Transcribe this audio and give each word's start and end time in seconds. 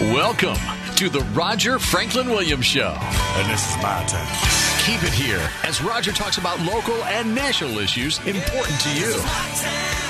Welcome 0.00 0.56
to 0.96 1.10
the 1.10 1.20
Roger 1.34 1.78
Franklin 1.78 2.30
Williams 2.30 2.64
Show. 2.64 2.96
And 2.98 3.50
this 3.52 3.68
is 3.68 3.76
my 3.82 4.02
turn. 4.08 4.26
Keep 4.86 5.02
it 5.06 5.12
here 5.12 5.46
as 5.62 5.82
Roger 5.82 6.10
talks 6.10 6.38
about 6.38 6.58
local 6.60 6.94
and 7.04 7.34
national 7.34 7.76
issues 7.76 8.18
important 8.20 8.80
to 8.80 8.94
you. 8.98 9.12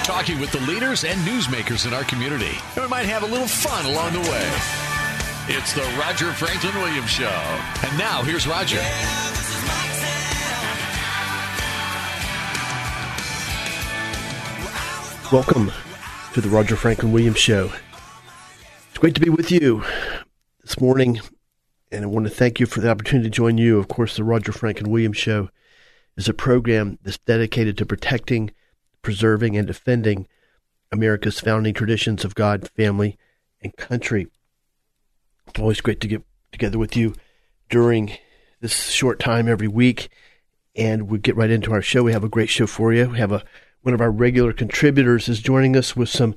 Talking 0.04 0.38
with 0.38 0.52
the 0.52 0.60
leaders 0.60 1.02
and 1.02 1.18
newsmakers 1.26 1.88
in 1.88 1.92
our 1.92 2.04
community. 2.04 2.52
And 2.76 2.84
we 2.84 2.88
might 2.88 3.06
have 3.06 3.24
a 3.24 3.26
little 3.26 3.48
fun 3.48 3.84
along 3.84 4.12
the 4.12 4.20
way. 4.30 4.48
It's 5.48 5.72
the 5.72 5.82
Roger 5.98 6.32
Franklin 6.34 6.76
Williams 6.76 7.10
Show. 7.10 7.26
And 7.26 7.98
now 7.98 8.22
here's 8.22 8.46
Roger. 8.46 8.78
Welcome 15.32 15.72
to 16.34 16.40
the 16.40 16.48
Roger 16.48 16.76
Franklin 16.76 17.10
Williams 17.10 17.38
Show. 17.38 17.72
Great 19.00 19.14
to 19.14 19.20
be 19.22 19.30
with 19.30 19.50
you 19.50 19.82
this 20.60 20.78
morning, 20.78 21.20
and 21.90 22.04
I 22.04 22.06
want 22.06 22.26
to 22.26 22.30
thank 22.30 22.60
you 22.60 22.66
for 22.66 22.80
the 22.80 22.90
opportunity 22.90 23.30
to 23.30 23.34
join 23.34 23.56
you. 23.56 23.78
Of 23.78 23.88
course, 23.88 24.14
the 24.14 24.24
Roger 24.24 24.52
Franklin 24.52 24.90
Williams 24.90 25.16
Show 25.16 25.48
is 26.18 26.28
a 26.28 26.34
program 26.34 26.98
that's 27.02 27.16
dedicated 27.16 27.78
to 27.78 27.86
protecting, 27.86 28.50
preserving, 29.00 29.56
and 29.56 29.66
defending 29.66 30.28
America's 30.92 31.40
founding 31.40 31.72
traditions 31.72 32.26
of 32.26 32.34
God, 32.34 32.68
family, 32.76 33.16
and 33.62 33.74
country. 33.74 34.26
It's 35.48 35.58
always 35.58 35.80
great 35.80 36.00
to 36.00 36.06
get 36.06 36.22
together 36.52 36.78
with 36.78 36.94
you 36.94 37.14
during 37.70 38.18
this 38.60 38.90
short 38.90 39.18
time 39.18 39.48
every 39.48 39.68
week, 39.68 40.10
and 40.76 41.08
we 41.08 41.18
get 41.18 41.36
right 41.36 41.50
into 41.50 41.72
our 41.72 41.80
show. 41.80 42.02
We 42.02 42.12
have 42.12 42.22
a 42.22 42.28
great 42.28 42.50
show 42.50 42.66
for 42.66 42.92
you. 42.92 43.08
We 43.08 43.18
have 43.18 43.32
a 43.32 43.44
one 43.80 43.94
of 43.94 44.02
our 44.02 44.10
regular 44.10 44.52
contributors 44.52 45.26
is 45.26 45.40
joining 45.40 45.74
us 45.74 45.96
with 45.96 46.10
some 46.10 46.34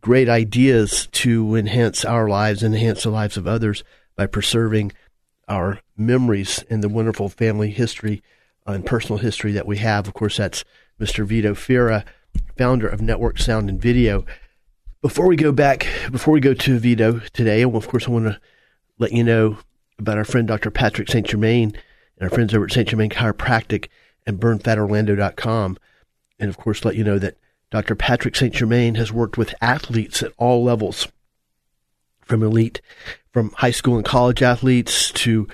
great 0.00 0.28
ideas 0.28 1.08
to 1.12 1.54
enhance 1.54 2.04
our 2.04 2.28
lives, 2.28 2.62
enhance 2.62 3.02
the 3.02 3.10
lives 3.10 3.36
of 3.36 3.46
others 3.46 3.84
by 4.16 4.26
preserving 4.26 4.92
our 5.48 5.80
memories 5.96 6.64
and 6.70 6.82
the 6.82 6.88
wonderful 6.88 7.28
family 7.28 7.70
history 7.70 8.22
uh, 8.66 8.72
and 8.72 8.86
personal 8.86 9.18
history 9.18 9.52
that 9.52 9.66
we 9.66 9.78
have. 9.78 10.06
Of 10.06 10.14
course, 10.14 10.36
that's 10.36 10.64
Mr. 11.00 11.24
Vito 11.24 11.54
Fira, 11.54 12.04
founder 12.56 12.88
of 12.88 13.00
Network 13.00 13.38
Sound 13.38 13.68
and 13.68 13.80
Video. 13.80 14.24
Before 15.00 15.26
we 15.26 15.36
go 15.36 15.52
back, 15.52 15.86
before 16.10 16.34
we 16.34 16.40
go 16.40 16.54
to 16.54 16.78
Vito 16.78 17.20
today, 17.32 17.62
of 17.62 17.88
course, 17.88 18.08
I 18.08 18.10
want 18.10 18.26
to 18.26 18.40
let 18.98 19.12
you 19.12 19.24
know 19.24 19.58
about 19.98 20.18
our 20.18 20.24
friend 20.24 20.46
Dr. 20.46 20.70
Patrick 20.70 21.08
St. 21.08 21.26
Germain 21.26 21.72
and 22.18 22.22
our 22.22 22.30
friends 22.30 22.52
over 22.54 22.64
at 22.64 22.72
St. 22.72 22.88
Germain 22.88 23.10
Chiropractic 23.10 23.88
and 24.26 24.40
BurnFatOrlando.com 24.40 25.78
and 26.38 26.50
of 26.50 26.56
course 26.56 26.84
let 26.84 26.96
you 26.96 27.04
know 27.04 27.18
that 27.18 27.36
Dr. 27.70 27.94
Patrick 27.94 28.34
St. 28.34 28.54
Germain 28.54 28.94
has 28.94 29.12
worked 29.12 29.36
with 29.36 29.54
athletes 29.60 30.22
at 30.22 30.32
all 30.38 30.64
levels, 30.64 31.08
from 32.22 32.42
elite, 32.42 32.80
from 33.32 33.50
high 33.56 33.70
school 33.70 33.96
and 33.96 34.04
college 34.04 34.42
athletes 34.42 35.10
to 35.12 35.46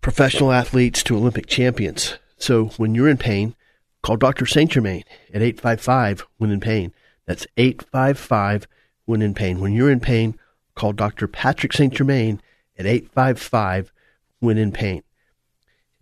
professional 0.00 0.52
athletes 0.52 1.02
to 1.02 1.16
Olympic 1.16 1.46
champions. 1.46 2.18
So 2.36 2.66
when 2.76 2.94
you're 2.94 3.08
in 3.08 3.18
pain, 3.18 3.54
call 4.02 4.16
Dr. 4.16 4.46
St. 4.46 4.70
Germain 4.70 5.04
at 5.32 5.42
855 5.42 6.26
when 6.38 6.50
in 6.50 6.60
pain. 6.60 6.92
That's 7.26 7.46
855 7.56 8.66
when 9.04 9.22
in 9.22 9.34
pain. 9.34 9.60
When 9.60 9.72
you're 9.72 9.90
in 9.90 10.00
pain, 10.00 10.38
call 10.74 10.92
Dr. 10.92 11.28
Patrick 11.28 11.72
St. 11.72 11.92
Germain 11.92 12.40
at 12.78 12.86
855 12.86 13.92
when 14.40 14.58
in 14.58 14.72
pain. 14.72 15.02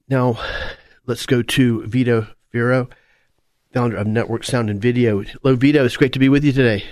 Now, 0.08 0.38
let's 1.06 1.26
go 1.26 1.42
to 1.42 1.86
Vito 1.86 2.28
Firo 2.52 2.90
founder 3.72 3.96
of 3.96 4.06
Network 4.06 4.44
Sound 4.44 4.70
and 4.70 4.80
Video. 4.80 5.22
Hello, 5.22 5.56
Vito. 5.56 5.84
It's 5.84 5.96
great 5.96 6.12
to 6.12 6.18
be 6.18 6.28
with 6.28 6.44
you 6.44 6.52
today. 6.52 6.84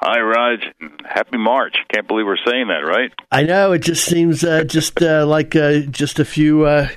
Hi, 0.00 0.20
Raj. 0.20 0.60
Happy 1.04 1.38
March. 1.38 1.76
Can't 1.92 2.06
believe 2.06 2.26
we're 2.26 2.36
saying 2.46 2.68
that, 2.68 2.86
right? 2.86 3.10
I 3.32 3.42
know. 3.42 3.72
It 3.72 3.80
just 3.80 4.04
seems 4.04 4.44
uh, 4.44 4.64
just 4.64 5.02
uh, 5.02 5.26
like 5.26 5.56
uh, 5.56 5.80
just 5.90 6.20
a 6.20 6.24
few 6.24 6.64
uh, 6.64 6.88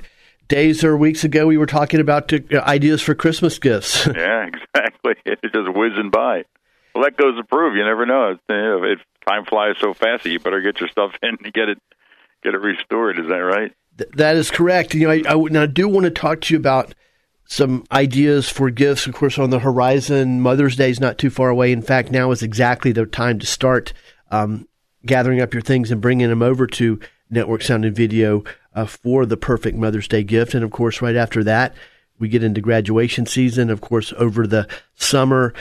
days 0.48 0.84
or 0.84 0.96
weeks 0.96 1.24
ago 1.24 1.46
we 1.46 1.58
were 1.58 1.66
talking 1.66 2.00
about 2.00 2.32
uh, 2.32 2.38
ideas 2.60 3.02
for 3.02 3.14
Christmas 3.14 3.58
gifts. 3.58 4.06
yeah, 4.14 4.46
exactly. 4.46 5.14
It's 5.24 5.52
just 5.52 5.74
whizzing 5.74 6.10
by. 6.12 6.44
Well, 6.94 7.04
that 7.04 7.16
goes 7.16 7.36
to 7.36 7.44
prove 7.44 7.74
you 7.74 7.84
never 7.84 8.06
know. 8.06 8.36
Know 8.48 8.84
it, 8.84 8.98
time 9.26 9.44
flies 9.44 9.76
so 9.80 9.94
fast 9.94 10.22
that 10.24 10.30
you 10.30 10.38
better 10.38 10.60
get 10.60 10.78
your 10.78 10.88
stuff 10.88 11.12
in 11.22 11.38
to 11.38 11.50
get 11.50 11.68
it 11.68 11.78
get 12.44 12.54
it 12.54 12.60
restored. 12.60 13.18
Is 13.18 13.26
that 13.26 13.34
right? 13.34 13.72
Th- 13.98 14.10
that 14.14 14.36
is 14.36 14.50
correct. 14.50 14.94
You 14.94 15.08
know, 15.08 15.10
I, 15.10 15.22
I, 15.26 15.62
I 15.62 15.66
do 15.66 15.88
want 15.88 16.04
to 16.04 16.10
talk 16.10 16.42
to 16.42 16.54
you 16.54 16.60
about 16.60 16.94
some 17.52 17.84
ideas 17.92 18.48
for 18.48 18.70
gifts, 18.70 19.06
of 19.06 19.12
course, 19.12 19.38
on 19.38 19.50
the 19.50 19.58
horizon. 19.58 20.40
Mother's 20.40 20.74
Day 20.74 20.88
is 20.88 21.00
not 21.00 21.18
too 21.18 21.28
far 21.28 21.50
away. 21.50 21.70
In 21.70 21.82
fact, 21.82 22.10
now 22.10 22.30
is 22.30 22.42
exactly 22.42 22.92
the 22.92 23.04
time 23.04 23.38
to 23.40 23.46
start 23.46 23.92
um, 24.30 24.66
gathering 25.04 25.38
up 25.42 25.52
your 25.52 25.60
things 25.60 25.90
and 25.90 26.00
bringing 26.00 26.30
them 26.30 26.40
over 26.40 26.66
to 26.68 26.98
Network 27.28 27.60
Sound 27.60 27.84
and 27.84 27.94
Video 27.94 28.42
uh, 28.74 28.86
for 28.86 29.26
the 29.26 29.36
perfect 29.36 29.76
Mother's 29.76 30.08
Day 30.08 30.22
gift. 30.22 30.54
And 30.54 30.64
of 30.64 30.70
course, 30.70 31.02
right 31.02 31.14
after 31.14 31.44
that, 31.44 31.74
we 32.18 32.30
get 32.30 32.42
into 32.42 32.62
graduation 32.62 33.26
season. 33.26 33.68
Of 33.68 33.82
course, 33.82 34.14
over 34.16 34.46
the 34.46 34.66
summer 34.94 35.52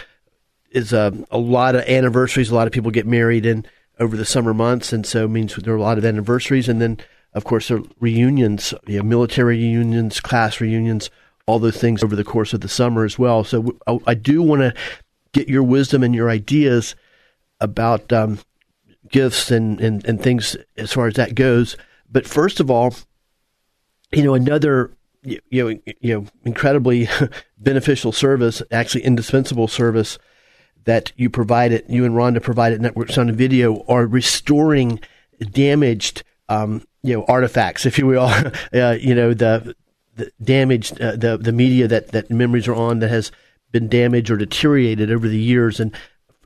is 0.69 0.94
a, 0.94 1.13
a 1.29 1.38
lot 1.38 1.75
of 1.75 1.81
anniversaries. 1.90 2.52
A 2.52 2.56
lot 2.56 2.68
of 2.68 2.73
people 2.73 2.91
get 2.91 3.06
married 3.06 3.46
in 3.46 3.66
over 4.00 4.16
the 4.16 4.23
summer 4.23 4.53
months, 4.53 4.94
and 4.94 5.06
so 5.06 5.28
means 5.28 5.58
there 5.58 5.73
are 5.73 5.78
a 5.78 5.81
lot 5.81 5.97
of 5.97 6.06
anniversaries. 6.06 6.69
And 6.69 6.81
then, 6.81 7.00
of 7.34 7.44
course, 7.44 7.68
there 7.68 7.79
are 7.79 7.84
reunions, 8.00 8.73
you 8.88 9.00
know, 9.00 9.03
military 9.03 9.58
reunions, 9.58 10.22
class 10.22 10.62
reunions 10.62 11.09
all 11.52 11.60
those 11.60 11.78
things 11.78 12.04
over 12.04 12.16
the 12.16 12.24
course 12.24 12.54
of 12.54 12.62
the 12.62 12.70
summer 12.70 13.06
as 13.06 13.20
well. 13.20 13.44
So 13.44 13.78
I, 13.88 14.00
I 14.08 14.14
do 14.14 14.42
want 14.42 14.62
to 14.62 14.74
get 15.34 15.48
your 15.48 15.64
wisdom 15.64 16.04
and 16.04 16.16
your 16.16 16.30
ideas 16.30 16.96
about 17.60 18.12
um, 18.12 18.40
gifts 19.10 19.52
and, 19.52 19.80
and, 19.80 20.06
and 20.06 20.22
things 20.22 20.58
as 20.78 20.92
far 20.92 21.08
as 21.08 21.16
that 21.16 21.36
goes. 21.36 21.78
But 22.12 22.26
first 22.26 22.60
of 22.60 22.72
all, 22.72 22.94
you 24.12 24.24
know, 24.24 24.34
another 24.34 24.92
you 25.24 25.40
know, 25.52 25.80
you 26.00 26.16
know, 26.16 26.26
incredibly 26.44 27.08
beneficial 27.58 28.12
service, 28.12 28.62
actually 28.72 29.04
indispensable 29.04 29.68
service 29.68 30.18
that 30.86 31.12
you 31.16 31.30
provide 31.30 31.72
it, 31.72 31.88
you 31.90 32.06
and 32.06 32.16
Rhonda 32.16 32.42
provide 32.42 32.74
at 32.74 32.82
Network 32.82 33.10
Sound 33.10 33.30
and 33.30 33.38
Video 33.38 33.84
are 33.88 34.08
restoring 34.08 35.00
damaged, 35.52 36.24
um, 36.50 36.84
you 37.04 37.14
know, 37.14 37.24
artifacts, 37.26 37.86
if 37.86 38.00
you 38.00 38.08
will. 38.08 38.32
uh, 38.74 38.98
you 39.00 39.14
know, 39.14 39.34
the 39.34 39.76
the 40.16 40.32
damaged 40.42 41.00
uh, 41.02 41.16
the 41.16 41.38
the 41.38 41.52
media 41.52 41.88
that 41.88 42.10
that 42.10 42.30
memories 42.30 42.68
are 42.68 42.76
on 42.76 43.00
that 43.00 43.10
has 43.10 43.32
been 43.72 43.88
damaged 43.88 44.30
or 44.30 44.38
deteriorated 44.38 45.12
over 45.12 45.28
the 45.28 45.40
years. 45.40 45.80
And 45.80 45.96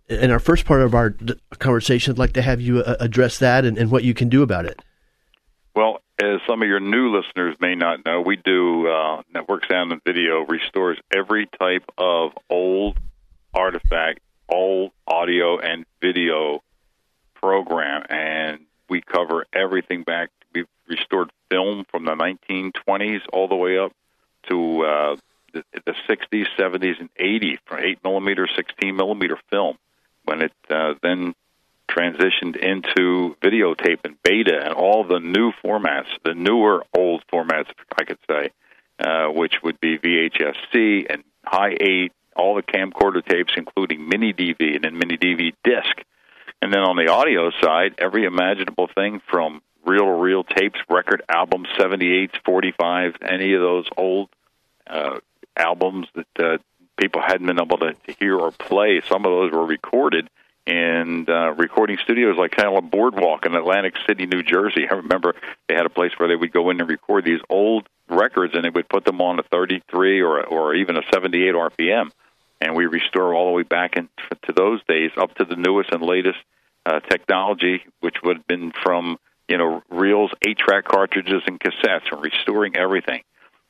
in 0.08 0.30
our 0.30 0.40
first 0.40 0.66
part 0.66 0.82
of 0.82 0.94
our 0.94 1.16
conversation 1.58 2.12
I'd 2.12 2.20
like 2.20 2.34
to 2.34 2.42
have 2.42 2.62
you 2.62 2.80
uh, 2.80 2.98
address 3.00 3.40
that 3.40 3.66
and, 3.66 3.78
and 3.78 3.90
what 3.90 4.04
you 4.04 4.14
can 4.14 4.30
do 4.30 4.44
about 4.44 4.66
it. 4.66 4.82
Well 5.76 6.02
as 6.22 6.40
some 6.48 6.62
of 6.62 6.68
your 6.68 6.80
new 6.80 7.16
listeners 7.16 7.56
may 7.60 7.76
not 7.76 8.06
know 8.06 8.22
we 8.22 8.38
do 8.38 8.88
uh, 8.88 9.24
network 9.34 9.66
sound 9.70 9.92
and 9.92 10.02
video 10.06 10.46
restores 10.46 10.98
every 11.14 11.48
type 11.60 11.84
of 11.98 12.32
old 12.50 12.98
artifact 13.54 14.20
old 14.50 14.92
audio 15.08 15.60
and 15.60 15.86
video 16.02 16.64
program. 17.36 18.04
And 18.10 18.60
we 18.90 19.02
cover 19.02 19.46
everything 19.54 20.04
back 20.04 20.30
restored 20.88 21.32
film 21.50 21.86
from 21.90 22.06
the 22.06 22.12
1920s 22.12 23.22
all 23.32 23.48
the 23.48 23.56
way 23.56 23.78
up 23.78 23.92
to 24.50 24.82
uh, 24.84 25.16
the, 25.54 25.64
the 25.86 25.96
60s, 26.08 26.46
70s, 26.58 27.00
and 27.00 27.10
80s 27.16 27.58
from 27.66 27.80
8 27.80 28.04
millimeter, 28.04 28.48
16 28.54 28.96
millimeter 28.96 29.38
film. 29.50 29.78
When 30.26 30.42
it 30.42 30.54
uh, 30.70 30.96
then 31.02 31.36
transitioned 31.90 32.58
into 32.58 33.36
videotape 33.42 34.00
and 34.04 34.16
beta 34.24 34.60
and 34.64 34.74
all 34.74 35.04
the 35.04 35.20
new 35.20 35.52
formats, 35.64 36.08
the 36.24 36.34
newer 36.34 36.84
old 36.98 37.24
formats, 37.32 37.68
I 37.98 38.04
could 38.04 38.18
say, 38.30 38.50
uh, 39.00 39.28
which 39.28 39.62
would 39.64 39.80
be 39.80 39.98
VHS-C 39.98 41.08
and 41.10 41.24
high 41.44 41.78
eight, 41.80 42.12
all 42.36 42.56
the 42.56 42.64
camcorder 42.64 43.26
tapes, 43.26 43.54
including 43.56 44.10
mini 44.10 44.34
DV 44.34 44.76
and 44.76 44.84
then 44.84 44.98
mini 44.98 45.18
DV 45.18 45.54
disc. 45.64 46.04
And 46.62 46.74
then 46.74 46.82
on 46.82 46.96
the 46.96 47.12
audio 47.12 47.52
side, 47.62 47.96
every 48.00 48.26
imaginable 48.26 48.88
thing 48.94 49.22
from 49.30 49.62
reel 49.86 50.06
to 50.06 50.12
reel 50.12 50.44
tapes, 50.44 50.80
record 50.90 51.22
albums, 51.30 51.68
78s, 51.78 52.32
45s, 52.46 53.16
any 53.22 53.54
of 53.54 53.62
those 53.62 53.88
old 53.98 54.30
uh, 54.88 55.20
albums 55.56 56.08
that 56.16 56.28
uh, 56.40 56.58
people 56.98 57.22
hadn't 57.22 57.48
been 57.48 57.62
able 57.62 57.78
to, 57.78 57.94
to 57.94 58.14
hear 58.20 58.38
or 58.38 58.52
play. 58.52 59.02
Some 59.08 59.26
of 59.26 59.32
those 59.32 59.52
were 59.52 59.66
recorded 59.66 60.30
in 60.66 61.26
uh, 61.30 61.52
recording 61.52 61.98
studios 62.04 62.38
like 62.38 62.52
kind 62.52 62.70
of 62.70 62.84
a 62.84 62.88
boardwalk 62.88 63.46
in 63.46 63.54
Atlantic 63.54 63.96
City, 64.08 64.26
New 64.26 64.42
Jersey. 64.42 64.88
I 64.90 64.96
remember 64.96 65.36
they 65.68 65.76
had 65.76 65.86
a 65.86 65.92
place 65.92 66.12
where 66.18 66.28
they 66.28 66.36
would 66.36 66.52
go 66.52 66.70
in 66.70 66.80
and 66.80 66.90
record 66.90 67.24
these 67.24 67.42
old 67.50 67.88
records, 68.10 68.54
and 68.56 68.64
they 68.64 68.70
would 68.70 68.90
put 68.90 69.06
them 69.06 69.22
on 69.22 69.40
a 69.40 69.44
33 69.44 70.22
or 70.22 70.44
or 70.44 70.74
even 70.76 70.98
a 70.98 71.02
78 71.14 71.54
RPM, 71.54 72.10
and 72.62 72.76
we 72.76 72.86
restore 72.88 73.34
all 73.34 73.48
the 73.48 73.54
way 73.54 73.64
back 73.64 73.96
into 73.96 74.54
those 74.56 74.82
days 74.88 75.12
up 75.18 75.36
to 75.36 75.46
the 75.46 75.56
newest 75.56 75.92
and 75.92 76.02
latest 76.02 76.40
uh, 76.86 77.00
technology, 77.00 77.84
which 78.00 78.16
would 78.24 78.38
have 78.38 78.48
been 78.48 78.72
from 78.84 79.18
you 79.48 79.58
know 79.58 79.84
reels, 79.90 80.32
eight-track 80.48 80.86
cartridges, 80.86 81.44
and 81.48 81.60
cassettes, 81.60 82.12
and 82.12 82.22
restoring 82.22 82.76
everything. 82.78 83.22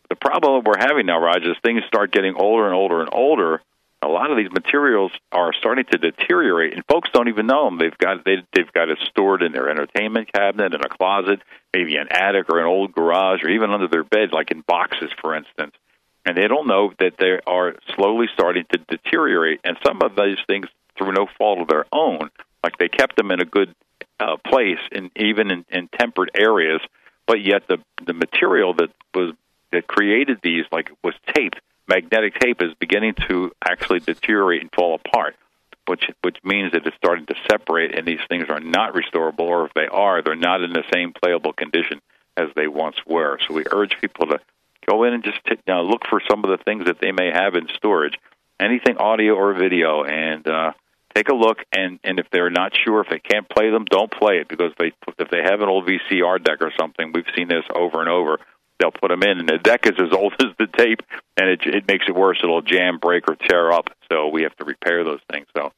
The 0.09 0.15
problem 0.15 0.63
we're 0.65 0.77
having 0.77 1.07
now, 1.07 1.19
Roger, 1.19 1.51
is 1.51 1.57
things 1.63 1.81
start 1.87 2.11
getting 2.11 2.35
older 2.35 2.65
and 2.65 2.75
older 2.75 3.01
and 3.01 3.09
older 3.11 3.61
a 4.05 4.07
lot 4.07 4.29
of 4.29 4.37
these 4.37 4.51
materials 4.51 5.11
are 5.31 5.51
starting 5.53 5.85
to 5.91 5.97
deteriorate, 5.97 6.73
and 6.73 6.83
folks 6.85 7.09
don't 7.11 7.27
even 7.27 7.47
know 7.47 7.65
them. 7.65 7.79
They've 7.79 7.97
got 7.97 8.23
they, 8.23 8.37
they've 8.53 8.71
got 8.71 8.89
it 8.89 8.99
stored 9.09 9.41
in 9.41 9.51
their 9.51 9.69
entertainment 9.69 10.31
cabinet, 10.31 10.75
in 10.75 10.81
a 10.81 10.89
closet, 10.89 11.41
maybe 11.73 11.95
an 11.95 12.07
attic 12.11 12.49
or 12.49 12.59
an 12.59 12.67
old 12.67 12.93
garage, 12.93 13.43
or 13.43 13.49
even 13.49 13.71
under 13.71 13.87
their 13.87 14.03
bed, 14.03 14.31
like 14.31 14.51
in 14.51 14.61
boxes, 14.61 15.09
for 15.19 15.35
instance. 15.35 15.73
And 16.25 16.37
they 16.37 16.47
don't 16.47 16.67
know 16.67 16.93
that 16.99 17.13
they 17.17 17.39
are 17.47 17.75
slowly 17.95 18.27
starting 18.33 18.65
to 18.71 18.79
deteriorate. 18.87 19.61
And 19.63 19.77
some 19.85 20.01
of 20.01 20.15
these 20.15 20.39
things, 20.47 20.67
through 20.97 21.11
no 21.11 21.27
fault 21.37 21.59
of 21.59 21.67
their 21.67 21.85
own, 21.91 22.29
like 22.63 22.77
they 22.77 22.89
kept 22.89 23.15
them 23.15 23.31
in 23.31 23.41
a 23.41 23.45
good 23.45 23.73
uh, 24.19 24.37
place, 24.45 24.79
and 24.91 25.11
even 25.15 25.51
in, 25.51 25.65
in 25.69 25.87
tempered 25.99 26.31
areas, 26.35 26.81
but 27.27 27.41
yet 27.41 27.67
the 27.67 27.77
the 28.05 28.13
material 28.13 28.73
that 28.75 28.89
was 29.13 29.33
that 29.71 29.87
created 29.87 30.39
these, 30.41 30.65
like 30.71 30.91
was 31.03 31.13
tape 31.33 31.55
magnetic 31.87 32.39
tape 32.39 32.61
is 32.61 32.73
beginning 32.79 33.13
to 33.27 33.51
actually 33.67 33.99
deteriorate 33.99 34.61
and 34.61 34.71
fall 34.73 34.95
apart, 34.95 35.35
which 35.87 36.09
which 36.21 36.37
means 36.43 36.71
that 36.71 36.85
it's 36.85 36.95
starting 36.97 37.25
to 37.27 37.35
separate, 37.49 37.97
and 37.97 38.07
these 38.07 38.19
things 38.29 38.45
are 38.49 38.59
not 38.59 38.93
restorable, 38.93 39.41
or 39.41 39.65
if 39.65 39.73
they 39.73 39.87
are, 39.87 40.21
they're 40.21 40.35
not 40.35 40.61
in 40.61 40.73
the 40.73 40.83
same 40.93 41.13
playable 41.13 41.53
condition 41.53 42.01
as 42.37 42.49
they 42.55 42.67
once 42.67 42.97
were. 43.05 43.37
So 43.47 43.53
we 43.53 43.63
urge 43.71 43.97
people 44.01 44.27
to 44.27 44.39
go 44.87 45.03
in 45.03 45.13
and 45.13 45.23
just 45.23 45.43
t- 45.45 45.57
now 45.67 45.81
look 45.81 46.05
for 46.09 46.21
some 46.29 46.43
of 46.43 46.49
the 46.49 46.63
things 46.63 46.85
that 46.85 46.99
they 46.99 47.11
may 47.11 47.31
have 47.31 47.55
in 47.55 47.67
storage, 47.75 48.17
anything 48.59 48.97
audio 48.97 49.33
or 49.33 49.53
video, 49.53 50.03
and 50.03 50.45
uh, 50.47 50.73
take 51.15 51.29
a 51.29 51.33
look. 51.33 51.59
And 51.71 51.99
and 52.03 52.19
if 52.19 52.27
they're 52.31 52.49
not 52.49 52.73
sure 52.85 53.01
if 53.01 53.09
they 53.09 53.19
can't 53.19 53.47
play 53.49 53.71
them, 53.71 53.85
don't 53.85 54.11
play 54.11 54.37
it 54.37 54.47
because 54.47 54.73
they 54.77 54.91
if 55.17 55.29
they 55.29 55.41
have 55.43 55.61
an 55.61 55.69
old 55.69 55.87
VCR 55.87 56.43
deck 56.43 56.59
or 56.61 56.71
something, 56.79 57.11
we've 57.13 57.25
seen 57.35 57.47
this 57.47 57.63
over 57.73 58.01
and 58.01 58.09
over 58.09 58.39
they'll 58.79 58.91
put 58.91 59.09
them 59.09 59.23
in, 59.23 59.39
and 59.39 59.49
the 59.49 59.57
deck 59.57 59.85
is 59.85 59.93
as 59.99 60.11
old 60.17 60.33
as 60.39 60.51
the 60.57 60.67
tape, 60.67 61.01
and 61.37 61.49
it, 61.49 61.61
it 61.65 61.87
makes 61.87 62.05
it 62.07 62.15
worse. 62.15 62.39
It'll 62.43 62.61
jam, 62.61 62.99
break, 62.99 63.29
or 63.29 63.35
tear 63.35 63.71
up. 63.71 63.89
So 64.11 64.27
we 64.27 64.43
have 64.43 64.55
to 64.57 64.65
repair 64.65 65.03
those 65.03 65.21
things. 65.31 65.47
So 65.55 65.71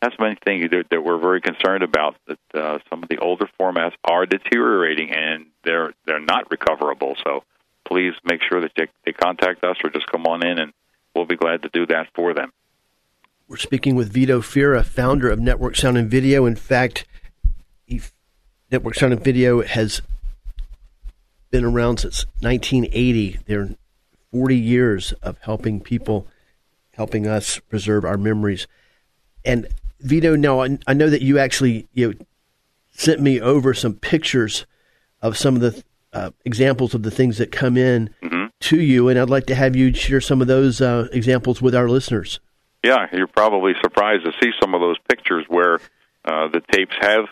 that's 0.00 0.18
one 0.18 0.36
thing 0.44 0.68
that, 0.70 0.86
that 0.90 1.04
we're 1.04 1.18
very 1.18 1.40
concerned 1.40 1.82
about. 1.82 2.16
That 2.26 2.38
uh, 2.54 2.78
some 2.90 3.02
of 3.02 3.08
the 3.08 3.18
older 3.18 3.48
formats 3.60 3.92
are 4.04 4.26
deteriorating, 4.26 5.10
and 5.12 5.46
they're 5.64 5.92
they're 6.06 6.20
not 6.20 6.50
recoverable. 6.50 7.16
So 7.24 7.44
please 7.86 8.14
make 8.24 8.40
sure 8.48 8.60
that 8.60 8.72
they, 8.76 8.88
they 9.04 9.12
contact 9.12 9.64
us, 9.64 9.76
or 9.82 9.90
just 9.90 10.10
come 10.10 10.26
on 10.26 10.46
in, 10.46 10.58
and 10.58 10.72
we'll 11.14 11.26
be 11.26 11.36
glad 11.36 11.62
to 11.62 11.70
do 11.72 11.86
that 11.86 12.08
for 12.14 12.34
them. 12.34 12.52
We're 13.46 13.58
speaking 13.58 13.94
with 13.94 14.10
Vito 14.10 14.40
Fira, 14.40 14.82
founder 14.82 15.28
of 15.28 15.38
Network 15.38 15.76
Sound 15.76 15.98
and 15.98 16.10
Video. 16.10 16.46
In 16.46 16.56
fact, 16.56 17.04
Network 18.70 18.94
Sound 18.94 19.12
and 19.12 19.22
Video 19.22 19.62
has 19.62 20.00
been 21.50 21.62
around 21.62 21.98
since 21.98 22.24
1980. 22.40 23.40
They're 23.46 23.76
40 24.32 24.56
years 24.56 25.12
of 25.22 25.36
helping 25.42 25.80
people, 25.80 26.26
helping 26.92 27.26
us 27.26 27.58
preserve 27.58 28.06
our 28.06 28.16
memories. 28.16 28.66
And 29.44 29.68
Vito, 30.00 30.36
now 30.36 30.62
I, 30.62 30.78
I 30.86 30.94
know 30.94 31.10
that 31.10 31.20
you 31.20 31.38
actually 31.38 31.86
you 31.92 32.08
know, 32.08 32.14
sent 32.92 33.20
me 33.20 33.42
over 33.42 33.74
some 33.74 33.92
pictures 33.92 34.64
of 35.20 35.36
some 35.36 35.54
of 35.54 35.60
the 35.60 35.84
uh, 36.14 36.30
examples 36.46 36.94
of 36.94 37.02
the 37.02 37.10
things 37.10 37.36
that 37.36 37.52
come 37.52 37.76
in 37.76 38.08
mm-hmm. 38.22 38.46
to 38.60 38.80
you, 38.80 39.10
and 39.10 39.18
I'd 39.18 39.28
like 39.28 39.46
to 39.46 39.54
have 39.54 39.76
you 39.76 39.92
share 39.92 40.22
some 40.22 40.40
of 40.40 40.46
those 40.46 40.80
uh, 40.80 41.08
examples 41.12 41.60
with 41.60 41.74
our 41.74 41.90
listeners. 41.90 42.40
Yeah, 42.84 43.06
you're 43.12 43.26
probably 43.26 43.72
surprised 43.82 44.24
to 44.24 44.32
see 44.40 44.52
some 44.60 44.74
of 44.74 44.80
those 44.80 44.98
pictures 45.08 45.44
where 45.48 45.80
uh, 46.24 46.48
the 46.48 46.62
tapes 46.70 46.94
have 47.00 47.24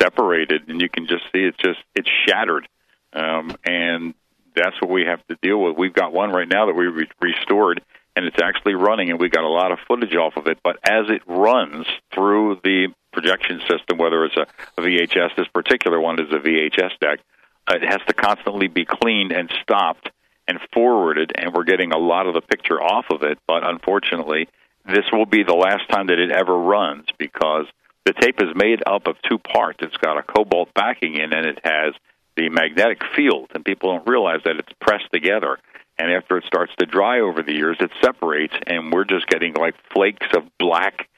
separated, 0.00 0.68
and 0.68 0.80
you 0.80 0.88
can 0.88 1.06
just 1.06 1.24
see 1.32 1.40
it's 1.40 1.58
just 1.58 1.80
it's 1.94 2.08
shattered 2.26 2.68
um, 3.12 3.56
and 3.64 4.14
that's 4.54 4.80
what 4.80 4.90
we 4.90 5.04
have 5.04 5.26
to 5.28 5.36
deal 5.42 5.62
with. 5.62 5.76
We've 5.76 5.92
got 5.92 6.12
one 6.12 6.30
right 6.30 6.48
now 6.48 6.66
that 6.66 6.74
we 6.74 6.86
re- 6.86 7.08
restored, 7.20 7.82
and 8.16 8.26
it's 8.26 8.40
actually 8.42 8.74
running, 8.74 9.10
and 9.10 9.18
we 9.18 9.28
got 9.28 9.44
a 9.44 9.48
lot 9.48 9.72
of 9.72 9.78
footage 9.88 10.14
off 10.14 10.36
of 10.36 10.46
it. 10.46 10.58
But 10.62 10.76
as 10.84 11.06
it 11.08 11.22
runs 11.26 11.86
through 12.14 12.60
the 12.62 12.88
projection 13.12 13.60
system, 13.68 13.98
whether 13.98 14.24
it's 14.24 14.36
a, 14.36 14.46
VHS, 14.80 15.36
this 15.36 15.48
particular 15.48 16.00
one 16.00 16.20
is 16.20 16.32
a 16.32 16.38
VHS 16.38 16.98
deck, 17.00 17.20
uh, 17.68 17.76
it 17.76 17.82
has 17.82 18.00
to 18.06 18.14
constantly 18.14 18.68
be 18.68 18.84
cleaned 18.84 19.32
and 19.32 19.50
stopped 19.62 20.10
and 20.48 20.58
forwarded, 20.72 21.32
and 21.34 21.54
we're 21.54 21.64
getting 21.64 21.92
a 21.92 21.98
lot 21.98 22.26
of 22.26 22.34
the 22.34 22.40
picture 22.40 22.82
off 22.82 23.06
of 23.10 23.22
it. 23.22 23.38
But 23.46 23.66
unfortunately, 23.66 24.48
this 24.86 25.04
will 25.12 25.26
be 25.26 25.42
the 25.42 25.54
last 25.54 25.88
time 25.90 26.08
that 26.08 26.18
it 26.18 26.30
ever 26.30 26.56
runs 26.56 27.06
because 27.18 27.66
the 28.04 28.12
tape 28.12 28.40
is 28.40 28.54
made 28.54 28.82
up 28.86 29.06
of 29.06 29.16
two 29.28 29.38
parts. 29.38 29.78
It's 29.82 29.96
got 29.96 30.18
a 30.18 30.22
cobalt 30.22 30.74
backing 30.74 31.14
in, 31.14 31.32
and 31.32 31.46
it 31.46 31.60
has 31.64 31.94
the 32.36 32.48
magnetic 32.48 33.02
field, 33.14 33.50
and 33.54 33.64
people 33.64 33.92
don't 33.92 34.08
realize 34.08 34.40
that 34.44 34.56
it's 34.56 34.72
pressed 34.80 35.10
together. 35.12 35.58
And 35.98 36.10
after 36.10 36.38
it 36.38 36.44
starts 36.46 36.72
to 36.78 36.86
dry 36.86 37.20
over 37.20 37.42
the 37.42 37.52
years, 37.52 37.76
it 37.80 37.90
separates, 38.02 38.54
and 38.66 38.92
we're 38.92 39.04
just 39.04 39.26
getting 39.28 39.54
like 39.54 39.74
flakes 39.92 40.26
of 40.34 40.44
black 40.58 41.08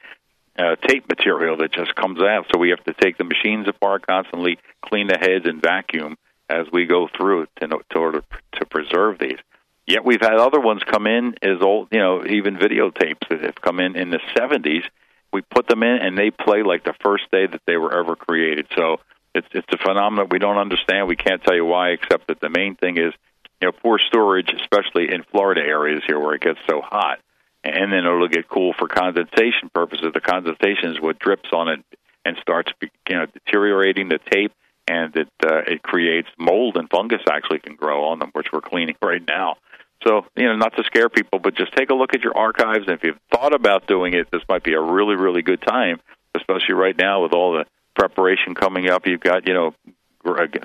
uh, 0.59 0.75
tape 0.87 1.07
material 1.09 1.57
that 1.57 1.71
just 1.71 1.95
comes 1.95 2.21
out. 2.21 2.45
So 2.53 2.59
we 2.59 2.69
have 2.69 2.83
to 2.83 2.93
take 2.93 3.17
the 3.17 3.23
machines 3.23 3.67
apart 3.67 4.05
constantly, 4.05 4.59
clean 4.81 5.07
the 5.07 5.17
heads, 5.17 5.45
and 5.45 5.61
vacuum 5.61 6.17
as 6.49 6.67
we 6.71 6.85
go 6.85 7.07
through 7.07 7.43
it 7.43 7.49
in, 7.61 7.69
to 7.69 7.97
order 7.97 8.23
to 8.53 8.65
preserve 8.65 9.17
these. 9.17 9.39
Yet 9.87 10.03
we've 10.03 10.21
had 10.21 10.33
other 10.33 10.59
ones 10.59 10.81
come 10.83 11.05
in 11.05 11.35
as 11.41 11.61
old, 11.61 11.89
you 11.91 11.99
know, 11.99 12.25
even 12.25 12.57
videotapes 12.57 13.29
that 13.29 13.41
have 13.41 13.61
come 13.61 13.79
in 13.79 13.95
in 13.95 14.09
the 14.09 14.19
70s. 14.35 14.83
We 15.31 15.41
put 15.41 15.67
them 15.67 15.83
in, 15.83 15.97
and 15.97 16.17
they 16.17 16.31
play 16.31 16.63
like 16.63 16.83
the 16.83 16.95
first 17.03 17.29
day 17.31 17.45
that 17.45 17.61
they 17.67 17.77
were 17.77 17.95
ever 17.95 18.15
created. 18.15 18.67
So 18.75 18.99
it's 19.35 19.47
it's 19.51 19.67
a 19.71 19.77
phenomenon 19.77 20.29
we 20.31 20.39
don't 20.39 20.57
understand. 20.57 21.07
We 21.07 21.17
can't 21.17 21.43
tell 21.43 21.55
you 21.55 21.65
why, 21.65 21.89
except 21.89 22.27
that 22.27 22.39
the 22.39 22.49
main 22.49 22.75
thing 22.75 22.97
is 22.97 23.13
you 23.61 23.67
know 23.67 23.71
poor 23.71 23.99
storage, 24.07 24.49
especially 24.49 25.13
in 25.13 25.23
Florida 25.31 25.61
areas 25.61 26.03
here 26.07 26.19
where 26.19 26.35
it 26.35 26.41
gets 26.41 26.59
so 26.69 26.81
hot, 26.81 27.19
and 27.63 27.91
then 27.91 28.05
it'll 28.05 28.27
get 28.27 28.47
cool 28.47 28.73
for 28.73 28.87
condensation 28.87 29.69
purposes. 29.73 30.11
The 30.13 30.21
condensation 30.21 30.91
is 30.91 31.01
what 31.01 31.19
drips 31.19 31.49
on 31.53 31.67
it 31.67 31.85
and 32.23 32.37
starts 32.41 32.71
you 32.81 33.15
know 33.15 33.25
deteriorating 33.25 34.09
the 34.09 34.19
tape, 34.31 34.53
and 34.87 35.15
it 35.15 35.27
uh, 35.43 35.61
it 35.67 35.83
creates 35.83 36.29
mold 36.39 36.77
and 36.77 36.89
fungus 36.89 37.21
actually 37.29 37.59
can 37.59 37.75
grow 37.75 38.05
on 38.05 38.19
them, 38.19 38.31
which 38.33 38.47
we're 38.53 38.61
cleaning 38.61 38.95
right 39.03 39.23
now. 39.27 39.57
So, 40.03 40.25
you 40.35 40.45
know, 40.45 40.55
not 40.55 40.75
to 40.77 40.83
scare 40.83 41.09
people, 41.09 41.39
but 41.39 41.55
just 41.55 41.75
take 41.75 41.89
a 41.89 41.93
look 41.93 42.13
at 42.13 42.21
your 42.21 42.37
archives. 42.37 42.85
And 42.87 42.97
if 42.97 43.03
you've 43.03 43.19
thought 43.31 43.53
about 43.53 43.87
doing 43.87 44.13
it, 44.13 44.29
this 44.31 44.43
might 44.47 44.63
be 44.63 44.73
a 44.73 44.81
really, 44.81 45.15
really 45.15 45.41
good 45.41 45.61
time, 45.61 45.99
especially 46.35 46.75
right 46.75 46.95
now 46.95 47.23
with 47.23 47.33
all 47.33 47.53
the 47.53 47.65
preparation 47.95 48.53
coming 48.53 48.89
up. 48.89 49.07
You've 49.07 49.21
got, 49.21 49.47
you 49.47 49.53
know, 49.53 49.73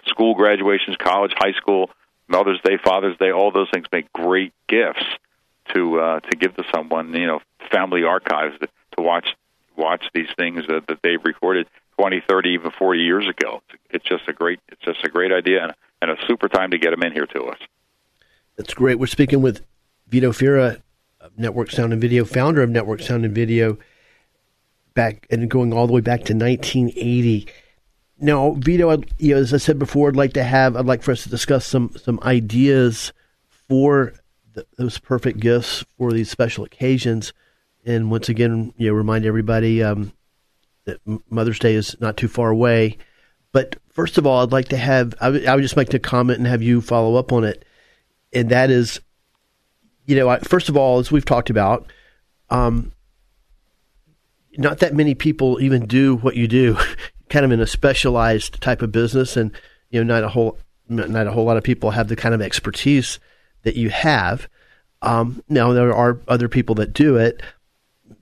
school 0.06 0.34
graduations, 0.34 0.96
college, 0.96 1.32
high 1.36 1.52
school, 1.52 1.90
Mother's 2.28 2.60
Day, 2.62 2.78
Father's 2.82 3.16
Day. 3.18 3.30
All 3.30 3.50
those 3.50 3.70
things 3.72 3.86
make 3.92 4.12
great 4.12 4.52
gifts 4.68 5.04
to 5.74 6.00
uh, 6.00 6.20
to 6.20 6.36
give 6.36 6.56
to 6.56 6.64
someone. 6.74 7.12
You 7.14 7.26
know, 7.26 7.40
family 7.70 8.04
archives 8.04 8.58
to, 8.60 8.68
to 8.96 9.02
watch 9.02 9.36
watch 9.76 10.04
these 10.14 10.28
things 10.36 10.66
that, 10.66 10.86
that 10.88 10.98
they've 11.02 11.24
recorded 11.24 11.66
20, 11.98 12.22
30, 12.28 12.50
even 12.50 12.70
40 12.70 13.00
years 13.00 13.28
ago. 13.28 13.62
It's 13.90 14.04
just 14.04 14.28
a 14.28 14.32
great 14.32 14.60
it's 14.68 14.82
just 14.82 15.04
a 15.04 15.08
great 15.08 15.32
idea 15.32 15.64
and, 15.64 15.74
and 16.02 16.10
a 16.10 16.26
super 16.26 16.48
time 16.48 16.70
to 16.70 16.78
get 16.78 16.90
them 16.90 17.02
in 17.02 17.12
here 17.12 17.26
to 17.26 17.44
us. 17.44 17.58
That's 18.60 18.74
great. 18.74 18.98
We're 18.98 19.06
speaking 19.06 19.40
with 19.40 19.64
Vito 20.08 20.32
Fira, 20.32 20.82
Network 21.38 21.70
Sound 21.70 21.94
and 21.94 22.00
Video, 22.02 22.26
founder 22.26 22.62
of 22.62 22.68
Network 22.68 23.00
Sound 23.00 23.24
and 23.24 23.34
Video 23.34 23.78
back 24.92 25.26
and 25.30 25.50
going 25.50 25.72
all 25.72 25.86
the 25.86 25.94
way 25.94 26.02
back 26.02 26.24
to 26.24 26.34
1980. 26.34 27.48
Now, 28.18 28.50
Vito, 28.58 29.02
you 29.16 29.34
know, 29.34 29.40
as 29.40 29.54
I 29.54 29.56
said 29.56 29.78
before, 29.78 30.08
I'd 30.08 30.16
like 30.16 30.34
to 30.34 30.44
have, 30.44 30.76
I'd 30.76 30.84
like 30.84 31.02
for 31.02 31.12
us 31.12 31.22
to 31.22 31.30
discuss 31.30 31.66
some 31.66 31.96
some 31.96 32.20
ideas 32.22 33.14
for 33.66 34.12
the, 34.52 34.66
those 34.76 34.98
perfect 34.98 35.40
gifts 35.40 35.82
for 35.96 36.12
these 36.12 36.30
special 36.30 36.62
occasions. 36.62 37.32
And 37.86 38.10
once 38.10 38.28
again, 38.28 38.74
you 38.76 38.88
know, 38.88 38.92
remind 38.92 39.24
everybody 39.24 39.82
um, 39.82 40.12
that 40.84 41.00
Mother's 41.30 41.60
Day 41.60 41.76
is 41.76 41.98
not 41.98 42.18
too 42.18 42.28
far 42.28 42.50
away. 42.50 42.98
But 43.52 43.76
first 43.88 44.18
of 44.18 44.26
all, 44.26 44.42
I'd 44.42 44.52
like 44.52 44.68
to 44.68 44.76
have, 44.76 45.14
I 45.18 45.30
would, 45.30 45.46
I 45.46 45.54
would 45.54 45.62
just 45.62 45.78
like 45.78 45.88
to 45.88 45.98
comment 45.98 46.40
and 46.40 46.46
have 46.46 46.60
you 46.60 46.82
follow 46.82 47.14
up 47.16 47.32
on 47.32 47.44
it. 47.44 47.64
And 48.32 48.48
that 48.50 48.70
is, 48.70 49.00
you 50.06 50.16
know, 50.16 50.36
first 50.38 50.68
of 50.68 50.76
all, 50.76 50.98
as 50.98 51.10
we've 51.10 51.24
talked 51.24 51.50
about, 51.50 51.90
um, 52.50 52.92
not 54.56 54.78
that 54.78 54.94
many 54.94 55.14
people 55.14 55.60
even 55.60 55.86
do 55.86 56.16
what 56.16 56.36
you 56.36 56.48
do, 56.48 56.76
kind 57.28 57.44
of 57.44 57.52
in 57.52 57.60
a 57.60 57.66
specialized 57.66 58.60
type 58.60 58.82
of 58.82 58.92
business, 58.92 59.36
and 59.36 59.52
you 59.90 60.02
know, 60.02 60.14
not 60.14 60.24
a 60.24 60.28
whole 60.28 60.58
not 60.88 61.26
a 61.26 61.32
whole 61.32 61.44
lot 61.44 61.56
of 61.56 61.62
people 61.62 61.92
have 61.92 62.08
the 62.08 62.16
kind 62.16 62.34
of 62.34 62.42
expertise 62.42 63.20
that 63.62 63.76
you 63.76 63.90
have. 63.90 64.48
Um, 65.02 65.42
now 65.48 65.72
there 65.72 65.94
are 65.94 66.20
other 66.26 66.48
people 66.48 66.74
that 66.76 66.92
do 66.92 67.16
it. 67.16 67.42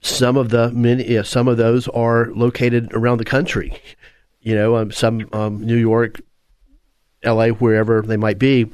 Some 0.01 0.37
of 0.37 0.49
the 0.49 0.71
many, 0.71 1.23
some 1.23 1.47
of 1.47 1.57
those 1.57 1.87
are 1.89 2.27
located 2.33 2.93
around 2.93 3.17
the 3.17 3.25
country. 3.25 3.81
You 4.41 4.55
know, 4.55 4.77
um, 4.77 4.89
some 4.89 5.27
um, 5.33 5.65
New 5.65 5.75
York, 5.75 6.21
L.A., 7.23 7.49
wherever 7.49 8.01
they 8.01 8.15
might 8.15 8.39
be. 8.39 8.71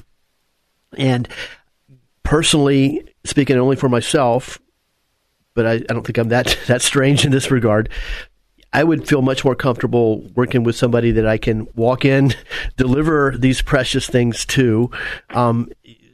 And 0.98 1.28
personally, 2.24 3.04
speaking 3.24 3.58
only 3.58 3.76
for 3.76 3.90
myself, 3.90 4.60
but 5.54 5.66
I, 5.66 5.74
I 5.74 5.94
don't 5.94 6.06
think 6.06 6.18
I'm 6.18 6.30
that 6.30 6.58
that 6.68 6.82
strange 6.82 7.26
in 7.26 7.32
this 7.32 7.50
regard. 7.50 7.90
I 8.74 8.84
would 8.84 9.08
feel 9.08 9.22
much 9.22 9.46
more 9.46 9.56
comfortable 9.56 10.20
working 10.36 10.64
with 10.64 10.76
somebody 10.76 11.12
that 11.12 11.26
I 11.26 11.38
can 11.38 11.66
walk 11.76 12.04
in, 12.04 12.34
deliver 12.78 13.34
these 13.38 13.62
precious 13.62 14.06
things 14.06 14.46
to, 14.48 14.92
um, 15.30 15.70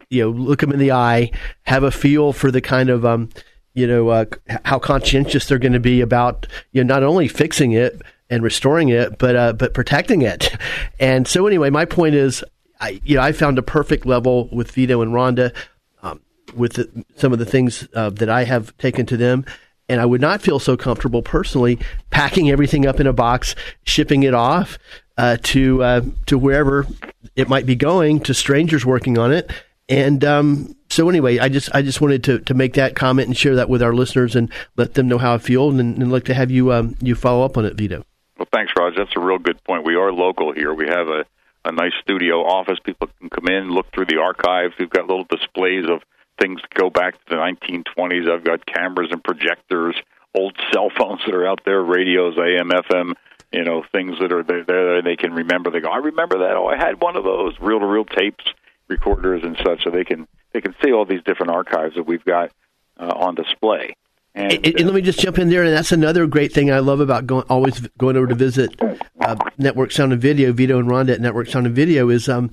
you 0.10 0.24
know, 0.24 0.30
look 0.30 0.60
them 0.60 0.72
in 0.72 0.78
the 0.78 0.92
eye, 0.92 1.32
have 1.64 1.82
a 1.82 1.90
feel 1.90 2.34
for 2.34 2.52
the 2.52 2.62
kind 2.62 2.92
of, 2.92 3.04
um, 3.04 3.30
you 3.74 3.88
know, 3.88 4.10
uh, 4.10 4.26
how 4.64 4.78
conscientious 4.78 5.48
they're 5.48 5.58
going 5.58 5.74
to 5.74 5.80
be 5.80 6.02
about, 6.02 6.46
you 6.72 6.84
know, 6.84 6.94
not 6.94 7.02
only 7.02 7.28
fixing 7.28 7.72
it 7.72 8.00
and 8.30 8.44
restoring 8.44 8.90
it, 8.90 9.18
but 9.18 9.36
uh, 9.36 9.54
but 9.54 9.74
protecting 9.74 10.22
it. 10.22 10.56
And 11.00 11.28
so, 11.28 11.48
anyway, 11.48 11.72
my 11.72 11.86
point 11.86 12.14
is, 12.14 12.44
I, 12.82 13.00
you 13.04 13.16
know, 13.16 13.22
I 13.22 13.32
found 13.32 13.58
a 13.58 13.64
perfect 13.64 14.06
level 14.06 14.50
with 14.52 14.72
Vito 14.72 15.02
and 15.02 15.12
Rhonda, 15.12 15.56
um, 16.02 16.20
with 16.56 16.74
the, 16.74 17.06
some 17.16 17.32
of 17.32 17.40
the 17.40 17.46
things 17.46 17.88
uh, 17.94 18.10
that 18.10 18.30
I 18.30 18.44
have 18.44 18.76
taken 18.78 19.06
to 19.06 19.18
them 19.18 19.46
and 19.92 20.00
I 20.00 20.06
would 20.06 20.22
not 20.22 20.42
feel 20.42 20.58
so 20.58 20.78
comfortable 20.78 21.22
personally 21.22 21.78
packing 22.12 22.50
everything 22.50 22.88
up 22.88 23.02
in 23.02 23.08
a 23.08 23.14
box, 23.14 23.56
shipping 23.84 24.24
it 24.24 24.34
off 24.34 24.80
uh, 25.18 25.36
to 25.44 25.84
uh, 25.84 26.02
to 26.28 26.38
wherever 26.38 26.88
it 27.36 27.50
might 27.50 27.66
be 27.66 27.76
going, 27.76 28.22
to 28.22 28.34
strangers 28.34 28.86
working 28.86 29.18
on 29.18 29.34
it. 29.34 29.52
And 29.90 30.24
um, 30.24 30.78
so, 30.90 31.10
anyway, 31.10 31.40
I 31.40 31.50
just 31.50 31.70
I 31.76 31.82
just 31.82 32.00
wanted 32.00 32.24
to, 32.24 32.40
to 32.40 32.54
make 32.54 32.76
that 32.76 32.96
comment 32.96 33.28
and 33.28 33.38
share 33.38 33.56
that 33.56 33.68
with 33.68 33.84
our 33.84 33.94
listeners 33.94 34.34
and 34.34 34.50
let 34.78 34.94
them 34.94 35.10
know 35.10 35.18
how 35.18 35.34
I 35.34 35.38
feel, 35.40 35.70
and, 35.70 35.80
and 35.80 36.10
like 36.10 36.24
to 36.26 36.34
have 36.34 36.52
you 36.52 36.72
um, 36.72 36.96
you 37.02 37.14
follow 37.14 37.44
up 37.44 37.58
on 37.58 37.66
it, 37.66 37.76
Vito. 37.76 38.06
Well, 38.38 38.48
thanks, 38.54 38.72
Raj. 38.80 38.96
That's 38.96 39.16
a 39.18 39.20
real 39.20 39.40
good 39.40 39.62
point. 39.66 39.84
We 39.84 39.96
are 39.96 40.14
local 40.14 40.54
here. 40.54 40.74
We 40.74 40.88
have 40.88 41.10
a 41.10 41.26
a 41.65 41.72
nice 41.72 41.94
studio 42.01 42.46
office. 42.46 42.80
People 42.84 43.10
can 43.20 43.30
come 43.30 43.48
in, 43.48 43.70
look 43.70 43.88
through 43.94 44.06
the 44.06 44.18
archives. 44.18 44.74
We've 44.80 44.89
got 44.89 45.08
little 45.08 45.25
displays 45.25 45.86
of 45.89 46.01
things 46.39 46.62
that 46.62 46.74
go 46.74 46.89
back 46.89 47.13
to 47.13 47.30
the 47.30 47.36
1920s. 47.36 48.30
I've 48.30 48.44
got 48.44 48.65
cameras 48.65 49.10
and 49.12 49.24
projectors, 49.24 49.96
old 50.34 50.58
cell 50.74 50.89
phones 50.98 51.22
that 51.25 51.36
are 51.36 51.48
out 51.48 51.62
there, 51.65 51.82
radios, 51.82 52.36
AM, 52.38 52.70
FM, 52.70 53.13
you 53.51 53.63
know, 53.63 53.84
things 53.91 54.18
that 54.20 54.32
are 54.32 54.44
there, 54.44 54.63
there 54.63 55.01
they 55.01 55.15
can 55.15 55.34
remember. 55.34 55.70
They 55.70 55.82
go, 55.82 55.89
I 55.89 55.98
remember 55.98 56.39
that. 56.39 56.56
Oh, 56.56 56.68
I 56.68 56.77
had 56.77 57.01
one 57.01 57.15
of 57.15 57.24
those 57.24 57.53
reel 57.60 57.80
to 57.80 57.86
reel 57.86 58.06
tapes, 58.06 58.46
recorders, 58.88 59.44
and 59.44 59.58
such. 59.63 59.84
So 59.84 59.89
they 59.91 60.03
can 60.03 60.27
they 60.53 60.62
can 60.62 60.75
see 60.84 60.91
all 60.91 61.06
these 61.06 61.24
different 61.24 61.51
archives 61.51 61.96
that 61.96 62.03
we've 62.03 62.25
got 62.25 62.51
uh, 62.98 63.13
on 63.15 63.36
display. 63.36 63.96
And, 64.34 64.54
and, 64.54 64.66
and, 64.66 64.86
let 64.86 64.94
me 64.94 65.02
just 65.02 65.20
jump 65.20 65.40
in 65.40 65.50
there, 65.50 65.64
and 65.64 65.74
that's 65.74 65.92
another 65.92 66.26
great 66.26 66.54
thing 66.54 66.72
I 66.72 66.80
love 66.80 67.02
about 67.02 67.28
going 67.28 67.46
always 67.50 67.80
going 67.98 68.16
over 68.16 68.28
to 68.28 68.36
visit 68.36 68.80
uh, 69.20 69.36
Network 69.58 69.92
Sound 69.92 70.14
and 70.14 70.22
Video, 70.22 70.54
Vito 70.54 70.80
and 70.80 70.88
Rhonda 70.88 71.14
at 71.14 71.22
Network 71.22 71.48
Sound 71.50 71.66
and 71.66 71.76
Video 71.76 72.08
is 72.08 72.30
um, 72.30 72.50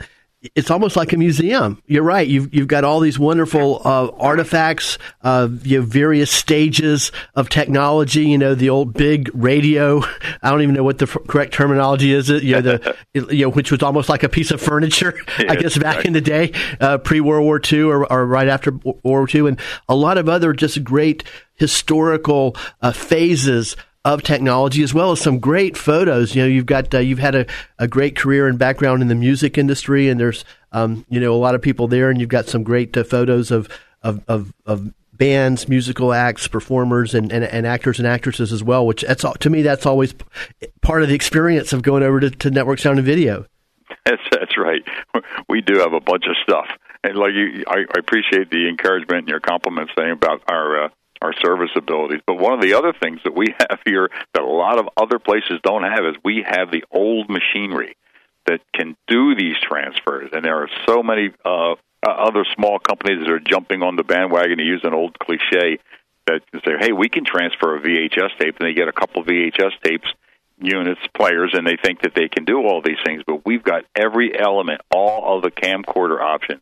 it's 0.55 0.71
almost 0.71 0.95
like 0.95 1.13
a 1.13 1.17
museum. 1.17 1.83
You're 1.87 2.05
right. 2.05 2.27
You've 2.27 2.55
you've 2.55 2.69
got 2.69 2.85
all 2.85 3.01
these 3.01 3.19
wonderful 3.19 3.83
uh, 3.85 4.09
artifacts 4.19 4.97
of 5.23 5.67
you 5.67 5.81
know, 5.81 5.85
various 5.85 6.31
stages 6.31 7.11
of 7.35 7.49
technology. 7.49 8.27
You 8.27 8.39
know, 8.39 8.55
the 8.55 8.71
old 8.71 8.93
big 8.93 9.31
radio. 9.35 10.03
I 10.43 10.51
don't 10.51 10.63
even 10.63 10.77
know 10.77 10.85
what 10.85 10.99
the 10.99 11.07
f- 11.07 11.27
correct 11.27 11.55
terminology 11.55 12.13
is. 12.13 12.31
It 12.31 12.45
you 12.45 12.55
know 12.55 12.61
the 12.61 12.97
you 13.15 13.47
know 13.47 13.49
which 13.51 13.73
was 13.73 13.83
almost 13.83 14.09
like 14.09 14.23
a 14.23 14.29
piece 14.29 14.53
of 14.53 14.61
furniture. 14.61 15.15
I 15.39 15.57
guess 15.57 15.77
back 15.77 15.97
right. 15.97 16.07
in 16.07 16.13
the 16.13 16.21
day, 16.21 16.53
uh, 16.81 16.99
pre 16.99 17.21
World 17.21 17.45
War 17.45 17.61
II 17.61 17.83
or, 17.83 18.11
or 18.11 18.25
right 18.25 18.49
after 18.49 18.71
World 18.71 19.01
War 19.03 19.29
II, 19.33 19.49
and 19.49 19.61
a 19.89 19.97
lot 19.97 20.19
of 20.19 20.29
other 20.29 20.53
just 20.53 20.85
great 20.85 21.25
historical 21.59 22.57
uh, 22.81 22.93
phases 22.93 23.77
of 24.05 24.23
technology 24.23 24.83
as 24.83 24.95
well 24.95 25.13
as 25.13 25.21
some 25.21 25.39
great 25.39 25.77
photos. 25.77 26.35
You 26.35 26.43
know, 26.43 26.49
you've 26.49 26.67
got 26.67 26.95
uh, 26.95 26.99
you've 26.99 27.19
had 27.19 27.35
a, 27.35 27.47
a 27.79 27.87
great 27.87 28.17
career 28.17 28.47
and 28.47 28.59
background 28.59 29.03
in 29.03 29.09
the 29.09 29.15
music 29.15 29.59
industry, 29.59 30.09
and 30.09 30.19
there's 30.19 30.45
um, 30.73 31.05
you 31.09 31.21
know 31.21 31.35
a 31.35 31.37
lot 31.37 31.55
of 31.55 31.63
people 31.63 31.89
there, 31.89 32.11
and 32.11 32.21
you've 32.21 32.31
got 32.31 32.47
some 32.47 32.63
great 32.63 32.97
uh, 32.97 33.05
photos 33.05 33.51
of 33.51 33.69
of, 34.03 34.23
of, 34.29 34.55
of 34.65 34.93
bands, 35.13 35.69
musical 35.69 36.13
acts, 36.13 36.47
performers, 36.47 37.13
and, 37.13 37.33
and, 37.33 37.43
and, 37.43 37.67
actors 37.67 37.99
and 37.99 38.07
actresses 38.07 38.53
as 38.53 38.63
well. 38.63 38.87
Which 38.87 39.03
that's 39.03 39.25
to 39.41 39.51
me 39.51 39.63
that's 39.63 39.85
always 39.85 40.15
part 40.81 41.03
of 41.03 41.09
the 41.09 41.15
experience 41.15 41.73
of 41.73 41.83
going 41.83 42.03
over 42.03 42.21
to, 42.21 42.31
to 42.31 42.51
Network 42.51 42.79
Sound 42.79 42.99
and 42.99 43.07
Video. 43.07 43.47
That's 44.05 44.23
that's 44.31 44.57
right. 44.57 44.83
We 45.49 45.63
do 45.63 45.79
have 45.79 45.95
a 45.95 46.01
bunch 46.01 46.25
of 46.29 46.37
stuff, 46.43 46.69
and 47.03 47.17
like 47.17 47.33
you, 47.33 47.65
I, 47.67 47.79
I 47.79 47.99
appreciate 47.99 48.51
the 48.51 48.69
encouragement 48.69 49.21
and 49.21 49.29
your 49.29 49.41
compliments 49.41 49.93
saying 49.99 50.13
about 50.13 50.43
our 50.49 50.85
uh, 50.85 50.89
our 51.23 51.33
service 51.45 51.71
abilities. 51.77 52.21
But 52.27 52.39
one 52.39 52.53
of 52.53 52.61
the 52.61 52.75
other 52.75 52.93
things 52.93 53.21
that 53.25 53.35
we 53.35 53.47
have 53.59 53.81
here 53.85 54.11
that 54.35 54.43
a 54.43 54.47
lot 54.47 54.79
of 54.79 54.89
other 54.97 55.19
places 55.19 55.61
don't 55.63 55.83
have 55.83 56.05
is 56.05 56.17
we 56.25 56.45
have 56.47 56.71
the 56.71 56.85
old 56.91 57.29
machinery 57.29 57.97
that 58.47 58.61
can 58.75 58.97
do 59.07 59.35
these 59.35 59.57
transfers. 59.61 60.31
And 60.33 60.45
there 60.45 60.63
are 60.63 60.71
so 60.87 61.03
many 61.03 61.31
uh, 61.45 61.75
other 62.07 62.45
small 62.55 62.79
companies 62.79 63.21
that 63.25 63.31
are 63.31 63.41
jumping 63.41 63.83
on 63.83 63.97
the 63.97 64.05
bandwagon 64.05 64.59
to 64.59 64.65
use 64.65 64.81
an 64.85 64.95
old 64.95 65.19
cliche 65.19 65.79
that 66.27 66.41
say, 66.65 66.73
hey, 66.79 66.93
we 66.93 67.09
can 67.09 67.25
transfer 67.25 67.77
a 67.77 67.81
VHS 67.81 68.39
tape, 68.39 68.57
and 68.61 68.69
they 68.69 68.75
get 68.75 68.89
a 68.89 68.93
couple 68.93 69.25
VHS 69.25 69.73
tapes 69.83 70.09
units, 70.61 71.01
players, 71.17 71.53
and 71.55 71.67
they 71.67 71.77
think 71.83 72.03
that 72.03 72.15
they 72.15 72.29
can 72.29 72.45
do 72.45 72.59
all 72.59 72.83
these 72.83 72.99
things. 73.05 73.23
But 73.27 73.47
we've 73.47 73.63
got 73.63 73.85
every 73.95 74.39
element, 74.39 74.81
all 74.91 75.37
of 75.37 75.43
the 75.43 75.51
camcorder 75.51 76.21
options 76.21 76.61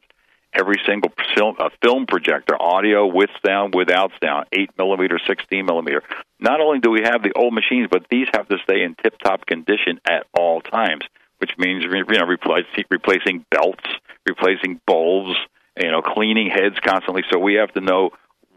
every 0.59 0.81
single 0.87 1.13
film, 1.37 1.57
a 1.59 1.65
uh, 1.65 1.69
film 1.83 2.07
projector, 2.07 2.61
audio 2.61 3.07
with 3.07 3.31
sound, 3.45 3.75
without 3.75 4.13
sound, 4.23 4.47
8 4.53 4.71
millimeter, 4.79 5.19
16 5.27 5.65
millimeter. 5.65 6.03
Not 6.41 6.61
only 6.61 6.81
do 6.81 6.91
we 6.91 7.03
have 7.03 7.23
the 7.23 7.33
old 7.35 7.55
machines, 7.55 7.89
but 7.91 8.07
these 8.11 8.29
have 8.35 8.49
to 8.49 8.59
stay 8.65 8.83
in 8.83 8.95
tip 8.95 9.19
top 9.19 9.47
condition 9.47 10.01
at 10.09 10.27
all 10.33 10.61
times, 10.61 11.05
which 11.39 11.51
means 11.59 11.85
you 11.85 11.91
know 11.91 12.27
replacing, 12.27 12.85
replacing 12.91 13.45
belts, 13.51 13.85
replacing 14.27 14.81
bulbs, 14.87 15.37
you 15.81 15.91
know, 15.91 16.03
cleaning 16.03 16.51
heads 16.51 16.77
constantly. 16.85 17.23
So 17.31 17.39
we 17.39 17.55
have 17.55 17.73
to 17.73 17.81
know 17.81 18.11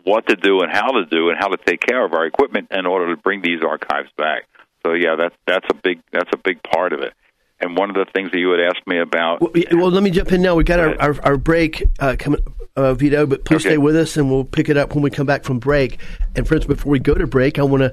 what 0.03 0.27
to 0.27 0.35
do 0.35 0.61
and 0.61 0.71
how 0.71 0.91
to 0.91 1.05
do 1.05 1.29
and 1.29 1.37
how 1.37 1.47
to 1.47 1.57
take 1.57 1.81
care 1.81 2.03
of 2.03 2.13
our 2.13 2.25
equipment 2.25 2.69
in 2.71 2.85
order 2.85 3.13
to 3.13 3.21
bring 3.21 3.41
these 3.41 3.61
archives 3.63 4.09
back. 4.17 4.43
So 4.85 4.93
yeah, 4.93 5.15
that's 5.17 5.35
that's 5.45 5.65
a 5.69 5.73
big 5.73 6.01
that's 6.11 6.29
a 6.33 6.37
big 6.37 6.63
part 6.63 6.93
of 6.93 7.01
it. 7.01 7.13
And 7.61 7.77
one 7.77 7.89
of 7.89 7.95
the 7.95 8.05
things 8.13 8.31
that 8.31 8.39
you 8.39 8.51
had 8.51 8.61
asked 8.61 8.87
me 8.87 8.99
about. 8.99 9.41
Well, 9.41 9.51
well 9.73 9.91
let 9.91 10.01
me 10.01 10.11
jump 10.11 10.31
in 10.31 10.41
now. 10.41 10.55
We 10.55 10.63
got 10.63 10.79
our, 10.79 10.99
our, 11.01 11.25
our, 11.25 11.37
break 11.37 11.83
uh, 11.99 12.15
coming, 12.17 12.41
uh, 12.75 12.93
Vito, 12.93 13.25
but 13.25 13.43
please 13.43 13.65
okay. 13.65 13.71
stay 13.71 13.77
with 13.77 13.95
us 13.97 14.15
and 14.15 14.31
we'll 14.31 14.45
pick 14.45 14.69
it 14.69 14.77
up 14.77 14.95
when 14.95 15.03
we 15.03 15.09
come 15.09 15.27
back 15.27 15.43
from 15.43 15.59
break. 15.59 15.99
And, 16.35 16.47
friends, 16.47 16.65
before 16.65 16.91
we 16.91 16.99
go 16.99 17.15
to 17.15 17.27
break, 17.27 17.59
I 17.59 17.63
want 17.63 17.81
to 17.81 17.91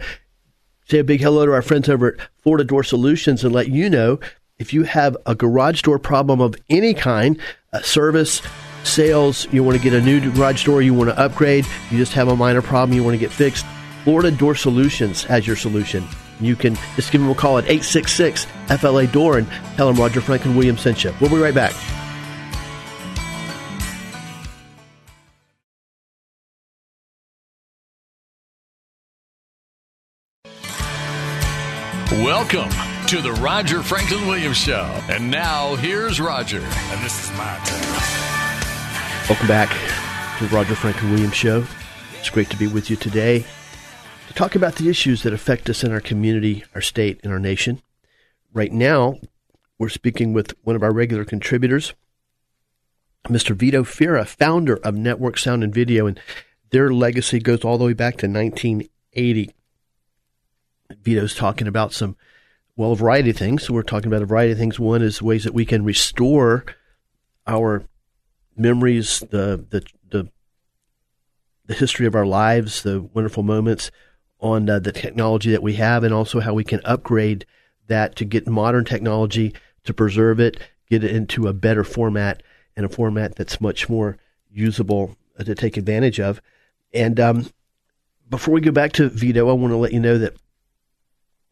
say 0.89 0.99
a 0.99 1.05
big 1.05 1.21
hello 1.21 1.47
to 1.47 1.53
our 1.53 1.63
friends 1.63 1.89
over 1.89 2.13
at 2.13 2.29
Florida 2.43 2.65
Door 2.65 2.85
Solutions 2.85 3.43
and 3.43 3.53
let 3.53 3.69
you 3.69 3.91
know 3.91 4.21
if 4.59 4.73
you 4.73 4.85
have 4.85 5.17
a 5.27 5.35
garage 5.35 5.83
door 5.83 5.99
problem 5.99 6.41
of 6.41 6.55
any 6.71 6.95
kind, 6.95 7.39
service, 7.83 8.41
sales, 8.85 9.47
you 9.53 9.63
want 9.63 9.77
to 9.77 9.83
get 9.83 9.93
a 9.93 10.01
new 10.01 10.33
garage 10.33 10.65
door, 10.65 10.81
you 10.81 10.95
want 10.95 11.11
to 11.11 11.19
upgrade, 11.19 11.67
you 11.91 11.99
just 11.99 12.13
have 12.13 12.29
a 12.29 12.37
minor 12.37 12.63
problem, 12.63 12.97
you 12.97 13.05
want 13.05 13.15
to 13.15 13.19
get 13.19 13.31
fixed, 13.31 13.67
Florida 14.05 14.31
Door 14.31 14.55
Solutions 14.55 15.25
has 15.25 15.47
your 15.47 15.57
solution. 15.57 16.07
You 16.40 16.57
can 16.57 16.76
just 16.97 17.12
give 17.12 17.21
them 17.21 17.31
a 17.31 17.35
call 17.35 17.59
at 17.59 17.64
866 17.64 18.47
FLA 18.78 19.07
Door 19.07 19.38
and 19.38 19.49
tell 19.76 19.87
them 19.87 19.97
Roger 19.97 20.21
Franklin 20.21 20.57
Williams 20.57 20.81
sent 20.83 21.05
you. 21.05 21.14
We'll 21.21 21.31
be 21.31 21.37
right 21.37 21.55
back. 21.55 21.73
Welcome 32.12 32.71
to 33.09 33.21
the 33.21 33.33
Roger 33.40 33.83
Franklin 33.83 34.26
Williams 34.26 34.57
Show. 34.57 34.85
And 35.09 35.31
now 35.31 35.75
here's 35.76 36.21
Roger. 36.21 36.59
And 36.61 37.05
this 37.05 37.25
is 37.25 37.31
my 37.37 37.59
turn. 37.64 39.28
Welcome 39.28 39.49
back 39.49 39.71
to 40.38 40.47
the 40.47 40.55
Roger 40.55 40.75
Franklin 40.75 41.12
Williams 41.12 41.35
Show. 41.35 41.64
It's 42.19 42.31
great 42.31 42.50
to 42.50 42.57
be 42.57 42.66
with 42.66 42.90
you 42.90 42.97
today 42.97 43.45
talk 44.37 44.55
about 44.55 44.76
the 44.76 44.88
issues 44.88 45.23
that 45.23 45.33
affect 45.33 45.69
us 45.71 45.83
in 45.83 45.90
our 45.90 46.00
community, 46.00 46.62
our 46.75 46.83
state, 46.83 47.19
and 47.25 47.33
our 47.33 47.38
nation. 47.40 47.81
Right 48.52 48.71
now, 48.71 49.19
we're 49.78 49.88
speaking 49.88 50.35
with 50.35 50.55
one 50.62 50.76
of 50.76 50.83
our 50.83 50.93
regular 50.93 51.25
contributors, 51.25 51.95
Mr. 53.25 53.57
Vito 53.57 53.83
Fira, 53.83 54.26
founder 54.26 54.76
of 54.76 54.95
Network 54.95 55.38
Sound 55.38 55.64
and 55.64 55.75
Video, 55.75 56.07
and 56.07 56.21
their 56.71 56.93
legacy 56.93 57.40
goes 57.40 57.64
all 57.64 57.78
the 57.78 57.87
way 57.87 57.95
back 57.95 58.19
to 58.19 58.28
1980. 58.28 59.50
Vito's 61.02 61.35
talking 61.35 61.66
about 61.66 61.95
some, 61.95 62.14
well, 62.76 62.93
a 62.93 62.97
variety 62.97 63.31
of 63.31 63.38
things. 63.38 63.64
So 63.64 63.75
we're 63.75 63.83
talking 63.83 64.09
about 64.09 64.23
a 64.23 64.26
variety 64.26 64.52
of 64.52 64.59
things. 64.59 64.78
One 64.78 65.00
is 65.00 65.23
ways 65.23 65.45
that 65.45 65.55
we 65.55 65.64
can 65.64 65.83
restore 65.83 66.66
our 67.47 67.85
memories, 68.55 69.21
the 69.31 69.64
the 69.71 69.85
the, 70.11 70.31
the 71.64 71.75
history 71.75 72.07
of 72.07 72.14
our 72.14 72.26
lives, 72.26 72.83
the 72.83 73.00
wonderful 73.00 73.43
moments 73.43 73.90
on 74.40 74.69
uh, 74.69 74.78
the 74.78 74.93
technology 74.93 75.50
that 75.50 75.62
we 75.62 75.75
have 75.75 76.05
and 76.05 76.12
also 76.12 76.40
how 76.40 76.55
we 76.55 76.64
can 76.64 76.81
upgrade 76.85 77.47
that 77.87 78.16
to 78.16 78.25
get 78.25 78.47
modern 78.47 78.85
technology 78.85 79.55
to 79.85 79.95
preserve 79.95 80.40
it, 80.40 80.59
get 80.90 81.05
it 81.05 81.11
into 81.11 81.47
a 81.47 81.52
better 81.52 81.85
format 81.85 82.43
and 82.76 82.85
a 82.85 82.88
format 82.88 83.37
that's 83.37 83.61
much 83.61 83.88
more 83.88 84.19
usable 84.50 85.16
uh, 85.38 85.45
to 85.45 85.55
take 85.55 85.76
advantage 85.76 86.21
of. 86.21 86.40
And 86.93 87.19
um, 87.19 87.47
before 88.28 88.55
we 88.55 88.61
go 88.61 88.73
back 88.73 88.93
to 88.95 89.09
Vito, 89.09 89.49
I 89.49 89.52
want 89.52 89.73
to 89.73 89.76
let 89.76 89.93
you 89.93 90.00
know 90.00 90.19
that 90.19 90.37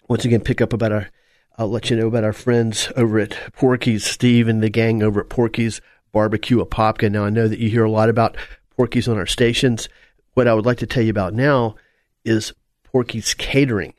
once 0.08 0.24
again, 0.24 0.40
pick 0.40 0.60
up 0.60 0.72
about 0.72 0.92
our. 0.92 1.10
I'll 1.56 1.70
let 1.70 1.88
you 1.88 1.96
know 1.96 2.08
about 2.08 2.24
our 2.24 2.32
friends 2.32 2.90
over 2.96 3.20
at 3.20 3.36
Porky's, 3.52 4.04
Steve 4.04 4.48
and 4.48 4.60
the 4.60 4.68
gang 4.68 5.04
over 5.04 5.20
at 5.20 5.28
Porky's 5.28 5.80
Barbecue 6.10 6.62
Apopka. 6.62 7.10
Now, 7.10 7.24
I 7.24 7.30
know 7.30 7.46
that 7.46 7.60
you 7.60 7.70
hear 7.70 7.84
a 7.84 7.90
lot 7.90 8.08
about 8.08 8.36
Porky's 8.76 9.06
on 9.06 9.18
our 9.18 9.26
stations. 9.26 9.88
What 10.34 10.48
I 10.48 10.54
would 10.54 10.66
like 10.66 10.78
to 10.78 10.86
tell 10.86 11.04
you 11.04 11.10
about 11.10 11.32
now 11.32 11.76
is 12.24 12.52
Porky's 12.94 13.34
Catering. 13.34 13.92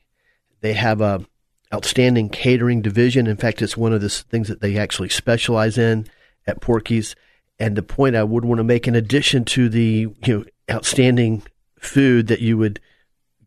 They 0.62 0.72
have 0.72 1.02
a 1.02 1.26
outstanding 1.74 2.30
catering 2.30 2.82
division. 2.82 3.28
In 3.28 3.36
fact, 3.36 3.62
it's 3.62 3.76
one 3.76 3.92
of 3.92 4.00
the 4.00 4.08
things 4.08 4.48
that 4.48 4.62
they 4.62 4.78
actually 4.78 5.10
specialize 5.10 5.78
in 5.78 6.08
at 6.48 6.62
Porky's. 6.62 7.14
And 7.60 7.76
the 7.76 7.84
point 7.84 8.16
I 8.16 8.24
would 8.24 8.46
want 8.46 8.60
to 8.60 8.64
make, 8.64 8.88
in 8.88 8.96
addition 8.96 9.44
to 9.46 9.68
the 9.68 10.08
you 10.26 10.38
know 10.38 10.46
outstanding 10.72 11.44
food 11.78 12.28
that 12.28 12.40
you 12.40 12.58
would 12.58 12.80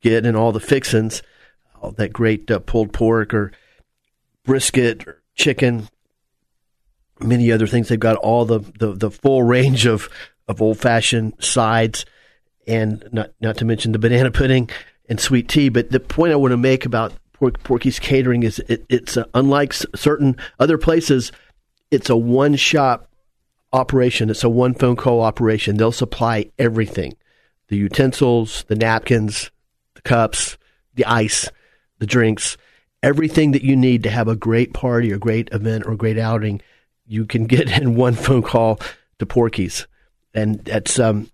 get 0.02 0.26
and 0.26 0.36
all 0.36 0.52
the 0.52 0.60
fixins, 0.60 1.22
all 1.80 1.92
that 1.92 2.12
great 2.12 2.50
uh, 2.50 2.58
pulled 2.58 2.92
pork 2.92 3.32
or 3.32 3.50
brisket 4.44 5.08
or 5.08 5.22
chicken, 5.34 5.88
many 7.20 7.50
other 7.50 7.66
things. 7.66 7.88
They've 7.88 7.98
got 7.98 8.16
all 8.16 8.44
the, 8.44 8.58
the, 8.78 8.92
the 8.92 9.10
full 9.10 9.44
range 9.44 9.86
of, 9.86 10.10
of 10.46 10.60
old 10.60 10.78
fashioned 10.78 11.42
sides, 11.42 12.04
and 12.66 13.02
not 13.12 13.30
not 13.40 13.56
to 13.56 13.64
mention 13.64 13.92
the 13.92 13.98
banana 13.98 14.30
pudding 14.30 14.68
and 15.08 15.20
sweet 15.20 15.48
tea. 15.48 15.68
But 15.68 15.90
the 15.90 16.00
point 16.00 16.32
I 16.32 16.36
want 16.36 16.52
to 16.52 16.56
make 16.56 16.84
about 16.84 17.12
Porky's 17.38 17.98
Catering 17.98 18.42
is 18.42 18.58
it, 18.68 18.84
it's 18.88 19.16
unlike 19.34 19.72
certain 19.72 20.36
other 20.58 20.78
places. 20.78 21.32
It's 21.90 22.10
a 22.10 22.16
one 22.16 22.56
shop 22.56 23.08
operation. 23.72 24.30
It's 24.30 24.44
a 24.44 24.48
one 24.48 24.74
phone 24.74 24.96
call 24.96 25.22
operation. 25.22 25.76
They'll 25.76 25.92
supply 25.92 26.50
everything 26.58 27.14
the 27.68 27.76
utensils, 27.76 28.64
the 28.68 28.74
napkins, 28.74 29.50
the 29.94 30.00
cups, 30.00 30.56
the 30.94 31.04
ice, 31.04 31.50
the 31.98 32.06
drinks, 32.06 32.56
everything 33.02 33.52
that 33.52 33.62
you 33.62 33.76
need 33.76 34.02
to 34.02 34.10
have 34.10 34.26
a 34.26 34.34
great 34.34 34.72
party 34.72 35.12
or 35.12 35.18
great 35.18 35.50
event 35.52 35.84
or 35.86 35.94
great 35.94 36.18
outing. 36.18 36.62
You 37.06 37.26
can 37.26 37.44
get 37.44 37.70
in 37.80 37.94
one 37.94 38.14
phone 38.14 38.42
call 38.42 38.80
to 39.18 39.26
Porky's. 39.26 39.86
And 40.32 40.64
that's, 40.64 40.98
um, 40.98 41.30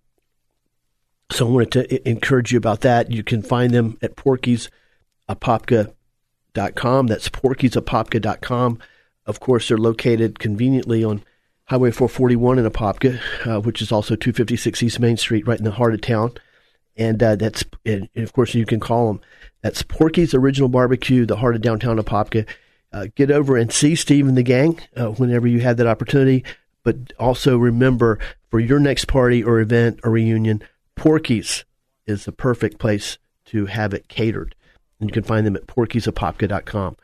so 1.34 1.48
I 1.48 1.50
wanted 1.50 1.72
to 1.72 2.08
encourage 2.08 2.52
you 2.52 2.58
about 2.58 2.82
that. 2.82 3.10
You 3.10 3.24
can 3.24 3.42
find 3.42 3.72
them 3.72 3.98
at 4.00 4.14
porkysapopka.com. 4.14 7.06
That's 7.06 7.28
porkysapopka.com. 7.28 8.78
Of 9.26 9.40
course, 9.40 9.68
they're 9.68 9.78
located 9.78 10.38
conveniently 10.38 11.02
on 11.02 11.24
Highway 11.64 11.90
441 11.90 12.58
in 12.58 12.70
Apopka, 12.70 13.20
uh, 13.46 13.60
which 13.60 13.82
is 13.82 13.90
also 13.90 14.14
256 14.14 14.82
East 14.82 15.00
Main 15.00 15.16
Street, 15.16 15.46
right 15.46 15.58
in 15.58 15.64
the 15.64 15.72
heart 15.72 15.94
of 15.94 16.02
town. 16.02 16.34
And 16.96 17.22
uh, 17.22 17.36
that's, 17.36 17.64
and 17.84 18.08
of 18.16 18.32
course, 18.32 18.54
you 18.54 18.66
can 18.66 18.78
call 18.78 19.08
them. 19.08 19.20
That's 19.62 19.82
Porky's 19.82 20.34
Original 20.34 20.68
Barbecue, 20.68 21.26
the 21.26 21.36
heart 21.36 21.56
of 21.56 21.62
downtown 21.62 21.98
Apopka. 21.98 22.46
Uh, 22.92 23.06
get 23.16 23.32
over 23.32 23.56
and 23.56 23.72
see 23.72 23.96
Steve 23.96 24.28
and 24.28 24.36
the 24.36 24.44
gang 24.44 24.78
uh, 24.96 25.06
whenever 25.06 25.48
you 25.48 25.58
have 25.60 25.78
that 25.78 25.88
opportunity. 25.88 26.44
But 26.84 27.12
also 27.18 27.56
remember, 27.56 28.20
for 28.50 28.60
your 28.60 28.78
next 28.78 29.06
party 29.06 29.42
or 29.42 29.58
event 29.58 29.98
or 30.04 30.12
reunion, 30.12 30.62
Porky's 30.96 31.64
is 32.06 32.24
the 32.24 32.32
perfect 32.32 32.78
place 32.78 33.18
to 33.46 33.66
have 33.66 33.94
it 33.94 34.08
catered. 34.08 34.54
And 35.00 35.08
you 35.08 35.12
can 35.12 35.22
find 35.22 35.46
them 35.46 35.56
at 35.56 35.66
porkysapopka.com. 35.66 36.96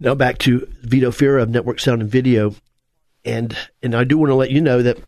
Now 0.00 0.14
back 0.14 0.38
to 0.38 0.68
Vito 0.82 1.10
Fira 1.10 1.42
of 1.42 1.50
Network 1.50 1.80
Sound 1.80 2.02
and 2.02 2.10
Video 2.10 2.54
and 3.24 3.56
and 3.82 3.94
I 3.94 4.04
do 4.04 4.16
want 4.16 4.30
to 4.30 4.34
let 4.34 4.50
you 4.50 4.60
know 4.60 4.82
that 4.82 4.98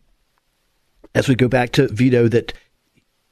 as 1.15 1.29
we 1.29 1.35
go 1.35 1.49
back 1.49 1.73
to 1.73 1.89
Vito, 1.89 2.29
that 2.29 2.53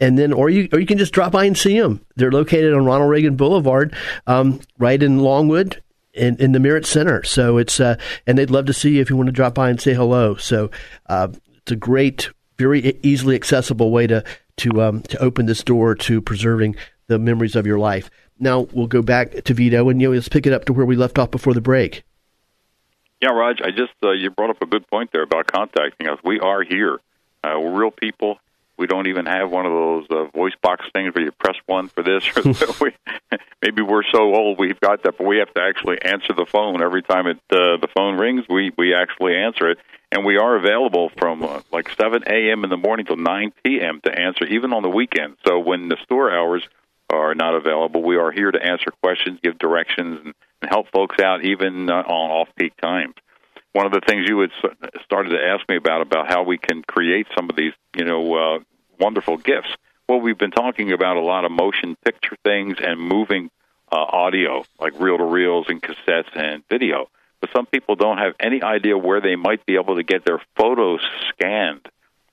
And 0.00 0.16
then, 0.16 0.32
or 0.32 0.48
you, 0.48 0.68
or 0.72 0.78
you 0.78 0.86
can 0.86 0.98
just 0.98 1.12
drop 1.12 1.32
by 1.32 1.44
and 1.44 1.58
see 1.58 1.78
them. 1.78 2.00
They're 2.14 2.30
located 2.30 2.72
on 2.72 2.84
Ronald 2.84 3.10
Reagan 3.10 3.34
Boulevard, 3.34 3.94
um, 4.28 4.60
right 4.78 5.02
in 5.02 5.18
Longwood, 5.18 5.82
in, 6.14 6.36
in 6.36 6.52
the 6.52 6.60
Merritt 6.60 6.86
Center. 6.86 7.24
So 7.24 7.58
it's, 7.58 7.80
uh, 7.80 7.96
and 8.24 8.38
they'd 8.38 8.50
love 8.50 8.66
to 8.66 8.72
see 8.72 8.90
you 8.90 9.00
if 9.00 9.10
you 9.10 9.16
want 9.16 9.26
to 9.26 9.32
drop 9.32 9.54
by 9.54 9.68
and 9.68 9.80
say 9.80 9.94
hello. 9.94 10.36
So, 10.36 10.70
uh, 11.06 11.28
it's 11.56 11.72
a 11.72 11.76
great, 11.76 12.30
very 12.58 12.98
easily 13.02 13.34
accessible 13.34 13.90
way 13.90 14.06
to, 14.06 14.24
to, 14.56 14.82
um, 14.82 15.02
to 15.02 15.18
open 15.18 15.46
this 15.46 15.62
door 15.62 15.94
to 15.94 16.20
preserving 16.20 16.76
the 17.06 17.18
memories 17.18 17.56
of 17.56 17.66
your 17.66 17.78
life 17.78 18.10
now 18.40 18.66
we'll 18.72 18.86
go 18.86 19.02
back 19.02 19.44
to 19.44 19.54
Vito 19.54 19.88
and 19.88 20.00
you 20.00 20.08
know, 20.08 20.14
let's 20.14 20.28
pick 20.28 20.46
it 20.46 20.52
up 20.52 20.64
to 20.66 20.72
where 20.72 20.86
we 20.86 20.96
left 20.96 21.18
off 21.18 21.30
before 21.30 21.54
the 21.54 21.60
break. 21.60 22.04
Yeah, 23.20 23.30
Raj, 23.30 23.60
I 23.62 23.70
just 23.70 23.92
uh, 24.02 24.12
you 24.12 24.30
brought 24.30 24.50
up 24.50 24.62
a 24.62 24.66
good 24.66 24.86
point 24.86 25.10
there 25.12 25.22
about 25.22 25.46
contacting 25.48 26.08
us. 26.08 26.18
We 26.22 26.38
are 26.38 26.62
here. 26.62 27.00
Uh, 27.42 27.58
we're 27.58 27.80
real 27.80 27.90
people. 27.90 28.38
We 28.78 28.86
don't 28.86 29.08
even 29.08 29.26
have 29.26 29.50
one 29.50 29.66
of 29.66 29.72
those 29.72 30.06
uh, 30.10 30.24
voice 30.36 30.54
box 30.62 30.86
things 30.92 31.14
where 31.14 31.24
you 31.24 31.32
press 31.32 31.56
one 31.66 31.88
for 31.88 32.02
this. 32.02 32.24
Or 32.36 32.42
we, 32.80 32.94
maybe 33.62 33.82
we're 33.82 34.04
so 34.12 34.34
old 34.34 34.58
we've 34.58 34.80
got 34.80 35.02
that, 35.02 35.18
but 35.18 35.26
we 35.26 35.38
have 35.38 35.52
to 35.54 35.60
actually 35.62 36.00
answer 36.02 36.32
the 36.32 36.46
phone 36.46 36.82
every 36.82 37.02
time 37.02 37.26
it 37.26 37.36
uh, 37.50 37.76
the 37.80 37.88
phone 37.96 38.18
rings. 38.18 38.44
We 38.48 38.72
we 38.78 38.94
actually 38.94 39.36
answer 39.36 39.70
it, 39.70 39.78
and 40.12 40.24
we 40.24 40.38
are 40.38 40.56
available 40.56 41.10
from 41.18 41.42
uh, 41.42 41.60
like 41.72 41.90
7 41.90 42.22
a.m. 42.26 42.64
in 42.64 42.70
the 42.70 42.76
morning 42.76 43.06
till 43.06 43.16
9 43.16 43.52
p.m. 43.64 44.00
to 44.04 44.16
answer, 44.16 44.44
even 44.44 44.72
on 44.72 44.82
the 44.82 44.90
weekend. 44.90 45.36
So 45.46 45.58
when 45.58 45.88
the 45.88 45.96
store 46.04 46.30
hours 46.30 46.62
are 47.10 47.34
not 47.34 47.54
available. 47.54 48.02
We 48.02 48.16
are 48.16 48.30
here 48.30 48.50
to 48.50 48.62
answer 48.62 48.90
questions, 49.02 49.40
give 49.42 49.58
directions, 49.58 50.20
and, 50.24 50.34
and 50.60 50.70
help 50.70 50.90
folks 50.92 51.16
out 51.20 51.44
even 51.44 51.88
uh, 51.88 51.94
on 51.94 52.30
off-peak 52.30 52.76
times. 52.76 53.14
One 53.72 53.86
of 53.86 53.92
the 53.92 54.00
things 54.06 54.28
you 54.28 54.40
had 54.40 54.50
started 55.04 55.30
to 55.30 55.44
ask 55.44 55.68
me 55.68 55.76
about 55.76 56.02
about 56.02 56.28
how 56.28 56.42
we 56.42 56.58
can 56.58 56.82
create 56.82 57.26
some 57.36 57.50
of 57.50 57.56
these, 57.56 57.72
you 57.96 58.04
know, 58.04 58.34
uh, 58.34 58.58
wonderful 58.98 59.36
gifts. 59.36 59.68
Well, 60.08 60.20
we've 60.20 60.38
been 60.38 60.50
talking 60.50 60.92
about 60.92 61.16
a 61.16 61.20
lot 61.20 61.44
of 61.44 61.52
motion 61.52 61.96
picture 62.04 62.36
things 62.42 62.78
and 62.82 62.98
moving 62.98 63.50
uh, 63.92 63.96
audio, 63.96 64.64
like 64.80 64.98
reel 64.98 65.18
to 65.18 65.24
reels 65.24 65.66
and 65.68 65.82
cassettes 65.82 66.34
and 66.34 66.62
video. 66.68 67.10
But 67.40 67.50
some 67.54 67.66
people 67.66 67.94
don't 67.94 68.18
have 68.18 68.34
any 68.40 68.62
idea 68.62 68.96
where 68.96 69.20
they 69.20 69.36
might 69.36 69.64
be 69.66 69.76
able 69.76 69.96
to 69.96 70.02
get 70.02 70.24
their 70.24 70.40
photos 70.56 71.00
scanned 71.28 71.88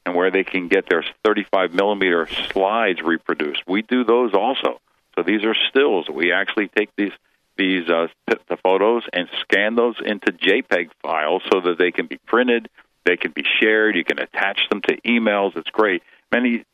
and 0.05 0.15
where 0.15 0.31
they 0.31 0.43
can 0.43 0.67
get 0.67 0.87
their 0.89 1.03
35 1.23 1.73
millimeter 1.73 2.27
slides 2.51 3.01
reproduced. 3.01 3.63
We 3.67 3.81
do 3.81 4.03
those 4.03 4.33
also. 4.33 4.79
So 5.15 5.23
these 5.23 5.43
are 5.43 5.55
stills. 5.69 6.09
We 6.09 6.31
actually 6.31 6.69
take 6.69 6.89
these 6.95 7.13
these 7.57 7.89
uh, 7.89 8.07
the 8.27 8.57
photos 8.63 9.03
and 9.13 9.27
scan 9.41 9.75
those 9.75 9.95
into 10.03 10.31
JPEG 10.31 10.89
files 11.01 11.41
so 11.51 11.61
that 11.61 11.77
they 11.77 11.91
can 11.91 12.07
be 12.07 12.17
printed, 12.25 12.69
they 13.05 13.17
can 13.17 13.31
be 13.31 13.43
shared. 13.61 13.95
You 13.95 14.03
can 14.03 14.19
attach 14.19 14.59
them 14.69 14.81
to 14.81 15.01
emails. 15.01 15.55
It's 15.55 15.69
great. 15.69 16.03
Many 16.31 16.65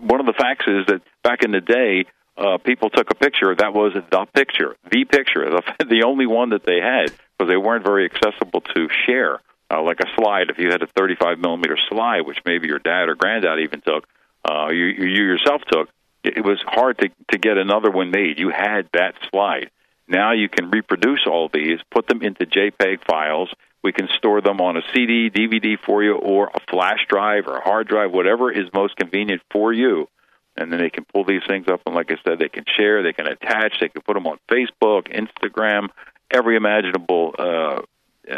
one 0.00 0.20
of 0.20 0.26
the 0.26 0.34
facts 0.36 0.66
is 0.66 0.86
that 0.86 1.02
back 1.22 1.42
in 1.42 1.50
the 1.50 1.60
day, 1.60 2.06
uh, 2.36 2.58
people 2.58 2.90
took 2.90 3.10
a 3.10 3.14
picture. 3.14 3.54
That 3.54 3.74
was 3.74 3.92
the 3.94 4.26
picture, 4.34 4.76
the 4.90 5.04
picture, 5.04 5.48
the, 5.78 5.84
the 5.84 6.04
only 6.06 6.26
one 6.26 6.50
that 6.50 6.64
they 6.64 6.80
had 6.80 7.10
because 7.38 7.50
they 7.50 7.56
weren't 7.56 7.84
very 7.84 8.04
accessible 8.06 8.60
to 8.60 8.88
share 9.06 9.40
uh, 9.70 9.82
like 9.82 10.00
a 10.00 10.08
slide. 10.16 10.50
If 10.50 10.58
you 10.58 10.70
had 10.70 10.82
a 10.82 10.86
35 10.86 11.38
millimeter 11.38 11.78
slide, 11.88 12.22
which 12.22 12.38
maybe 12.44 12.68
your 12.68 12.78
dad 12.78 13.08
or 13.08 13.14
granddad 13.14 13.60
even 13.60 13.80
took, 13.80 14.06
uh, 14.48 14.68
you, 14.68 14.84
you 14.84 15.24
yourself 15.24 15.62
took, 15.70 15.88
it 16.22 16.44
was 16.44 16.58
hard 16.66 16.98
to, 16.98 17.08
to 17.30 17.38
get 17.38 17.56
another 17.56 17.90
one 17.90 18.10
made. 18.10 18.38
You 18.38 18.50
had 18.50 18.88
that 18.92 19.14
slide. 19.30 19.70
Now 20.08 20.32
you 20.32 20.48
can 20.48 20.70
reproduce 20.70 21.26
all 21.26 21.48
these, 21.52 21.78
put 21.90 22.06
them 22.06 22.22
into 22.22 22.46
JPEG 22.46 23.04
files. 23.06 23.52
We 23.82 23.92
can 23.92 24.08
store 24.16 24.40
them 24.40 24.60
on 24.60 24.76
a 24.76 24.82
CD, 24.94 25.30
DVD 25.30 25.76
for 25.78 26.02
you, 26.02 26.14
or 26.14 26.48
a 26.48 26.60
flash 26.70 27.06
drive 27.08 27.46
or 27.46 27.56
a 27.56 27.62
hard 27.62 27.88
drive, 27.88 28.12
whatever 28.12 28.50
is 28.50 28.66
most 28.72 28.96
convenient 28.96 29.42
for 29.50 29.72
you. 29.72 30.08
And 30.56 30.72
then 30.72 30.80
they 30.80 30.90
can 30.90 31.04
pull 31.04 31.24
these 31.24 31.42
things 31.46 31.66
up, 31.68 31.82
and 31.84 31.94
like 31.94 32.10
I 32.10 32.16
said, 32.24 32.38
they 32.38 32.48
can 32.48 32.64
share, 32.78 33.02
they 33.02 33.12
can 33.12 33.26
attach, 33.26 33.78
they 33.78 33.90
can 33.90 34.00
put 34.00 34.14
them 34.14 34.26
on 34.26 34.38
Facebook, 34.50 35.08
Instagram, 35.12 35.88
every 36.30 36.56
imaginable 36.56 37.34
uh, 37.38 37.82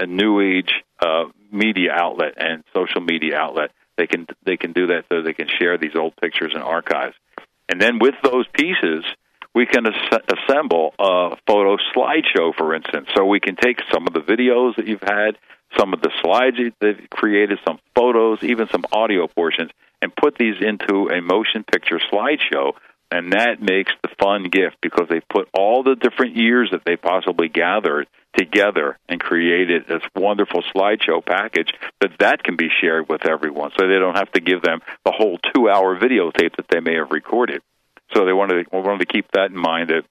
new 0.07 0.41
age 0.41 0.73
uh, 1.01 1.25
media 1.51 1.93
outlet 1.93 2.35
and 2.37 2.65
social 2.75 3.01
media 3.01 3.39
outlet. 3.39 3.71
They 3.97 4.07
can 4.07 4.27
they 4.45 4.57
can 4.57 4.73
do 4.73 4.89
that 4.89 5.05
so 5.09 5.23
they 5.23 5.33
can 5.33 5.49
share 5.49 5.79
these 5.79 5.97
old 5.97 6.15
pictures 6.17 6.53
and 6.55 6.63
archives. 6.63 7.15
And 7.69 7.81
then 7.81 7.99
with 7.99 8.15
those 8.23 8.47
pieces, 8.53 9.05
we 9.55 9.67
can 9.67 9.87
as- 9.87 10.21
assemble 10.39 10.95
a 10.99 11.37
photo 11.47 11.77
slideshow, 11.95 12.55
for 12.57 12.75
instance. 12.75 13.09
So 13.17 13.25
we 13.25 13.41
can 13.41 13.57
take 13.57 13.81
some 13.93 14.07
of 14.07 14.13
the 14.13 14.21
videos 14.21 14.77
that 14.77 14.87
you've 14.87 15.03
had, 15.03 15.39
some 15.77 15.93
of 15.93 16.01
the 16.01 16.13
slides 16.23 16.57
that 16.81 16.97
you've 17.01 17.11
created, 17.11 17.59
some 17.67 17.79
photos, 17.95 18.43
even 18.43 18.69
some 18.69 18.85
audio 18.93 19.27
portions, 19.27 19.71
and 20.01 20.15
put 20.15 20.37
these 20.39 20.57
into 20.61 21.09
a 21.09 21.21
motion 21.21 21.65
picture 21.65 21.99
slideshow. 22.13 22.73
And 23.11 23.33
that 23.33 23.63
makes 23.63 23.93
the 24.03 24.11
fun 24.21 24.45
gift 24.45 24.77
because 24.83 25.09
they 25.09 25.21
put 25.21 25.49
all 25.55 25.83
the 25.83 25.97
different 25.97 26.37
years 26.37 26.71
that 26.73 26.83
they 26.85 26.97
possibly 26.97 27.49
gathered 27.49 28.07
together 28.37 28.99
and 29.09 29.19
created 29.19 29.87
this 29.89 30.03
wonderful 30.15 30.63
slideshow 30.75 31.25
package 31.25 31.73
that 32.01 32.11
that 32.21 32.45
can 32.45 32.57
be 32.57 32.69
shared 32.81 33.09
with 33.09 33.27
everyone 33.27 33.71
so 33.71 33.89
they 33.89 33.99
don't 33.99 34.17
have 34.19 34.31
to 34.33 34.41
give 34.41 34.63
them 34.63 34.81
the 35.07 35.11
whole 35.11 35.39
two 35.55 35.71
hour 35.71 35.99
videotape 35.99 36.55
that 36.57 36.69
they 36.69 36.81
may 36.81 36.97
have 36.97 37.11
recorded 37.11 37.63
so 38.15 38.25
they 38.25 38.33
wanted 38.33 38.65
to, 38.65 38.77
wanted 38.77 39.01
to 39.01 39.13
keep 39.13 39.31
that 39.33 39.51
in 39.51 39.57
mind 39.57 39.91
that 39.91 40.05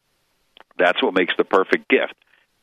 that's 0.78 1.02
what 1.02 1.14
makes 1.14 1.34
the 1.38 1.44
perfect 1.44 1.88
gift 1.90 2.14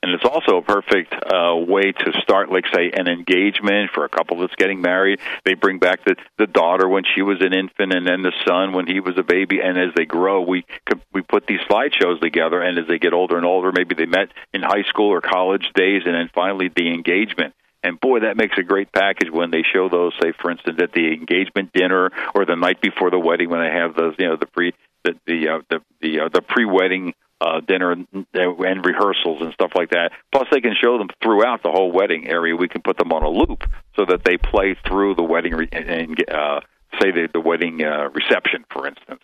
and 0.05 0.13
it's 0.13 0.25
also 0.25 0.59
a 0.59 0.63
perfect 0.63 1.15
uh, 1.15 1.57
way 1.57 1.93
to 1.93 2.13
start, 2.21 2.53
like 2.53 2.67
say, 2.75 2.91
an 2.93 3.09
engagement 3.09 3.91
for 3.95 4.05
a 4.05 4.09
couple 4.11 4.39
that's 4.39 4.55
getting 4.57 4.83
married. 4.83 5.19
They 5.47 5.55
bring 5.55 5.79
back 5.79 6.05
the 6.05 6.17
the 6.37 6.47
daughter 6.47 6.87
when 6.87 7.05
she 7.15 7.23
was 7.23 7.39
an 7.41 7.55
infant, 7.55 7.95
and 7.95 8.07
then 8.07 8.21
the 8.21 8.33
son 8.47 8.75
when 8.75 8.87
he 8.87 9.01
was 9.01 9.17
a 9.17 9.23
baby. 9.23 9.61
And 9.63 9.79
as 9.79 9.95
they 9.97 10.05
grow, 10.05 10.43
we 10.43 10.67
we 11.15 11.23
put 11.23 11.47
these 11.47 11.61
slideshows 11.61 12.21
together. 12.21 12.61
And 12.61 12.79
as 12.79 12.87
they 12.87 12.99
get 12.99 13.15
older 13.15 13.39
and 13.39 13.47
older, 13.47 13.73
maybe 13.73 13.95
they 13.95 14.05
met 14.05 14.29
in 14.53 14.61
high 14.61 14.83
school 14.83 15.09
or 15.09 15.23
college 15.23 15.73
days, 15.75 16.03
and 16.05 16.15
then 16.15 16.29
finally 16.35 16.69
the 16.69 16.93
engagement. 16.93 17.55
And 17.83 17.99
boy, 17.99 18.21
that 18.21 18.37
makes 18.37 18.59
a 18.59 18.63
great 18.63 18.93
package 18.93 19.31
when 19.31 19.51
they 19.51 19.63
show 19.63 19.89
those, 19.89 20.13
say, 20.21 20.33
for 20.39 20.51
instance, 20.51 20.79
at 20.83 20.93
the 20.93 21.15
engagement 21.15 21.73
dinner 21.73 22.11
or 22.35 22.45
the 22.45 22.57
night 22.57 22.83
before 22.83 23.11
the 23.11 23.19
wedding 23.19 23.49
when 23.49 23.61
they 23.61 23.71
have 23.71 23.95
those, 23.95 24.15
you 24.19 24.29
know, 24.29 24.37
the 24.37 24.47
pre 24.47 24.75
the 25.05 25.15
the 25.27 25.49
uh, 25.49 25.59
the 25.71 25.81
the, 26.01 26.21
uh, 26.21 26.29
the 26.33 26.43
pre 26.43 26.65
wedding 26.65 27.15
uh, 27.41 27.61
dinner 27.61 27.93
and, 27.93 28.07
and 28.33 28.87
rehearsals 28.87 29.43
and 29.43 29.53
stuff 29.53 29.73
like 29.75 29.91
that. 29.91 30.13
Plus, 30.33 30.47
they 30.51 30.61
can 30.61 30.75
show 30.81 30.99
them 30.99 31.09
throughout 31.23 31.63
the 31.63 31.71
whole 31.71 31.93
wedding 31.93 32.29
area. 32.29 32.57
We 32.57 32.69
can 32.69 32.83
put 32.83 32.97
them 32.97 33.13
on 33.13 33.23
a 33.23 33.29
loop 33.29 33.65
so 33.97 34.05
that 34.07 34.25
they 34.25 34.37
play 34.37 34.77
through 34.87 35.15
the 35.17 35.23
wedding 35.23 35.55
re- 35.55 35.69
and 35.73 36.19
uh, 36.31 36.61
say 37.01 37.11
the, 37.11 37.29
the 37.33 37.41
wedding 37.41 37.83
uh, 37.85 38.09
reception, 38.11 38.65
for 38.71 38.87
instance. 38.87 39.21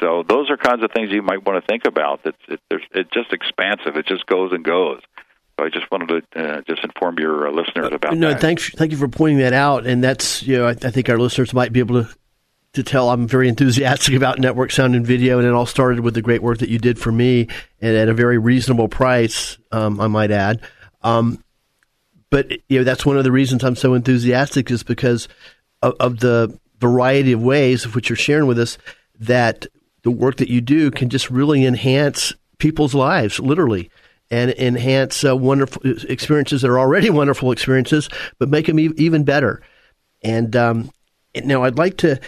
So 0.00 0.24
those 0.28 0.50
are 0.50 0.56
kinds 0.56 0.82
of 0.82 0.90
things 0.92 1.10
you 1.10 1.22
might 1.22 1.46
want 1.46 1.62
to 1.62 1.66
think 1.66 1.86
about. 1.86 2.20
It's 2.24 2.38
it, 2.48 2.60
it's 2.92 3.10
just 3.10 3.32
expansive. 3.32 3.96
It 3.96 4.06
just 4.06 4.26
goes 4.26 4.52
and 4.52 4.64
goes. 4.64 5.00
So 5.58 5.64
I 5.64 5.68
just 5.68 5.88
wanted 5.90 6.24
to 6.32 6.40
uh, 6.40 6.60
just 6.68 6.82
inform 6.82 7.18
your 7.18 7.46
uh, 7.46 7.52
listeners 7.52 7.90
about 7.92 8.16
no, 8.16 8.30
that. 8.30 8.40
thanks, 8.40 8.70
thank 8.70 8.90
you 8.90 8.98
for 8.98 9.06
pointing 9.06 9.38
that 9.38 9.52
out. 9.52 9.86
And 9.86 10.02
that's 10.02 10.42
you 10.42 10.58
know 10.58 10.66
I, 10.66 10.70
I 10.70 10.90
think 10.90 11.08
our 11.08 11.18
listeners 11.18 11.54
might 11.54 11.72
be 11.72 11.78
able 11.78 12.02
to 12.02 12.14
to 12.74 12.82
tell 12.82 13.10
I'm 13.10 13.26
very 13.26 13.48
enthusiastic 13.48 14.14
about 14.14 14.38
network 14.38 14.70
sound 14.70 14.94
and 14.94 15.06
video, 15.06 15.38
and 15.38 15.46
it 15.46 15.52
all 15.52 15.66
started 15.66 16.00
with 16.00 16.14
the 16.14 16.22
great 16.22 16.42
work 16.42 16.58
that 16.58 16.68
you 16.68 16.78
did 16.78 16.98
for 16.98 17.10
me, 17.10 17.48
and 17.80 17.96
at 17.96 18.08
a 18.08 18.14
very 18.14 18.38
reasonable 18.38 18.88
price, 18.88 19.58
um, 19.72 20.00
I 20.00 20.06
might 20.06 20.30
add. 20.30 20.60
Um, 21.02 21.42
but 22.30 22.50
you 22.68 22.78
know 22.78 22.84
that's 22.84 23.06
one 23.06 23.16
of 23.16 23.24
the 23.24 23.32
reasons 23.32 23.62
I'm 23.62 23.76
so 23.76 23.94
enthusiastic 23.94 24.70
is 24.70 24.82
because 24.82 25.28
of, 25.82 25.94
of, 26.00 26.20
the 26.20 26.58
variety 26.80 27.32
of 27.32 27.42
ways 27.42 27.84
of 27.84 27.94
which 27.94 28.08
you're 28.08 28.16
sharing 28.16 28.48
with 28.48 28.58
us 28.58 28.76
that 29.20 29.66
the 30.02 30.10
work 30.10 30.36
that 30.36 30.48
you 30.48 30.60
do 30.60 30.90
can 30.90 31.10
just 31.10 31.30
really 31.30 31.64
enhance 31.64 32.32
people's 32.58 32.94
lives, 32.94 33.38
literally. 33.38 33.90
And 34.30 34.50
enhance 34.52 35.22
uh, 35.24 35.36
wonderful 35.36 35.82
experiences 36.08 36.62
that 36.62 36.70
are 36.70 36.78
already 36.78 37.10
wonderful 37.20 37.52
experiences, 37.52 38.08
but 38.38 38.48
make 38.48 38.66
them 38.66 38.80
e- 38.80 38.90
even 38.96 39.22
better. 39.22 39.62
And 40.22 40.56
um, 40.56 40.90
now 41.44 41.62
I'd 41.62 41.78
like 41.78 41.98
to 41.98 42.18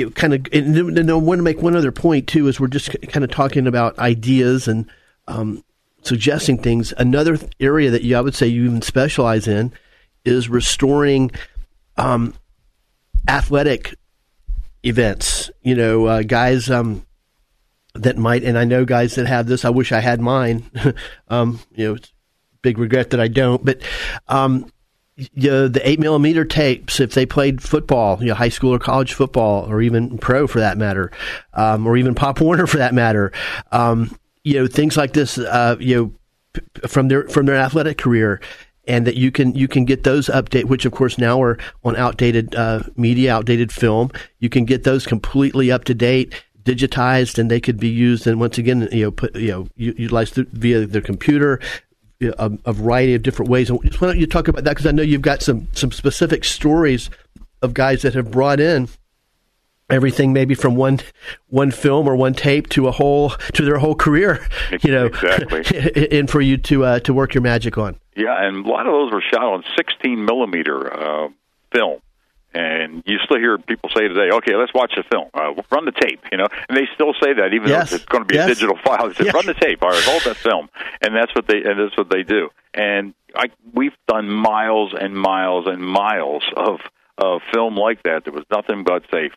you 0.00 0.06
know, 0.06 0.12
kind 0.12 0.34
of, 0.34 0.46
and, 0.52 1.10
I 1.10 1.14
want 1.14 1.38
to 1.38 1.42
make 1.42 1.60
one 1.60 1.76
other 1.76 1.92
point 1.92 2.26
too, 2.26 2.48
is 2.48 2.58
we're 2.58 2.68
just 2.68 2.96
kind 3.08 3.22
of 3.22 3.30
talking 3.30 3.66
about 3.66 3.98
ideas 3.98 4.66
and 4.66 4.90
um, 5.28 5.62
suggesting 6.02 6.58
things. 6.58 6.94
Another 6.96 7.38
area 7.60 7.90
that 7.90 8.02
you, 8.02 8.16
I 8.16 8.20
would 8.22 8.34
say 8.34 8.46
you 8.46 8.64
even 8.64 8.82
specialize 8.82 9.46
in 9.46 9.72
is 10.24 10.48
restoring 10.48 11.30
um, 11.98 12.34
athletic 13.28 13.94
events. 14.82 15.50
You 15.62 15.74
know, 15.74 16.06
uh, 16.06 16.22
guys 16.22 16.70
um, 16.70 17.04
that 17.94 18.16
might, 18.16 18.42
and 18.42 18.56
I 18.56 18.64
know 18.64 18.86
guys 18.86 19.16
that 19.16 19.26
have 19.26 19.46
this. 19.46 19.66
I 19.66 19.70
wish 19.70 19.92
I 19.92 20.00
had 20.00 20.20
mine. 20.20 20.64
um, 21.28 21.60
you 21.72 21.92
know, 21.92 21.98
big 22.62 22.78
regret 22.78 23.10
that 23.10 23.20
I 23.20 23.28
don't. 23.28 23.62
But 23.62 23.82
um, 24.28 24.72
you 25.34 25.50
know, 25.50 25.68
the 25.68 25.86
eight 25.88 26.00
millimeter 26.00 26.44
tapes 26.44 27.00
if 27.00 27.14
they 27.14 27.26
played 27.26 27.62
football, 27.62 28.18
you 28.20 28.28
know, 28.28 28.34
high 28.34 28.48
school 28.48 28.74
or 28.74 28.78
college 28.78 29.14
football, 29.14 29.70
or 29.70 29.80
even 29.82 30.18
pro 30.18 30.46
for 30.46 30.60
that 30.60 30.78
matter, 30.78 31.10
um, 31.54 31.86
or 31.86 31.96
even 31.96 32.14
Pop 32.14 32.40
Warner 32.40 32.66
for 32.66 32.78
that 32.78 32.94
matter. 32.94 33.32
Um, 33.72 34.16
you 34.44 34.54
know, 34.54 34.66
things 34.66 34.96
like 34.96 35.12
this. 35.12 35.38
Uh, 35.38 35.76
you 35.78 35.96
know, 35.96 36.12
from 36.88 37.08
their 37.08 37.28
from 37.28 37.46
their 37.46 37.56
athletic 37.56 37.98
career. 37.98 38.40
And 38.88 39.06
that 39.06 39.14
you 39.14 39.30
can 39.30 39.54
you 39.54 39.68
can 39.68 39.84
get 39.84 40.02
those 40.02 40.26
update, 40.28 40.64
which 40.64 40.84
of 40.84 40.90
course 40.90 41.16
now 41.16 41.40
are 41.40 41.58
on 41.84 41.94
outdated 41.96 42.56
uh, 42.56 42.82
media, 42.96 43.32
outdated 43.32 43.70
film. 43.70 44.10
You 44.40 44.48
can 44.48 44.64
get 44.64 44.82
those 44.82 45.06
completely 45.06 45.70
up 45.70 45.84
to 45.84 45.94
date 45.94 46.34
digitized 46.64 47.38
and 47.38 47.50
they 47.50 47.60
could 47.60 47.78
be 47.78 47.88
used 47.88 48.26
and 48.26 48.38
once 48.38 48.58
again 48.58 48.88
you 48.92 49.04
know 49.04 49.10
put 49.10 49.34
you 49.34 49.48
know 49.48 49.68
utilized 49.76 50.34
via 50.34 50.86
their 50.86 51.00
computer 51.00 51.58
a, 52.20 52.52
a 52.64 52.72
variety 52.72 53.14
of 53.14 53.22
different 53.22 53.50
ways. 53.50 53.70
And 53.70 53.82
why 53.82 54.08
don't 54.08 54.18
you 54.18 54.26
talk 54.26 54.48
about 54.48 54.64
that? 54.64 54.70
Because 54.70 54.86
I 54.86 54.92
know 54.92 55.02
you've 55.02 55.22
got 55.22 55.42
some 55.42 55.68
some 55.72 55.92
specific 55.92 56.44
stories 56.44 57.10
of 57.62 57.74
guys 57.74 58.02
that 58.02 58.14
have 58.14 58.30
brought 58.30 58.60
in 58.60 58.88
everything 59.90 60.32
maybe 60.32 60.54
from 60.54 60.76
one 60.76 61.00
one 61.48 61.70
film 61.70 62.08
or 62.08 62.14
one 62.14 62.32
tape 62.32 62.68
to 62.70 62.86
a 62.86 62.92
whole 62.92 63.30
to 63.52 63.64
their 63.64 63.78
whole 63.78 63.94
career 63.94 64.46
you 64.82 64.90
know 64.92 65.06
exactly 65.06 66.08
and 66.12 66.30
for 66.30 66.40
you 66.40 66.56
to 66.56 66.84
uh, 66.84 67.00
to 67.00 67.12
work 67.12 67.34
your 67.34 67.42
magic 67.42 67.76
on 67.76 67.98
yeah 68.16 68.46
and 68.46 68.64
a 68.64 68.68
lot 68.68 68.86
of 68.86 68.92
those 68.92 69.12
were 69.12 69.20
shot 69.20 69.42
on 69.42 69.64
16 69.76 70.24
millimeter 70.24 70.92
uh, 70.94 71.28
film 71.72 72.00
and 72.52 73.02
you 73.06 73.18
still 73.24 73.38
hear 73.38 73.58
people 73.58 73.90
say 73.94 74.08
today, 74.08 74.30
"Okay, 74.34 74.56
let's 74.56 74.74
watch 74.74 74.92
the 74.96 75.04
film. 75.10 75.28
Uh, 75.34 75.54
run 75.70 75.84
the 75.84 75.92
tape." 75.92 76.20
You 76.32 76.38
know, 76.38 76.46
and 76.68 76.76
they 76.76 76.88
still 76.94 77.14
say 77.22 77.34
that, 77.34 77.52
even 77.54 77.68
yes. 77.68 77.90
though 77.90 77.96
it's 77.96 78.04
going 78.06 78.24
to 78.24 78.28
be 78.28 78.34
yes. 78.34 78.46
a 78.46 78.54
digital 78.54 78.76
file. 78.84 79.08
They 79.08 79.14
say, 79.14 79.24
yes. 79.26 79.34
"Run 79.34 79.46
the 79.46 79.54
tape." 79.54 79.82
All 79.82 79.90
right, 79.90 80.02
hold 80.04 80.22
that 80.24 80.36
film, 80.36 80.68
and 81.00 81.14
that's 81.14 81.34
what 81.34 81.46
they 81.46 81.62
and 81.62 81.78
that's 81.78 81.96
what 81.96 82.10
they 82.10 82.22
do. 82.22 82.48
And 82.74 83.14
I, 83.34 83.46
we've 83.72 83.96
done 84.06 84.28
miles 84.28 84.94
and 84.98 85.14
miles 85.14 85.66
and 85.66 85.82
miles 85.82 86.44
of 86.56 86.80
of 87.18 87.42
film 87.52 87.76
like 87.76 88.02
that. 88.04 88.24
There 88.24 88.32
was 88.32 88.44
nothing 88.50 88.84
but 88.84 89.04
say 89.12 89.30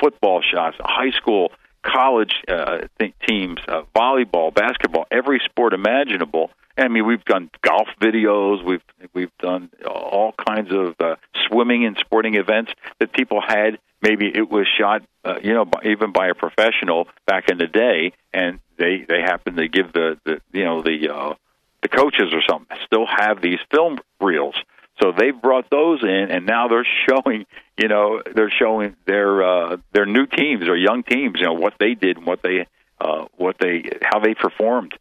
football 0.00 0.42
shots, 0.42 0.76
high 0.80 1.10
school, 1.12 1.52
college 1.82 2.32
uh, 2.48 2.78
teams, 3.26 3.58
uh, 3.68 3.82
volleyball, 3.94 4.54
basketball, 4.54 5.06
every 5.10 5.40
sport 5.44 5.72
imaginable 5.72 6.50
I 6.78 6.88
mean, 6.88 7.06
we've 7.06 7.24
done 7.24 7.50
golf 7.62 7.88
videos. 8.00 8.64
We've 8.64 8.82
we've 9.12 9.36
done 9.38 9.70
all 9.84 10.32
kinds 10.32 10.72
of 10.72 10.94
uh, 11.00 11.16
swimming 11.48 11.84
and 11.84 11.96
sporting 11.98 12.34
events 12.34 12.72
that 13.00 13.12
people 13.12 13.40
had. 13.40 13.78
Maybe 14.00 14.30
it 14.32 14.48
was 14.48 14.66
shot, 14.78 15.02
uh, 15.24 15.40
you 15.42 15.54
know, 15.54 15.64
by, 15.64 15.80
even 15.84 16.12
by 16.12 16.28
a 16.28 16.34
professional 16.34 17.08
back 17.26 17.50
in 17.50 17.58
the 17.58 17.66
day, 17.66 18.12
and 18.32 18.60
they 18.76 19.04
they 19.08 19.20
happen 19.20 19.56
to 19.56 19.68
give 19.68 19.92
the, 19.92 20.18
the 20.24 20.40
you 20.52 20.64
know 20.64 20.82
the 20.82 21.12
uh, 21.12 21.34
the 21.82 21.88
coaches 21.88 22.32
or 22.32 22.42
something 22.48 22.76
still 22.86 23.06
have 23.06 23.42
these 23.42 23.58
film 23.72 23.98
reels. 24.20 24.54
So 25.00 25.12
they've 25.16 25.40
brought 25.40 25.70
those 25.70 26.02
in, 26.02 26.28
and 26.30 26.46
now 26.46 26.68
they're 26.68 26.86
showing, 27.08 27.46
you 27.76 27.88
know, 27.88 28.22
they're 28.34 28.50
showing 28.50 28.96
their 29.06 29.42
uh, 29.42 29.76
their 29.92 30.06
new 30.06 30.26
teams 30.26 30.68
or 30.68 30.76
young 30.76 31.02
teams, 31.02 31.36
you 31.38 31.46
know, 31.46 31.54
what 31.54 31.74
they 31.78 31.94
did 31.94 32.16
and 32.16 32.26
what 32.26 32.42
they 32.42 32.66
uh, 33.00 33.26
what 33.36 33.56
they 33.60 33.84
how 34.02 34.20
they 34.20 34.34
performed 34.34 34.94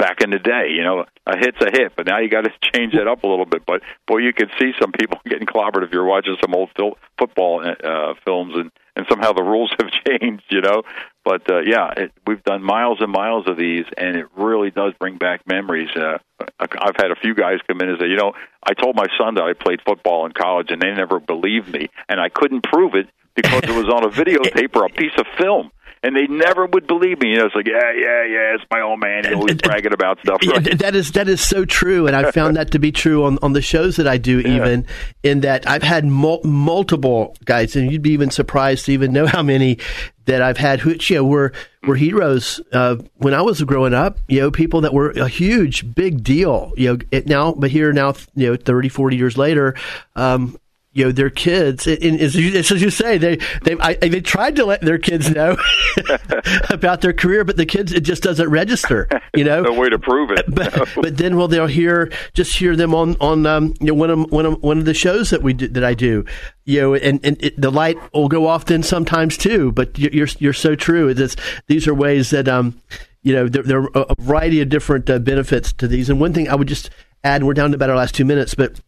back 0.00 0.22
in 0.22 0.30
the 0.30 0.38
day. 0.38 0.70
You 0.70 0.82
know, 0.82 1.04
a 1.26 1.36
hit's 1.36 1.60
a 1.60 1.70
hit, 1.70 1.92
but 1.94 2.06
now 2.06 2.18
you 2.18 2.28
got 2.28 2.44
to 2.44 2.50
change 2.74 2.94
that 2.94 3.06
up 3.06 3.22
a 3.22 3.28
little 3.28 3.44
bit. 3.44 3.62
But 3.66 3.82
boy, 4.08 4.18
you 4.18 4.32
could 4.32 4.50
see 4.58 4.72
some 4.80 4.90
people 4.90 5.18
getting 5.28 5.46
clobbered 5.46 5.84
if 5.84 5.92
you're 5.92 6.04
watching 6.04 6.36
some 6.40 6.54
old 6.54 6.70
fil- 6.76 6.98
football 7.18 7.62
uh, 7.62 8.14
films, 8.24 8.54
and 8.56 8.72
and 8.96 9.06
somehow 9.08 9.32
the 9.32 9.42
rules 9.42 9.72
have 9.80 9.90
changed. 10.06 10.44
You 10.48 10.62
know, 10.62 10.82
but 11.24 11.48
uh, 11.50 11.60
yeah, 11.60 11.92
it, 11.96 12.12
we've 12.26 12.42
done 12.42 12.62
miles 12.62 12.98
and 13.00 13.12
miles 13.12 13.46
of 13.46 13.56
these, 13.56 13.84
and 13.96 14.16
it 14.16 14.26
really 14.36 14.70
does 14.70 14.94
bring 14.98 15.18
back 15.18 15.46
memories. 15.46 15.90
Uh, 15.94 16.18
I've 16.58 16.96
had 16.96 17.10
a 17.10 17.16
few 17.16 17.34
guys 17.34 17.58
come 17.68 17.80
in 17.82 17.90
and 17.90 17.98
say, 18.00 18.08
you 18.08 18.16
know, 18.16 18.32
I 18.62 18.72
told 18.72 18.96
my 18.96 19.06
son 19.18 19.34
that 19.34 19.44
I 19.44 19.52
played 19.52 19.80
football 19.86 20.24
in 20.24 20.32
college, 20.32 20.70
and 20.70 20.80
they 20.80 20.92
never 20.92 21.20
believed 21.20 21.68
me, 21.68 21.90
and 22.08 22.18
I 22.18 22.30
couldn't 22.30 22.62
prove 22.62 22.94
it 22.94 23.08
because 23.34 23.62
it 23.62 23.70
was 23.70 23.88
on 23.88 24.04
a 24.04 24.08
videotape 24.08 24.74
or 24.74 24.86
a 24.86 24.88
piece 24.88 25.12
of 25.16 25.26
film 25.38 25.70
and 26.02 26.16
they 26.16 26.26
never 26.26 26.66
would 26.66 26.86
believe 26.86 27.20
me. 27.20 27.30
You 27.30 27.38
know, 27.38 27.46
it's 27.46 27.54
like, 27.54 27.66
yeah, 27.66 27.92
yeah, 27.94 28.24
yeah, 28.24 28.54
it's 28.54 28.64
my 28.70 28.80
old 28.80 29.00
man. 29.00 29.24
He's 29.24 29.34
always 29.34 29.54
bragging 29.62 29.92
about 29.92 30.18
stuff. 30.20 30.40
Right? 30.46 30.78
That 30.78 30.94
is 30.94 31.12
that 31.12 31.28
is 31.28 31.40
so 31.40 31.64
true, 31.64 32.06
and 32.06 32.16
I 32.16 32.30
found 32.30 32.56
that 32.56 32.70
to 32.72 32.78
be 32.78 32.90
true 32.90 33.24
on, 33.24 33.38
on 33.42 33.52
the 33.52 33.60
shows 33.60 33.96
that 33.96 34.08
I 34.08 34.16
do. 34.16 34.40
Yeah. 34.40 34.56
Even 34.56 34.86
in 35.22 35.40
that, 35.40 35.68
I've 35.68 35.82
had 35.82 36.06
mul- 36.06 36.42
multiple 36.42 37.36
guys, 37.44 37.76
and 37.76 37.92
you'd 37.92 38.02
be 38.02 38.12
even 38.12 38.30
surprised 38.30 38.86
to 38.86 38.92
even 38.92 39.12
know 39.12 39.26
how 39.26 39.42
many 39.42 39.78
that 40.24 40.42
I've 40.42 40.58
had 40.58 40.80
who 40.80 40.94
you 40.98 41.16
know, 41.16 41.24
were 41.24 41.52
were 41.82 41.96
heroes 41.96 42.60
uh, 42.72 42.96
when 43.16 43.34
I 43.34 43.42
was 43.42 43.62
growing 43.62 43.92
up. 43.92 44.18
You 44.28 44.40
know, 44.40 44.50
people 44.50 44.80
that 44.82 44.94
were 44.94 45.10
a 45.10 45.28
huge, 45.28 45.94
big 45.94 46.24
deal. 46.24 46.72
You 46.76 46.94
know, 46.94 46.98
it 47.10 47.26
now, 47.26 47.52
but 47.52 47.70
here 47.70 47.92
now, 47.92 48.14
you 48.34 48.50
know, 48.50 48.56
30, 48.56 48.88
40 48.88 49.16
years 49.16 49.36
later. 49.36 49.74
Um, 50.16 50.56
you 50.92 51.04
know 51.04 51.12
their 51.12 51.30
kids 51.30 51.86
and 51.86 52.20
as 52.20 52.34
you, 52.34 52.58
as 52.58 52.70
you 52.70 52.90
say 52.90 53.16
they 53.16 53.36
they 53.62 53.76
I, 53.78 53.94
they 53.94 54.20
tried 54.20 54.56
to 54.56 54.64
let 54.64 54.80
their 54.80 54.98
kids 54.98 55.30
know 55.30 55.56
about 56.70 57.00
their 57.00 57.12
career 57.12 57.44
but 57.44 57.56
the 57.56 57.66
kids 57.66 57.92
it 57.92 58.00
just 58.00 58.22
doesn't 58.22 58.50
register 58.50 59.08
you 59.34 59.44
know? 59.44 59.62
No 59.70 59.74
way 59.74 59.88
to 59.88 59.98
prove 59.98 60.30
it. 60.30 60.44
But, 60.48 60.88
but 60.96 61.16
then 61.16 61.36
well 61.36 61.46
they'll 61.48 61.66
hear 61.66 62.10
just 62.34 62.56
hear 62.56 62.74
them 62.74 62.94
on 62.94 63.16
on 63.20 63.46
um, 63.46 63.74
you 63.80 63.86
know 63.86 63.94
one 63.94 64.10
of 64.10 64.30
one 64.30 64.46
of 64.46 64.62
one 64.62 64.78
of 64.78 64.84
the 64.84 64.94
shows 64.94 65.30
that 65.30 65.42
we 65.42 65.52
do, 65.52 65.68
that 65.68 65.84
I 65.84 65.94
do 65.94 66.24
you 66.64 66.80
know 66.80 66.94
and 66.94 67.24
and 67.24 67.42
it, 67.42 67.60
the 67.60 67.70
light 67.70 67.96
will 68.12 68.28
go 68.28 68.46
off 68.46 68.64
then 68.64 68.82
sometimes 68.82 69.36
too 69.36 69.72
but 69.72 69.98
you're 69.98 70.28
you're 70.38 70.52
so 70.52 70.74
true. 70.74 71.08
It's, 71.08 71.36
these 71.68 71.86
are 71.86 71.94
ways 71.94 72.30
that 72.30 72.48
um 72.48 72.80
you 73.22 73.32
know 73.34 73.48
there, 73.48 73.62
there 73.62 73.82
are 73.82 74.06
a 74.08 74.14
variety 74.20 74.60
of 74.60 74.68
different 74.68 75.08
uh, 75.08 75.18
benefits 75.18 75.72
to 75.74 75.86
these. 75.86 76.10
And 76.10 76.20
one 76.20 76.32
thing 76.32 76.48
I 76.48 76.54
would 76.54 76.68
just 76.68 76.90
add 77.22 77.44
we're 77.44 77.54
down 77.54 77.70
to 77.70 77.76
about 77.76 77.90
our 77.90 77.96
last 77.96 78.14
two 78.14 78.24
minutes 78.24 78.54
but 78.54 78.80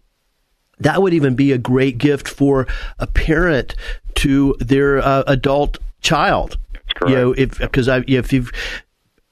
that 0.78 1.02
would 1.02 1.14
even 1.14 1.34
be 1.34 1.52
a 1.52 1.58
great 1.58 1.98
gift 1.98 2.28
for 2.28 2.66
a 2.98 3.06
parent 3.06 3.74
to 4.16 4.56
their 4.58 4.98
uh, 4.98 5.22
adult 5.26 5.78
child. 6.00 6.58
You 7.06 7.14
know, 7.16 7.32
if 7.32 7.58
because 7.58 7.88
I 7.88 8.04
if 8.06 8.32
you've 8.32 8.52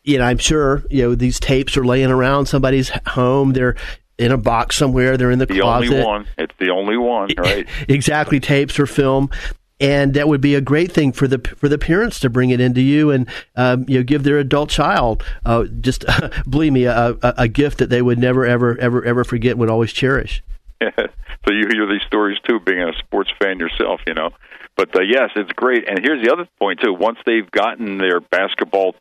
you 0.03 0.19
know, 0.19 0.25
I'm 0.25 0.39
sure 0.39 0.83
you 0.91 1.03
know 1.03 1.15
these 1.15 1.39
tapes 1.39 1.77
are 1.77 1.85
laying 1.85 2.11
around 2.11 2.47
somebody's 2.47 2.91
home. 3.07 3.53
They're 3.53 3.77
in 4.19 4.33
a 4.33 4.39
box 4.39 4.77
somewhere. 4.77 5.17
They're 5.17 5.31
in 5.31 5.39
the, 5.39 5.47
the 5.47 5.61
closet. 5.61 5.93
only 5.93 6.05
one. 6.05 6.27
It's 6.39 6.55
the 6.59 6.71
only 6.71 6.97
one, 6.97 7.31
right? 7.37 7.67
exactly, 7.89 8.41
tapes 8.41 8.79
or 8.79 8.87
film. 8.87 9.31
And 9.79 10.13
that 10.13 10.29
would 10.29 10.43
be 10.43 10.55
a 10.55 10.61
great 10.61 10.93
thing 10.93 11.13
for 11.13 11.27
the 11.27 11.39
for 11.57 11.69
the 11.69 11.79
parents 11.79 12.21
to 12.21 12.31
bring 12.31 12.51
it 12.51 12.61
into 12.61 12.83
you 12.83 13.11
and 13.11 13.27
um, 13.57 13.87
you 13.89 13.99
know 13.99 14.03
give 14.03 14.25
their 14.25 14.39
adult 14.39 14.69
child 14.69 15.25
uh, 15.47 15.65
just 15.81 16.05
believe 16.51 16.73
me 16.73 16.85
a, 16.85 17.17
a, 17.23 17.35
a 17.39 17.49
gift 17.49 17.79
that 17.79 17.89
they 17.89 18.03
would 18.03 18.19
never 18.19 18.45
ever 18.45 18.77
ever 18.79 19.03
ever 19.05 19.25
forget 19.25 19.53
and 19.53 19.61
would 19.61 19.71
always 19.71 19.93
cherish. 19.93 20.43
so 21.47 21.53
you 21.53 21.67
hear 21.73 21.87
these 21.87 22.07
stories 22.07 22.39
too, 22.49 22.61
being 22.61 22.83
a 22.83 22.93
sports 22.99 23.31
fan 23.41 23.59
yourself, 23.59 24.01
you 24.07 24.15
know. 24.15 24.31
But 24.77 24.95
uh, 24.95 25.01
yes, 25.03 25.31
it's 25.37 25.53
great. 25.53 25.89
And 25.89 25.99
here's 26.03 26.25
the 26.25 26.33
other 26.33 26.49
point 26.59 26.81
too: 26.83 26.93
once 26.93 27.19
they've 27.27 27.51
gotten 27.51 27.99
their 27.99 28.21
basketball 28.21 28.95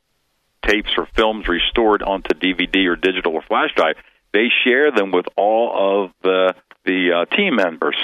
tapes 0.66 0.92
or 0.98 1.08
films 1.16 1.48
restored 1.48 2.04
onto 2.04 2.30
DVD 2.36 2.88
or 2.88 2.96
digital 2.96 3.34
or 3.34 3.42
flash 3.42 3.70
drive, 3.76 3.96
they 4.34 4.48
share 4.64 4.92
them 4.92 5.12
with 5.12 5.26
all 5.36 6.06
of 6.06 6.12
the 6.24 6.54
the 6.86 7.12
uh, 7.12 7.36
team 7.36 7.56
members 7.56 7.96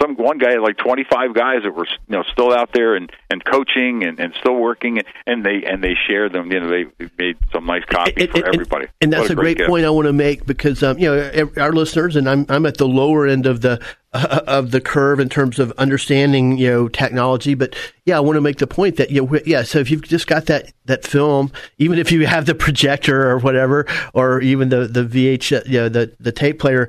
some 0.00 0.16
one 0.16 0.38
guy 0.38 0.52
had 0.52 0.60
like 0.60 0.76
25 0.78 1.34
guys 1.34 1.62
that 1.62 1.72
were 1.72 1.86
you 1.86 2.16
know 2.16 2.22
still 2.32 2.52
out 2.52 2.70
there 2.72 2.94
and 2.94 3.12
and 3.30 3.44
coaching 3.44 4.04
and, 4.04 4.18
and 4.18 4.34
still 4.40 4.56
working 4.56 4.98
and, 4.98 5.06
and 5.26 5.44
they 5.44 5.64
and 5.64 5.82
they 5.82 5.94
shared 6.06 6.32
them 6.32 6.50
you 6.50 6.60
know 6.60 6.68
they 6.68 7.06
made 7.18 7.36
some 7.52 7.66
nice 7.66 7.84
copies 7.84 8.14
and, 8.16 8.30
for 8.30 8.46
everybody. 8.46 8.86
and, 9.00 9.12
that's 9.12 9.28
a, 9.28 9.32
a 9.32 9.36
great, 9.36 9.58
point 9.66 9.84
I 9.84 9.90
want 9.90 10.06
to 10.06 10.12
make 10.12 10.46
because 10.46 10.82
um, 10.82 10.98
you 10.98 11.06
know 11.06 11.50
our 11.56 11.72
listeners 11.72 12.16
and 12.16 12.28
I'm 12.28 12.46
I'm 12.48 12.66
at 12.66 12.78
the 12.78 12.88
lower 12.88 13.26
end 13.26 13.46
of 13.46 13.60
the 13.60 13.80
uh, 14.12 14.40
of 14.46 14.70
the 14.70 14.80
curve 14.80 15.20
in 15.20 15.28
terms 15.28 15.58
of 15.58 15.72
understanding 15.72 16.56
you 16.58 16.68
know 16.68 16.88
technology 16.88 17.54
but 17.54 17.74
yeah 18.06 18.16
I 18.16 18.20
want 18.20 18.36
to 18.36 18.40
make 18.40 18.58
the 18.58 18.66
point 18.66 18.96
that 18.96 19.10
you 19.10 19.26
know, 19.26 19.40
yeah 19.44 19.62
so 19.62 19.78
if 19.78 19.90
you've 19.90 20.02
just 20.02 20.26
got 20.26 20.46
that 20.46 20.72
that 20.86 21.04
film 21.06 21.52
even 21.78 21.98
if 21.98 22.10
you 22.10 22.26
have 22.26 22.46
the 22.46 22.54
projector 22.54 23.30
or 23.30 23.38
whatever 23.38 23.86
or 24.14 24.40
even 24.40 24.70
the 24.70 24.86
the 24.86 25.04
VH 25.04 25.66
you 25.66 25.78
know 25.78 25.88
the 25.88 26.12
the 26.18 26.32
tape 26.32 26.58
player 26.58 26.88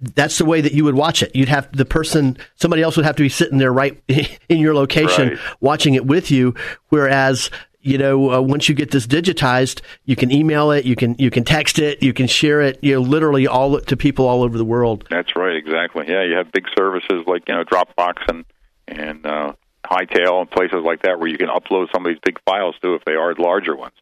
that's 0.00 0.38
the 0.38 0.44
way 0.44 0.60
that 0.60 0.72
you 0.72 0.84
would 0.84 0.94
watch 0.94 1.22
it. 1.22 1.34
You'd 1.34 1.48
have 1.48 1.70
the 1.76 1.84
person, 1.84 2.38
somebody 2.56 2.82
else 2.82 2.96
would 2.96 3.06
have 3.06 3.16
to 3.16 3.22
be 3.22 3.28
sitting 3.28 3.58
there 3.58 3.72
right 3.72 4.02
in 4.48 4.58
your 4.58 4.74
location 4.74 5.30
right. 5.30 5.38
watching 5.60 5.94
it 5.94 6.06
with 6.06 6.30
you. 6.30 6.54
Whereas, 6.88 7.50
you 7.82 7.98
know, 7.98 8.32
uh, 8.32 8.40
once 8.40 8.68
you 8.68 8.74
get 8.74 8.90
this 8.90 9.06
digitized, 9.06 9.80
you 10.04 10.16
can 10.16 10.30
email 10.30 10.70
it, 10.70 10.84
you 10.84 10.96
can 10.96 11.16
you 11.18 11.30
can 11.30 11.44
text 11.44 11.78
it, 11.78 12.02
you 12.02 12.12
can 12.12 12.26
share 12.26 12.60
it, 12.60 12.78
you 12.82 12.94
know, 12.94 13.00
literally 13.00 13.46
all 13.46 13.80
to 13.80 13.96
people 13.96 14.26
all 14.26 14.42
over 14.42 14.58
the 14.58 14.64
world. 14.64 15.06
That's 15.10 15.34
right, 15.36 15.56
exactly. 15.56 16.06
Yeah, 16.08 16.24
you 16.24 16.36
have 16.36 16.52
big 16.52 16.66
services 16.76 17.24
like 17.26 17.48
you 17.48 17.54
know 17.54 17.64
Dropbox 17.64 18.16
and 18.28 18.44
and 18.86 19.24
uh, 19.24 19.52
Hightail 19.84 20.40
and 20.40 20.50
places 20.50 20.82
like 20.84 21.02
that 21.02 21.18
where 21.18 21.28
you 21.28 21.38
can 21.38 21.48
upload 21.48 21.86
some 21.92 22.04
of 22.04 22.12
these 22.12 22.20
big 22.24 22.38
files 22.44 22.74
too 22.82 22.94
if 22.94 23.04
they 23.04 23.14
are 23.14 23.34
larger 23.34 23.76
ones. 23.76 23.94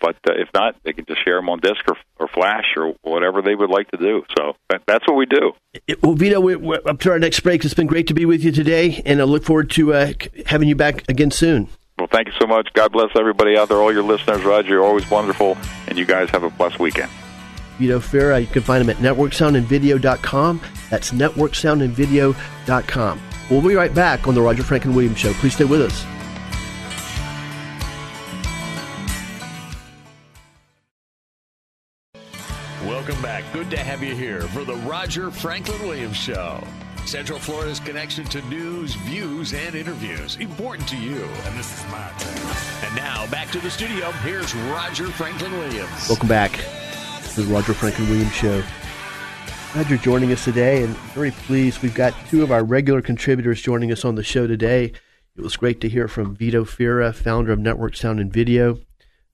But 0.00 0.16
uh, 0.26 0.32
if 0.32 0.48
not, 0.54 0.76
they 0.82 0.92
can 0.92 1.04
just 1.04 1.22
share 1.24 1.36
them 1.36 1.50
on 1.50 1.60
disk 1.60 1.82
or, 1.86 1.96
or 2.18 2.28
flash 2.28 2.64
or 2.76 2.94
whatever 3.02 3.42
they 3.42 3.54
would 3.54 3.70
like 3.70 3.90
to 3.90 3.98
do. 3.98 4.24
So 4.36 4.54
that, 4.70 4.82
that's 4.86 5.06
what 5.06 5.16
we 5.16 5.26
do. 5.26 5.52
It, 5.86 6.02
well, 6.02 6.14
Vito, 6.14 6.40
we're, 6.40 6.58
we're 6.58 6.80
up 6.86 7.00
to 7.00 7.10
our 7.10 7.18
next 7.18 7.40
break. 7.40 7.64
It's 7.64 7.74
been 7.74 7.86
great 7.86 8.06
to 8.06 8.14
be 8.14 8.24
with 8.24 8.42
you 8.42 8.52
today, 8.52 9.02
and 9.04 9.20
I 9.20 9.24
look 9.24 9.44
forward 9.44 9.70
to 9.72 9.92
uh, 9.92 10.12
having 10.46 10.68
you 10.68 10.74
back 10.74 11.06
again 11.08 11.30
soon. 11.30 11.68
Well, 11.98 12.08
thank 12.10 12.28
you 12.28 12.34
so 12.40 12.46
much. 12.46 12.72
God 12.72 12.92
bless 12.92 13.10
everybody 13.14 13.58
out 13.58 13.68
there, 13.68 13.76
all 13.76 13.92
your 13.92 14.02
listeners. 14.02 14.42
Roger, 14.42 14.70
you're 14.70 14.84
always 14.84 15.08
wonderful, 15.10 15.58
and 15.86 15.98
you 15.98 16.06
guys 16.06 16.30
have 16.30 16.44
a 16.44 16.50
blessed 16.50 16.78
weekend. 16.78 17.10
Vito 17.78 17.98
Farah, 17.98 18.40
you 18.40 18.46
can 18.46 18.62
find 18.62 18.82
him 18.82 18.88
at 18.90 18.96
networksoundandvideo.com. 18.96 20.60
That's 20.88 21.10
networksoundandvideo.com. 21.10 23.20
We'll 23.50 23.62
be 23.62 23.74
right 23.74 23.94
back 23.94 24.28
on 24.28 24.34
the 24.34 24.40
Roger 24.40 24.62
Franklin 24.62 24.94
Williams 24.94 25.18
Show. 25.18 25.34
Please 25.34 25.54
stay 25.54 25.64
with 25.64 25.82
us. 25.82 26.06
Good 33.52 33.70
to 33.70 33.78
have 33.78 34.00
you 34.00 34.14
here 34.14 34.42
for 34.42 34.62
the 34.62 34.76
Roger 34.76 35.28
Franklin 35.32 35.82
Williams 35.82 36.16
Show. 36.16 36.62
Central 37.04 37.40
Florida's 37.40 37.80
connection 37.80 38.24
to 38.26 38.40
news, 38.42 38.94
views, 38.94 39.52
and 39.54 39.74
interviews. 39.74 40.36
Important 40.36 40.86
to 40.86 40.96
you. 40.96 41.24
And 41.24 41.58
this 41.58 41.76
is 41.76 41.90
my 41.90 42.12
turn. 42.16 42.86
And 42.86 42.94
now 42.94 43.26
back 43.26 43.50
to 43.50 43.58
the 43.58 43.68
studio. 43.68 44.12
Here's 44.22 44.54
Roger 44.54 45.08
Franklin 45.08 45.50
Williams. 45.50 46.08
Welcome 46.08 46.28
back 46.28 46.52
to 46.52 47.42
the 47.42 47.52
Roger 47.52 47.74
Franklin 47.74 48.08
Williams 48.08 48.32
Show. 48.34 48.62
Glad 49.72 49.90
you're 49.90 49.98
joining 49.98 50.30
us 50.30 50.44
today, 50.44 50.84
and 50.84 50.96
very 51.12 51.32
pleased. 51.32 51.82
We've 51.82 51.92
got 51.92 52.14
two 52.28 52.44
of 52.44 52.52
our 52.52 52.62
regular 52.62 53.02
contributors 53.02 53.60
joining 53.60 53.90
us 53.90 54.04
on 54.04 54.14
the 54.14 54.22
show 54.22 54.46
today. 54.46 54.92
It 55.36 55.42
was 55.42 55.56
great 55.56 55.80
to 55.80 55.88
hear 55.88 56.06
from 56.06 56.36
Vito 56.36 56.64
Fira, 56.64 57.12
founder 57.12 57.50
of 57.50 57.58
Network 57.58 57.96
Sound 57.96 58.20
and 58.20 58.32
Video. 58.32 58.78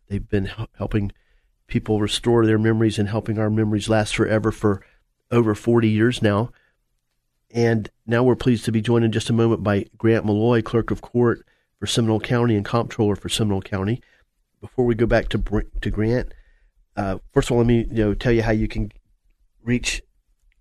They've 0.08 0.26
been 0.26 0.50
helping 0.78 1.12
people 1.66 2.00
restore 2.00 2.46
their 2.46 2.58
memories 2.58 2.98
and 2.98 3.08
helping 3.08 3.38
our 3.38 3.50
memories 3.50 3.88
last 3.88 4.14
forever 4.14 4.52
for 4.52 4.84
over 5.30 5.54
40 5.54 5.88
years 5.88 6.22
now. 6.22 6.50
And 7.50 7.90
now 8.06 8.22
we're 8.22 8.36
pleased 8.36 8.64
to 8.66 8.72
be 8.72 8.80
joined 8.80 9.04
in 9.04 9.12
just 9.12 9.30
a 9.30 9.32
moment 9.32 9.62
by 9.62 9.86
Grant 9.96 10.26
Maloy, 10.26 10.62
Clerk 10.62 10.90
of 10.90 11.00
Court 11.00 11.44
for 11.78 11.86
Seminole 11.86 12.20
County 12.20 12.56
and 12.56 12.64
Comptroller 12.64 13.16
for 13.16 13.28
Seminole 13.28 13.62
County. 13.62 14.02
Before 14.60 14.84
we 14.84 14.94
go 14.94 15.06
back 15.06 15.28
to 15.30 15.38
to 15.80 15.90
Grant, 15.90 16.32
uh, 16.96 17.18
first 17.32 17.48
of 17.48 17.52
all, 17.52 17.58
let 17.58 17.66
me 17.66 17.86
you 17.90 18.04
know 18.04 18.14
tell 18.14 18.32
you 18.32 18.42
how 18.42 18.52
you 18.52 18.68
can 18.68 18.90
reach 19.62 20.02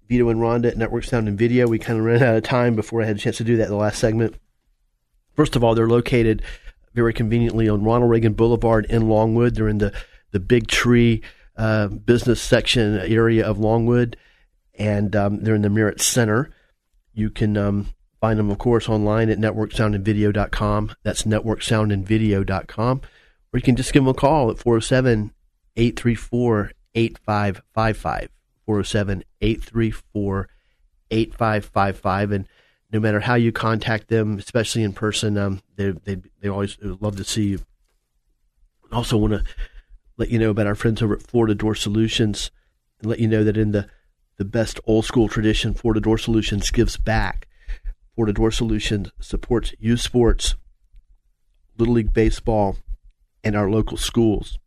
Vito 0.07 0.29
and 0.29 0.39
Rhonda 0.39 0.67
at 0.67 0.77
Network 0.77 1.03
Sound 1.05 1.27
and 1.27 1.37
Video. 1.37 1.67
We 1.67 1.79
kind 1.79 1.99
of 1.99 2.05
ran 2.05 2.21
out 2.21 2.35
of 2.35 2.43
time 2.43 2.75
before 2.75 3.01
I 3.01 3.05
had 3.05 3.15
a 3.15 3.19
chance 3.19 3.37
to 3.37 3.43
do 3.43 3.57
that 3.57 3.65
in 3.65 3.71
the 3.71 3.77
last 3.77 3.99
segment. 3.99 4.35
First 5.33 5.55
of 5.55 5.63
all, 5.63 5.75
they're 5.75 5.89
located 5.89 6.41
very 6.93 7.13
conveniently 7.13 7.67
on 7.67 7.83
Ronald 7.83 8.11
Reagan 8.11 8.33
Boulevard 8.33 8.85
in 8.85 9.09
Longwood. 9.09 9.55
They're 9.55 9.67
in 9.67 9.79
the 9.79 9.93
the 10.35 10.39
Big 10.41 10.67
Tree 10.67 11.21
uh, 11.55 11.87
business 11.87 12.41
section 12.41 12.99
area 12.99 13.47
of 13.47 13.57
Longwood, 13.57 14.17
and 14.77 15.15
um, 15.15 15.41
they're 15.41 15.55
in 15.55 15.61
the 15.61 15.69
Merritt 15.69 16.01
Center. 16.01 16.49
You 17.13 17.29
can 17.29 17.55
um, 17.55 17.93
find 18.19 18.37
them, 18.37 18.51
of 18.51 18.57
course, 18.57 18.89
online 18.89 19.29
at 19.29 19.37
networksoundandvideo.com. 19.37 20.93
That's 21.03 21.23
networksoundandvideo.com. 21.23 23.01
Or 23.53 23.57
you 23.57 23.61
can 23.61 23.77
just 23.77 23.93
give 23.93 24.03
them 24.03 24.09
a 24.09 24.13
call 24.13 24.51
at 24.51 24.59
407 24.59 25.31
834 25.77 26.71
8555. 26.93 28.29
407 28.65 29.23
834 29.39 30.49
8555. 31.11 32.31
And 32.33 32.47
no 32.91 32.99
matter 32.99 33.21
how 33.21 33.35
you 33.35 33.53
contact 33.53 34.09
them, 34.09 34.37
especially 34.37 34.83
in 34.83 34.91
person, 34.91 35.37
um, 35.37 35.61
they, 35.77 35.91
they, 35.91 36.17
they 36.41 36.49
always 36.49 36.77
love 36.81 37.15
to 37.15 37.23
see 37.23 37.45
you. 37.45 37.59
Also, 38.91 39.15
want 39.15 39.31
to 39.31 39.43
let 40.17 40.29
you 40.29 40.39
know 40.39 40.49
about 40.49 40.67
our 40.67 40.75
friends 40.75 41.01
over 41.01 41.15
at 41.15 41.21
Florida 41.21 41.55
Door 41.55 41.75
Solutions 41.75 42.51
and 42.99 43.09
let 43.09 43.19
you 43.19 43.27
know 43.27 43.43
that 43.43 43.57
in 43.57 43.71
the, 43.71 43.87
the 44.37 44.45
best 44.45 44.79
old 44.85 45.05
school 45.05 45.27
tradition, 45.27 45.73
Florida 45.73 45.99
Door 45.99 46.19
Solutions 46.19 46.71
gives 46.71 46.97
back. 46.97 47.47
Florida 48.15 48.33
Door 48.33 48.51
Solutions 48.51 49.11
supports 49.19 49.73
youth 49.77 49.99
sports, 49.99 50.55
Little 51.77 51.95
League 51.95 52.13
Baseball, 52.13 52.77
and 53.43 53.55
our 53.55 53.69
local 53.69 53.97
schools. 53.97 54.57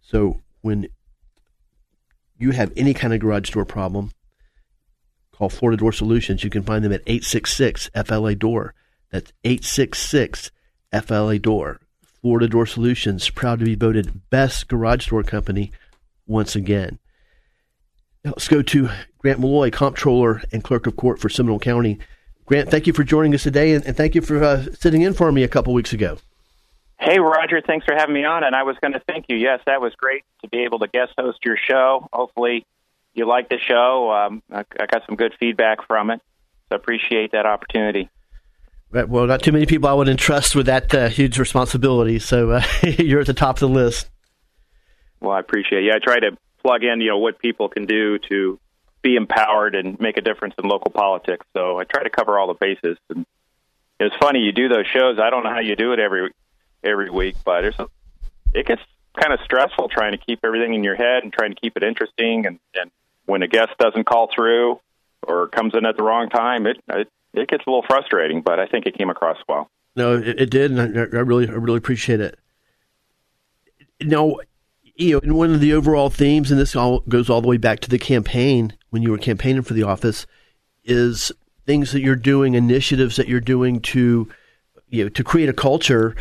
So 0.00 0.42
when 0.60 0.88
you 2.38 2.50
have 2.50 2.72
any 2.76 2.92
kind 2.92 3.14
of 3.14 3.20
garage 3.20 3.50
door 3.50 3.64
problem, 3.64 4.10
call 5.32 5.48
Florida 5.48 5.78
Door 5.78 5.92
Solutions. 5.92 6.44
You 6.44 6.50
can 6.50 6.62
find 6.62 6.84
them 6.84 6.92
at 6.92 7.02
866 7.06 7.90
FLA 8.04 8.34
Door. 8.34 8.74
That's 9.10 9.32
866 9.44 10.50
FLA 10.92 11.38
Door. 11.38 11.80
Florida 12.26 12.48
Door 12.48 12.66
Solutions, 12.66 13.30
proud 13.30 13.60
to 13.60 13.64
be 13.64 13.76
voted 13.76 14.20
best 14.30 14.66
garage 14.66 15.06
door 15.06 15.22
company 15.22 15.70
once 16.26 16.56
again. 16.56 16.98
Now 18.24 18.32
let's 18.32 18.48
go 18.48 18.62
to 18.62 18.88
Grant 19.18 19.38
Maloy, 19.38 19.72
Comptroller 19.72 20.42
and 20.50 20.64
Clerk 20.64 20.88
of 20.88 20.96
Court 20.96 21.20
for 21.20 21.28
Seminole 21.28 21.60
County. 21.60 22.00
Grant, 22.44 22.68
thank 22.68 22.88
you 22.88 22.92
for 22.92 23.04
joining 23.04 23.32
us 23.32 23.44
today, 23.44 23.74
and, 23.74 23.86
and 23.86 23.96
thank 23.96 24.16
you 24.16 24.22
for 24.22 24.42
uh, 24.42 24.64
sitting 24.74 25.02
in 25.02 25.14
for 25.14 25.30
me 25.30 25.44
a 25.44 25.48
couple 25.48 25.72
weeks 25.72 25.92
ago. 25.92 26.18
Hey, 26.98 27.20
Roger, 27.20 27.60
thanks 27.64 27.86
for 27.86 27.94
having 27.94 28.16
me 28.16 28.24
on. 28.24 28.42
And 28.42 28.56
I 28.56 28.64
was 28.64 28.74
going 28.80 28.94
to 28.94 29.02
thank 29.06 29.26
you. 29.28 29.36
Yes, 29.36 29.60
that 29.66 29.80
was 29.80 29.94
great 29.94 30.24
to 30.42 30.48
be 30.48 30.64
able 30.64 30.80
to 30.80 30.88
guest 30.88 31.12
host 31.16 31.38
your 31.44 31.56
show. 31.56 32.08
Hopefully, 32.12 32.66
you 33.14 33.24
like 33.28 33.50
the 33.50 33.58
show. 33.60 34.10
Um, 34.10 34.42
I, 34.50 34.64
I 34.80 34.86
got 34.86 35.06
some 35.06 35.14
good 35.14 35.32
feedback 35.38 35.86
from 35.86 36.10
it. 36.10 36.20
So 36.70 36.74
appreciate 36.74 37.30
that 37.30 37.46
opportunity. 37.46 38.10
Well, 38.92 39.26
not 39.26 39.42
too 39.42 39.52
many 39.52 39.66
people 39.66 39.88
I 39.88 39.92
would 39.92 40.08
entrust 40.08 40.54
with 40.54 40.66
that 40.66 40.94
uh, 40.94 41.08
huge 41.08 41.38
responsibility. 41.38 42.18
So 42.18 42.52
uh, 42.52 42.62
you're 42.82 43.20
at 43.20 43.26
the 43.26 43.34
top 43.34 43.56
of 43.56 43.60
the 43.60 43.68
list. 43.68 44.08
Well, 45.20 45.32
I 45.32 45.40
appreciate. 45.40 45.84
it. 45.84 45.86
Yeah, 45.86 45.94
I 45.96 45.98
try 45.98 46.20
to 46.20 46.36
plug 46.62 46.84
in, 46.84 47.00
you 47.00 47.10
know, 47.10 47.18
what 47.18 47.38
people 47.38 47.68
can 47.68 47.86
do 47.86 48.18
to 48.30 48.58
be 49.02 49.16
empowered 49.16 49.74
and 49.74 49.98
make 50.00 50.16
a 50.16 50.20
difference 50.20 50.54
in 50.62 50.68
local 50.68 50.90
politics. 50.90 51.46
So 51.56 51.78
I 51.78 51.84
try 51.84 52.02
to 52.02 52.10
cover 52.10 52.38
all 52.38 52.48
the 52.48 52.54
bases. 52.54 52.96
And 53.10 53.26
it's 54.00 54.14
funny 54.16 54.40
you 54.40 54.52
do 54.52 54.68
those 54.68 54.86
shows. 54.86 55.18
I 55.20 55.30
don't 55.30 55.44
know 55.44 55.50
how 55.50 55.60
you 55.60 55.76
do 55.76 55.92
it 55.92 56.00
every 56.00 56.32
every 56.82 57.10
week, 57.10 57.36
but 57.44 57.64
it's, 57.64 57.78
it 58.54 58.66
gets 58.66 58.82
kind 59.20 59.32
of 59.32 59.40
stressful 59.44 59.88
trying 59.88 60.12
to 60.12 60.18
keep 60.18 60.40
everything 60.44 60.74
in 60.74 60.84
your 60.84 60.94
head 60.94 61.22
and 61.22 61.32
trying 61.32 61.50
to 61.50 61.60
keep 61.60 61.76
it 61.76 61.82
interesting. 61.82 62.46
And, 62.46 62.58
and 62.74 62.90
when 63.24 63.42
a 63.42 63.48
guest 63.48 63.72
doesn't 63.78 64.04
call 64.04 64.28
through 64.34 64.80
or 65.22 65.48
comes 65.48 65.74
in 65.74 65.86
at 65.86 65.96
the 65.96 66.02
wrong 66.02 66.28
time, 66.28 66.66
it, 66.66 66.78
it 66.88 67.08
it 67.36 67.48
gets 67.48 67.64
a 67.66 67.70
little 67.70 67.84
frustrating. 67.86 68.42
But 68.42 68.58
I 68.58 68.66
think 68.66 68.86
it 68.86 68.96
came 68.96 69.10
across 69.10 69.38
well. 69.48 69.70
No, 69.94 70.16
it, 70.16 70.40
it 70.40 70.50
did, 70.50 70.70
and 70.70 70.98
I, 70.98 71.02
I 71.02 71.20
really 71.20 71.48
I 71.48 71.52
really 71.52 71.78
appreciate 71.78 72.20
it. 72.20 72.38
No, 74.02 74.40
you 74.96 75.12
know, 75.12 75.20
and 75.22 75.36
one 75.36 75.52
of 75.52 75.60
the 75.60 75.72
overall 75.72 76.10
themes, 76.10 76.50
and 76.50 76.60
this 76.60 76.76
all 76.76 77.00
goes 77.00 77.30
all 77.30 77.40
the 77.40 77.48
way 77.48 77.56
back 77.56 77.80
to 77.80 77.90
the 77.90 77.98
campaign 77.98 78.74
when 78.90 79.02
you 79.02 79.10
were 79.10 79.18
campaigning 79.18 79.62
for 79.62 79.74
the 79.74 79.82
office, 79.82 80.26
is 80.84 81.32
things 81.66 81.92
that 81.92 82.00
you're 82.00 82.16
doing, 82.16 82.54
initiatives 82.54 83.16
that 83.16 83.28
you're 83.28 83.40
doing 83.40 83.80
to, 83.80 84.28
you 84.88 85.04
know, 85.04 85.08
to 85.10 85.24
create 85.24 85.48
a 85.48 85.54
culture 85.54 86.14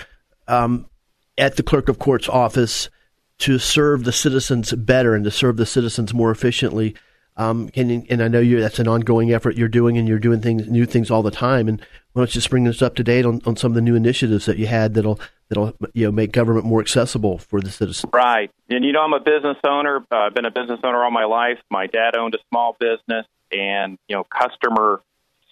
um, 0.48 0.90
at 1.38 1.56
the 1.56 1.64
clerk 1.64 1.90
of 1.90 2.00
court's 2.00 2.28
office 2.28 2.90
to 3.38 3.60
serve 3.60 4.04
the 4.04 4.12
citizens 4.12 4.74
better 4.74 5.14
and 5.14 5.24
to 5.26 5.32
serve 5.32 5.58
the 5.58 5.66
citizens 5.66 6.14
more 6.14 6.32
efficiently. 6.32 6.96
Um, 7.38 7.70
and, 7.76 8.06
and 8.10 8.24
I 8.24 8.28
know 8.28 8.40
you 8.40 8.62
that's 8.62 8.80
an 8.80 8.88
ongoing 8.88 9.34
effort 9.34 9.58
you're 9.58 9.68
doing, 9.68 9.98
and 9.98 10.08
you're 10.08 10.20
doing 10.20 10.42
things, 10.42 10.68
new 10.68 10.86
things 10.86 11.12
all 11.12 11.22
the 11.22 11.32
time. 11.32 11.68
And 11.68 11.82
why 12.14 12.22
don't 12.22 12.30
you 12.30 12.40
just 12.40 12.50
bring 12.50 12.68
us 12.68 12.82
up 12.82 12.96
to 12.96 13.04
date 13.04 13.26
on, 13.26 13.42
on 13.46 13.58
some 13.58 13.72
of 13.72 13.76
the 13.76 13.82
new 13.82 13.96
initiatives 13.96 14.46
that 14.46 14.58
you 14.58 14.68
had 14.68 14.94
that'll 14.94 15.20
that'll 15.50 15.74
you 15.94 16.06
know 16.06 16.12
make 16.12 16.32
government 16.32 16.66
more 16.66 16.80
accessible 16.80 17.38
for 17.38 17.60
the 17.60 17.70
citizens? 17.70 18.12
Right, 18.14 18.52
and 18.70 18.86
you 18.86 18.94
know 18.94 19.02
I'm 19.02 19.14
a 19.14 19.20
business 19.20 19.58
owner. 19.66 20.06
Uh, 20.12 20.18
I've 20.18 20.34
been 20.34 20.46
a 20.46 20.52
business 20.52 20.80
owner 20.84 21.04
all 21.04 21.12
my 21.12 21.26
life. 21.26 21.60
My 21.70 21.88
dad 21.88 22.16
owned 22.16 22.36
a 22.36 22.40
small 22.50 22.78
business, 22.80 23.26
and 23.52 23.98
you 24.08 24.16
know 24.16 24.24
customer 24.24 25.02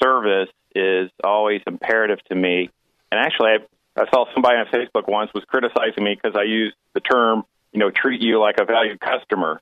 service 0.02 0.50
is 0.74 1.12
always 1.24 1.62
imperative 1.68 2.20
to 2.30 2.36
me. 2.36 2.70
And 3.12 3.20
actually, 3.20 3.50
I 3.50 3.58
I 4.02 4.10
saw 4.10 4.26
somebody 4.34 4.58
on 4.58 4.66
Facebook 4.68 5.08
once 5.08 5.32
was 5.34 5.44
criticizing 5.46 6.04
me 6.04 6.16
because 6.16 6.38
I 6.40 6.44
used 6.44 6.76
the 6.94 7.00
term, 7.00 7.44
you 7.72 7.80
know, 7.80 7.92
treat 7.92 8.22
you 8.22 8.40
like 8.40 8.56
a 8.60 8.66
valued 8.66 9.00
customer. 9.00 9.62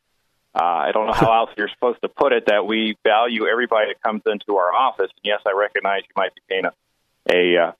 Uh, 0.53 0.63
I 0.63 0.91
don't 0.91 1.07
know 1.07 1.13
how 1.13 1.33
else 1.39 1.51
you're 1.57 1.69
supposed 1.69 2.01
to 2.01 2.09
put 2.09 2.33
it 2.33 2.45
that 2.47 2.65
we 2.65 2.97
value 3.03 3.47
everybody 3.47 3.87
that 3.87 4.01
comes 4.01 4.21
into 4.25 4.57
our 4.57 4.73
office. 4.73 5.09
And 5.11 5.23
yes, 5.23 5.41
I 5.45 5.51
recognize 5.57 6.01
you 6.03 6.13
might 6.15 6.35
be 6.35 6.41
paying 6.49 6.65
a, 6.65 6.73
a 7.29 7.63
uh, 7.63 7.71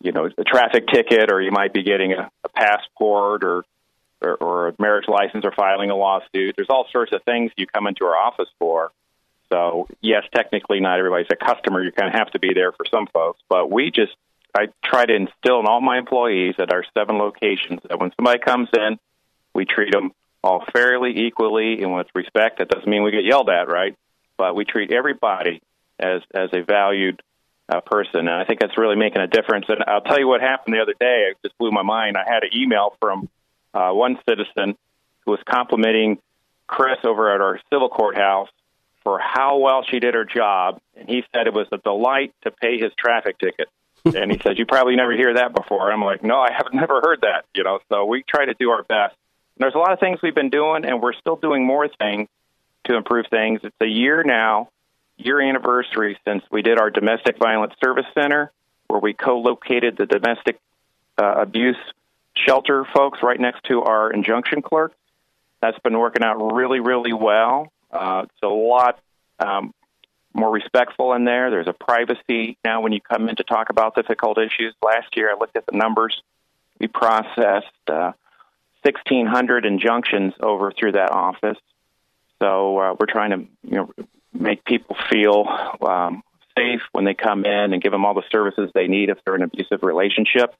you 0.00 0.12
know, 0.12 0.28
a 0.36 0.44
traffic 0.44 0.86
ticket, 0.86 1.32
or 1.32 1.40
you 1.40 1.50
might 1.50 1.72
be 1.72 1.82
getting 1.82 2.12
a, 2.12 2.30
a 2.44 2.48
passport, 2.48 3.44
or, 3.44 3.64
or 4.20 4.34
or 4.36 4.68
a 4.68 4.74
marriage 4.78 5.08
license, 5.08 5.44
or 5.44 5.52
filing 5.52 5.90
a 5.90 5.96
lawsuit. 5.96 6.54
There's 6.56 6.68
all 6.68 6.86
sorts 6.92 7.12
of 7.12 7.22
things 7.24 7.52
you 7.56 7.66
come 7.66 7.86
into 7.86 8.04
our 8.04 8.16
office 8.16 8.48
for. 8.58 8.90
So 9.52 9.86
yes, 10.00 10.24
technically 10.34 10.80
not 10.80 10.98
everybody's 10.98 11.28
a 11.30 11.36
customer. 11.36 11.82
You 11.82 11.92
kind 11.92 12.12
of 12.12 12.18
have 12.18 12.30
to 12.32 12.38
be 12.38 12.52
there 12.54 12.72
for 12.72 12.84
some 12.90 13.06
folks, 13.06 13.40
but 13.48 13.70
we 13.70 13.90
just 13.90 14.14
I 14.56 14.68
try 14.84 15.04
to 15.04 15.14
instill 15.14 15.60
in 15.60 15.66
all 15.66 15.80
my 15.80 15.98
employees 15.98 16.54
at 16.58 16.72
our 16.72 16.84
seven 16.96 17.18
locations 17.18 17.80
that 17.88 17.98
when 17.98 18.12
somebody 18.16 18.38
comes 18.38 18.68
in, 18.72 18.98
we 19.54 19.64
treat 19.64 19.92
them 19.92 20.12
all 20.44 20.64
fairly, 20.72 21.26
equally, 21.26 21.82
and 21.82 21.94
with 21.94 22.08
respect. 22.14 22.58
That 22.58 22.68
doesn't 22.68 22.88
mean 22.88 23.02
we 23.02 23.10
get 23.10 23.24
yelled 23.24 23.48
at, 23.48 23.68
right? 23.68 23.96
But 24.36 24.54
we 24.54 24.64
treat 24.64 24.92
everybody 24.92 25.62
as 25.98 26.20
as 26.34 26.50
a 26.52 26.62
valued 26.62 27.22
uh, 27.68 27.80
person, 27.80 28.20
and 28.20 28.30
I 28.30 28.44
think 28.44 28.60
that's 28.60 28.76
really 28.76 28.96
making 28.96 29.22
a 29.22 29.26
difference. 29.26 29.66
And 29.68 29.82
I'll 29.86 30.02
tell 30.02 30.18
you 30.18 30.28
what 30.28 30.42
happened 30.42 30.76
the 30.76 30.82
other 30.82 30.94
day. 30.98 31.30
It 31.30 31.38
just 31.42 31.56
blew 31.56 31.70
my 31.70 31.82
mind. 31.82 32.16
I 32.16 32.24
had 32.30 32.42
an 32.42 32.50
email 32.54 32.94
from 33.00 33.28
uh, 33.72 33.90
one 33.90 34.18
citizen 34.28 34.76
who 35.24 35.30
was 35.30 35.40
complimenting 35.48 36.18
Chris 36.66 36.98
over 37.04 37.34
at 37.34 37.40
our 37.40 37.58
civil 37.72 37.88
courthouse 37.88 38.50
for 39.02 39.18
how 39.18 39.58
well 39.58 39.82
she 39.90 39.98
did 39.98 40.14
her 40.14 40.24
job, 40.26 40.80
and 40.94 41.08
he 41.08 41.24
said 41.32 41.46
it 41.46 41.54
was 41.54 41.68
a 41.72 41.78
delight 41.78 42.34
to 42.42 42.50
pay 42.50 42.78
his 42.78 42.92
traffic 42.98 43.38
ticket 43.38 43.68
and 44.04 44.30
he 44.30 44.38
said, 44.38 44.58
"You 44.58 44.66
probably 44.66 44.96
never 44.96 45.12
hear 45.12 45.34
that 45.34 45.54
before." 45.54 45.90
I'm 45.90 46.02
like, 46.02 46.22
"No, 46.22 46.38
I 46.40 46.52
have 46.52 46.72
never 46.72 47.00
heard 47.00 47.22
that." 47.22 47.46
You 47.54 47.64
know, 47.64 47.78
so 47.88 48.04
we 48.04 48.22
try 48.22 48.44
to 48.44 48.54
do 48.54 48.70
our 48.70 48.82
best. 48.82 49.16
And 49.56 49.62
there's 49.62 49.74
a 49.74 49.78
lot 49.78 49.92
of 49.92 50.00
things 50.00 50.20
we've 50.22 50.34
been 50.34 50.50
doing, 50.50 50.84
and 50.84 51.00
we're 51.00 51.12
still 51.12 51.36
doing 51.36 51.64
more 51.64 51.88
things 51.88 52.28
to 52.84 52.96
improve 52.96 53.26
things. 53.30 53.60
It's 53.62 53.76
a 53.80 53.86
year 53.86 54.24
now, 54.24 54.68
year 55.16 55.40
anniversary 55.40 56.18
since 56.24 56.42
we 56.50 56.62
did 56.62 56.78
our 56.78 56.90
domestic 56.90 57.38
violence 57.38 57.74
service 57.82 58.06
center, 58.14 58.50
where 58.88 59.00
we 59.00 59.14
co-located 59.14 59.96
the 59.96 60.06
domestic 60.06 60.58
uh, 61.18 61.34
abuse 61.38 61.76
shelter 62.34 62.84
folks 62.92 63.22
right 63.22 63.38
next 63.38 63.62
to 63.64 63.82
our 63.82 64.10
injunction 64.10 64.60
clerk. 64.60 64.92
That's 65.60 65.78
been 65.78 65.98
working 65.98 66.24
out 66.24 66.52
really, 66.52 66.80
really 66.80 67.12
well. 67.12 67.72
Uh, 67.90 68.22
it's 68.24 68.42
a 68.42 68.48
lot 68.48 68.98
um, 69.38 69.72
more 70.34 70.50
respectful 70.50 71.12
in 71.14 71.24
there. 71.24 71.50
There's 71.50 71.68
a 71.68 71.72
privacy 71.72 72.58
now 72.64 72.80
when 72.80 72.92
you 72.92 73.00
come 73.00 73.28
in 73.28 73.36
to 73.36 73.44
talk 73.44 73.70
about 73.70 73.94
difficult 73.94 74.36
issues. 74.38 74.74
Last 74.82 75.16
year, 75.16 75.30
I 75.30 75.38
looked 75.38 75.56
at 75.56 75.64
the 75.64 75.76
numbers. 75.76 76.20
We 76.80 76.88
processed 76.88 77.68
uh, 77.86 78.12
1,600 78.84 79.64
injunctions 79.64 80.34
over 80.40 80.72
through 80.72 80.92
that 80.92 81.10
office. 81.10 81.58
So 82.42 82.78
uh, 82.78 82.96
we're 82.98 83.06
trying 83.06 83.30
to 83.30 83.38
you 83.62 83.76
know 83.76 83.90
make 84.32 84.64
people 84.64 84.96
feel 85.10 85.46
um, 85.86 86.22
safe 86.56 86.82
when 86.92 87.04
they 87.04 87.14
come 87.14 87.44
in 87.44 87.72
and 87.72 87.82
give 87.82 87.92
them 87.92 88.04
all 88.04 88.14
the 88.14 88.24
services 88.30 88.70
they 88.74 88.86
need 88.86 89.08
if 89.08 89.18
they're 89.24 89.34
in 89.34 89.42
an 89.42 89.50
abusive 89.52 89.82
relationship. 89.82 90.54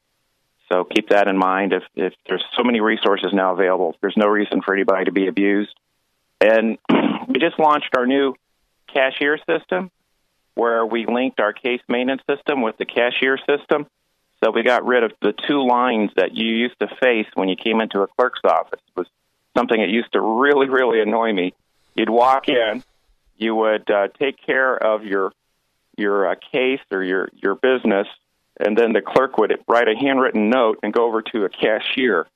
So 0.73 0.85
keep 0.85 1.11
that 1.11 1.29
in 1.29 1.37
mind. 1.37 1.73
If 1.73 1.83
if 1.95 2.15
there's 2.27 2.45
so 2.57 2.65
many 2.65 2.81
resources 2.81 3.33
now 3.33 3.53
available, 3.53 3.97
there's 4.01 4.17
no 4.17 4.27
reason 4.27 4.63
for 4.63 4.75
anybody 4.75 5.05
to 5.05 5.13
be 5.13 5.27
abused. 5.27 5.75
And 6.41 6.79
we 7.29 7.39
just 7.39 7.59
launched 7.59 7.97
our 7.97 8.07
new 8.07 8.35
cashier 8.93 9.39
system 9.49 9.91
where 10.55 10.87
we 10.87 11.05
linked 11.07 11.41
our 11.41 11.53
case 11.53 11.81
maintenance 11.89 12.23
system 12.31 12.63
with 12.63 12.77
the 12.79 12.85
cashier 12.85 13.39
system. 13.39 13.87
So 14.45 14.51
we 14.51 14.63
got 14.63 14.85
rid 14.85 15.03
of 15.05 15.13
the 15.23 15.33
two 15.49 15.67
lines 15.67 16.11
that 16.17 16.35
you 16.35 16.47
used 16.47 16.79
to 16.81 16.89
face 17.01 17.27
when 17.35 17.49
you 17.49 17.57
came 17.57 17.81
into 17.81 18.03
a 18.03 18.07
clerk's 18.07 18.41
office. 18.45 18.81
It 18.89 18.99
was 18.99 19.07
something 19.57 19.81
that 19.81 19.89
used 19.89 20.13
to 20.13 20.21
really, 20.21 20.69
really 20.69 21.01
annoy 21.01 21.33
me. 21.33 21.55
You'd 21.95 22.11
walk 22.11 22.51
in, 22.51 22.85
you 23.39 23.55
would 23.55 23.91
uh, 23.91 24.09
take 24.19 24.45
care 24.45 24.77
of 24.77 25.05
your 25.05 25.33
your 25.97 26.29
uh, 26.29 26.35
case 26.53 26.81
or 26.91 27.03
your 27.03 27.31
your 27.33 27.55
business, 27.55 28.07
and 28.61 28.77
then 28.77 28.93
the 28.93 29.01
clerk 29.01 29.39
would 29.39 29.57
write 29.67 29.89
a 29.89 29.97
handwritten 29.97 30.51
note 30.51 30.81
and 30.83 30.93
go 30.93 31.07
over 31.07 31.23
to 31.23 31.45
a 31.45 31.49
cashier. 31.49 32.27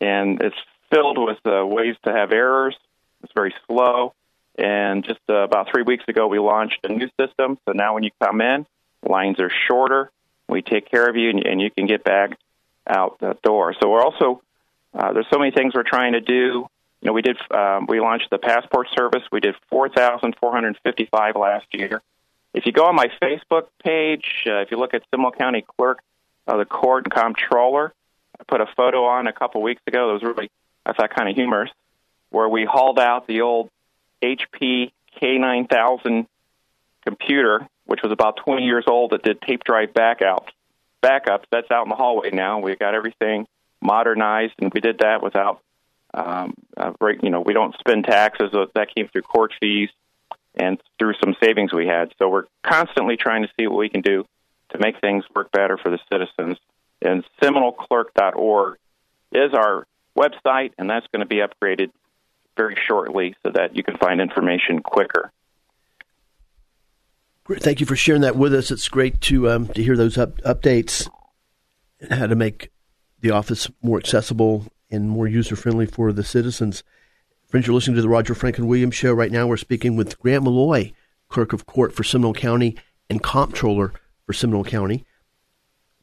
And 0.00 0.42
it's 0.42 0.56
filled 0.92 1.16
with 1.16 1.38
uh, 1.46 1.64
ways 1.64 1.96
to 2.04 2.12
have 2.12 2.32
errors. 2.32 2.76
It's 3.22 3.32
very 3.32 3.54
slow. 3.66 4.12
And 4.58 5.04
just 5.04 5.20
uh, 5.28 5.36
about 5.36 5.68
three 5.72 5.84
weeks 5.84 6.04
ago, 6.06 6.26
we 6.26 6.38
launched 6.38 6.80
a 6.84 6.88
new 6.88 7.08
system. 7.18 7.56
So 7.66 7.72
now 7.72 7.94
when 7.94 8.02
you 8.02 8.10
come 8.20 8.42
in, 8.42 8.66
lines 9.08 9.38
are 9.40 9.50
shorter. 9.68 10.10
We 10.50 10.62
take 10.62 10.90
care 10.90 11.08
of 11.08 11.16
you, 11.16 11.30
and, 11.30 11.46
and 11.46 11.60
you 11.60 11.70
can 11.70 11.86
get 11.86 12.04
back 12.04 12.38
out 12.86 13.18
the 13.20 13.36
door. 13.42 13.74
So 13.80 13.88
we're 13.88 14.02
also 14.02 14.42
uh, 14.92 15.12
there's 15.12 15.26
so 15.32 15.38
many 15.38 15.52
things 15.52 15.74
we're 15.74 15.82
trying 15.82 16.12
to 16.12 16.20
do. 16.20 16.66
You 17.00 17.06
know, 17.06 17.12
we 17.12 17.22
did 17.22 17.36
um, 17.50 17.86
we 17.88 18.00
launched 18.00 18.30
the 18.30 18.38
passport 18.38 18.88
service. 18.96 19.22
We 19.30 19.40
did 19.40 19.54
4,455 19.70 21.36
last 21.36 21.66
year. 21.72 22.02
If 22.52 22.66
you 22.66 22.72
go 22.72 22.86
on 22.86 22.96
my 22.96 23.06
Facebook 23.22 23.68
page, 23.82 24.44
uh, 24.46 24.60
if 24.60 24.70
you 24.70 24.76
look 24.76 24.92
at 24.92 25.02
Seminole 25.10 25.32
County 25.32 25.64
Clerk, 25.76 26.00
uh, 26.48 26.56
the 26.56 26.64
Court 26.64 27.04
and 27.04 27.12
Comptroller, 27.12 27.92
I 28.38 28.44
put 28.44 28.60
a 28.60 28.66
photo 28.76 29.04
on 29.04 29.28
a 29.28 29.32
couple 29.32 29.62
weeks 29.62 29.82
ago. 29.86 30.08
that 30.08 30.12
was 30.14 30.22
really 30.22 30.50
I 30.84 30.92
thought 30.92 31.14
kind 31.14 31.28
of 31.28 31.36
humorous, 31.36 31.70
where 32.30 32.48
we 32.48 32.64
hauled 32.64 32.98
out 32.98 33.26
the 33.26 33.42
old 33.42 33.70
HP 34.22 34.90
K9000 35.20 36.26
computer, 37.06 37.68
which 37.90 38.02
was 38.04 38.12
about 38.12 38.36
20 38.36 38.62
years 38.62 38.84
old, 38.86 39.10
that 39.10 39.24
did 39.24 39.42
tape 39.42 39.64
drive 39.64 39.88
backups. 39.88 40.46
Backups. 41.02 41.42
That's 41.50 41.68
out 41.72 41.82
in 41.82 41.88
the 41.88 41.96
hallway 41.96 42.30
now. 42.30 42.60
We 42.60 42.76
got 42.76 42.94
everything 42.94 43.48
modernized, 43.80 44.52
and 44.60 44.72
we 44.72 44.80
did 44.80 45.00
that 45.00 45.24
without, 45.24 45.60
um, 46.14 46.54
uh, 46.76 46.92
you 47.20 47.30
know, 47.30 47.40
we 47.40 47.52
don't 47.52 47.74
spend 47.80 48.04
taxes. 48.04 48.52
That 48.76 48.94
came 48.94 49.08
through 49.08 49.22
court 49.22 49.54
fees 49.60 49.88
and 50.54 50.80
through 51.00 51.14
some 51.20 51.34
savings 51.42 51.72
we 51.72 51.88
had. 51.88 52.14
So 52.20 52.28
we're 52.28 52.44
constantly 52.62 53.16
trying 53.16 53.42
to 53.42 53.48
see 53.58 53.66
what 53.66 53.78
we 53.78 53.88
can 53.88 54.02
do 54.02 54.24
to 54.68 54.78
make 54.78 55.00
things 55.00 55.24
work 55.34 55.50
better 55.50 55.76
for 55.76 55.90
the 55.90 55.98
citizens. 56.12 56.58
And 57.02 57.24
SeminoleClerk.org 57.42 58.78
is 59.32 59.52
our 59.52 59.84
website, 60.16 60.74
and 60.78 60.88
that's 60.88 61.08
going 61.12 61.26
to 61.26 61.26
be 61.26 61.42
upgraded 61.42 61.90
very 62.56 62.76
shortly 62.86 63.34
so 63.44 63.50
that 63.50 63.74
you 63.74 63.82
can 63.82 63.96
find 63.96 64.20
information 64.20 64.80
quicker. 64.80 65.32
Thank 67.58 67.80
you 67.80 67.86
for 67.86 67.96
sharing 67.96 68.22
that 68.22 68.36
with 68.36 68.54
us. 68.54 68.70
It's 68.70 68.88
great 68.88 69.20
to 69.22 69.50
um, 69.50 69.66
to 69.68 69.82
hear 69.82 69.96
those 69.96 70.16
up, 70.16 70.36
updates 70.42 71.08
and 72.00 72.12
how 72.12 72.26
to 72.28 72.36
make 72.36 72.70
the 73.20 73.32
office 73.32 73.68
more 73.82 73.98
accessible 73.98 74.66
and 74.90 75.10
more 75.10 75.26
user 75.26 75.56
friendly 75.56 75.86
for 75.86 76.12
the 76.12 76.22
citizens. 76.22 76.84
Friends, 77.48 77.66
you're 77.66 77.74
listening 77.74 77.96
to 77.96 78.02
the 78.02 78.08
Roger 78.08 78.34
Franklin 78.34 78.68
Williams 78.68 78.94
Show 78.94 79.12
right 79.12 79.32
now. 79.32 79.46
We're 79.46 79.56
speaking 79.56 79.96
with 79.96 80.18
Grant 80.20 80.44
Maloy, 80.44 80.92
Clerk 81.28 81.52
of 81.52 81.66
Court 81.66 81.92
for 81.92 82.04
Seminole 82.04 82.34
County 82.34 82.76
and 83.08 83.22
comptroller 83.22 83.92
for 84.24 84.32
Seminole 84.32 84.64
County. 84.64 85.04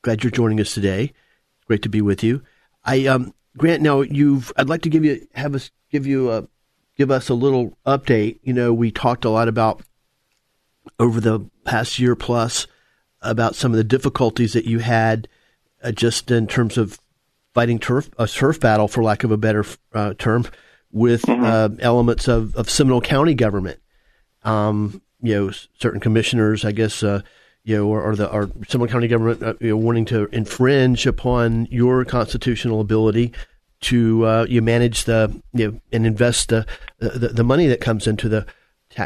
Glad 0.02 0.24
you're 0.24 0.32
joining 0.32 0.60
us 0.60 0.74
today. 0.74 1.14
Great 1.66 1.82
to 1.84 1.90
be 1.90 2.02
with 2.02 2.24
you. 2.24 2.42
I 2.84 3.06
um, 3.06 3.34
Grant, 3.58 3.82
now 3.82 4.02
you've. 4.02 4.52
I'd 4.58 4.70
like 4.70 4.82
to 4.82 4.90
give 4.90 5.06
you 5.06 5.26
have 5.34 5.56
us 5.56 5.72
give 5.92 6.06
you 6.06 6.30
a 6.30 6.48
give 6.98 7.10
us 7.10 7.30
a 7.30 7.34
little 7.34 7.78
update. 7.86 8.40
You 8.44 8.54
know, 8.54 8.74
we 8.74 8.92
talked 8.92 9.24
a 9.24 9.30
lot 9.30 9.48
about 9.48 9.82
over 11.00 11.20
the 11.20 11.50
past 11.64 12.00
year 12.00 12.16
plus 12.16 12.68
about 13.22 13.56
some 13.56 13.72
of 13.72 13.78
the 13.78 13.84
difficulties 13.84 14.54
that 14.54 14.66
you 14.66 14.80
had 14.80 15.28
uh, 15.84 15.92
just 15.92 16.32
in 16.32 16.48
terms 16.48 16.78
of 16.78 17.00
fighting 17.54 17.80
turf 17.80 18.10
a 18.18 18.28
turf 18.28 18.60
battle, 18.60 18.88
for 18.88 19.04
lack 19.04 19.24
of 19.24 19.32
a 19.32 19.38
better 19.38 19.66
uh, 19.94 20.14
term, 20.18 20.46
with 20.92 21.24
mm-hmm. 21.24 21.44
uh, 21.44 21.70
elements 21.80 22.28
of, 22.28 22.56
of 22.56 22.70
Seminole 22.70 23.02
County 23.02 23.34
government. 23.34 23.80
Um, 24.44 25.02
you 25.22 25.34
know, 25.34 25.52
certain 25.80 26.00
commissioners, 26.00 26.64
I 26.64 26.72
guess, 26.72 27.02
uh, 27.02 27.22
you 27.64 27.78
know, 27.78 27.88
or, 27.88 28.02
or 28.02 28.16
the 28.16 28.32
or 28.32 28.50
Seminole 28.68 28.92
County 28.92 29.08
government 29.08 29.44
uh, 29.44 29.56
you 29.60 29.70
know, 29.70 29.78
wanting 29.78 30.06
to 30.06 30.26
infringe 30.28 31.08
upon 31.08 31.68
your 31.72 32.06
constitutional 32.06 32.80
ability 32.80 33.34
to 33.80 34.26
uh, 34.26 34.46
you 34.48 34.62
manage 34.62 35.06
the 35.06 35.42
you 35.54 35.72
know, 35.72 35.80
and 35.92 36.06
invest 36.06 36.50
the, 36.50 36.66
the, 37.00 37.30
the 37.30 37.44
money 37.44 37.68
that 37.68 37.82
comes 37.82 38.08
into 38.08 38.30
the 38.30 38.46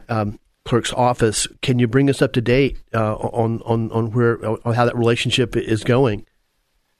um, 0.09 0.39
clerk's 0.65 0.93
office. 0.93 1.47
Can 1.61 1.79
you 1.79 1.87
bring 1.87 2.09
us 2.09 2.21
up 2.21 2.33
to 2.33 2.41
date 2.41 2.79
uh, 2.93 3.15
on 3.15 3.61
on 3.63 3.91
on 3.91 4.11
where 4.11 4.43
on 4.45 4.73
how 4.73 4.85
that 4.85 4.97
relationship 4.97 5.55
is 5.55 5.83
going? 5.83 6.25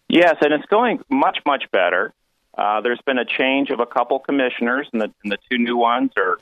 Yes, 0.08 0.36
and 0.42 0.54
it's 0.54 0.66
going 0.66 1.00
much 1.10 1.40
much 1.46 1.66
better. 1.72 2.14
Uh, 2.58 2.82
there's 2.82 3.02
been 3.06 3.18
a 3.18 3.26
change 3.26 3.70
of 3.70 3.80
a 3.80 3.86
couple 3.86 4.20
commissioners, 4.20 4.88
and 4.92 5.02
the, 5.02 5.14
and 5.24 5.32
the 5.32 5.38
two 5.50 5.58
new 5.58 5.78
ones 5.78 6.12
are 6.18 6.38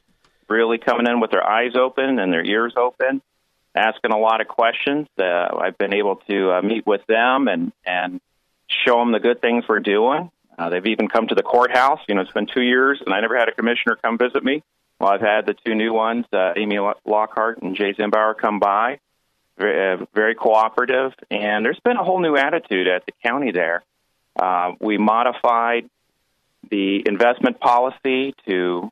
really 0.49 0.79
coming 0.79 1.05
in 1.07 1.19
with 1.19 1.31
their 1.31 1.47
eyes 1.47 1.73
open 1.75 2.17
and 2.17 2.33
their 2.33 2.43
ears 2.43 2.73
open, 2.75 3.21
asking 3.75 4.11
a 4.11 4.17
lot 4.17 4.41
of 4.41 4.47
questions. 4.47 5.07
Uh, 5.19 5.55
I've 5.61 5.77
been 5.77 5.93
able 5.93 6.15
to 6.27 6.51
uh, 6.53 6.61
meet 6.61 6.85
with 6.87 7.05
them 7.07 7.47
and 7.47 7.71
and 7.85 8.19
show 8.85 8.99
them 8.99 9.11
the 9.11 9.19
good 9.19 9.41
things 9.41 9.65
we're 9.67 9.79
doing. 9.79 10.31
Uh, 10.57 10.69
they've 10.69 10.87
even 10.87 11.07
come 11.07 11.27
to 11.27 11.35
the 11.35 11.43
courthouse. 11.43 11.99
You 12.07 12.15
know, 12.15 12.21
it's 12.21 12.33
been 12.33 12.47
two 12.47 12.61
years, 12.63 13.01
and 13.05 13.13
I 13.13 13.21
never 13.21 13.37
had 13.37 13.47
a 13.47 13.53
commissioner 13.53 13.97
come 14.03 14.17
visit 14.17 14.43
me. 14.43 14.63
Well, 14.99 15.09
I've 15.09 15.21
had 15.21 15.45
the 15.45 15.55
two 15.65 15.75
new 15.75 15.93
ones, 15.93 16.25
uh, 16.33 16.53
Amy 16.57 16.77
Lockhart 17.05 17.61
and 17.61 17.75
Jay 17.75 17.93
Zembower, 17.93 18.37
come 18.37 18.59
by. 18.59 18.99
Very, 19.57 19.93
uh, 19.93 20.05
very 20.13 20.35
cooperative, 20.35 21.13
and 21.29 21.65
there's 21.65 21.79
been 21.83 21.97
a 21.97 22.03
whole 22.03 22.21
new 22.21 22.37
attitude 22.37 22.87
at 22.87 23.05
the 23.05 23.11
county 23.25 23.51
there. 23.51 23.83
Uh, 24.37 24.71
we 24.79 24.97
modified 24.97 25.89
the 26.69 27.03
investment 27.05 27.59
policy 27.59 28.33
to 28.47 28.89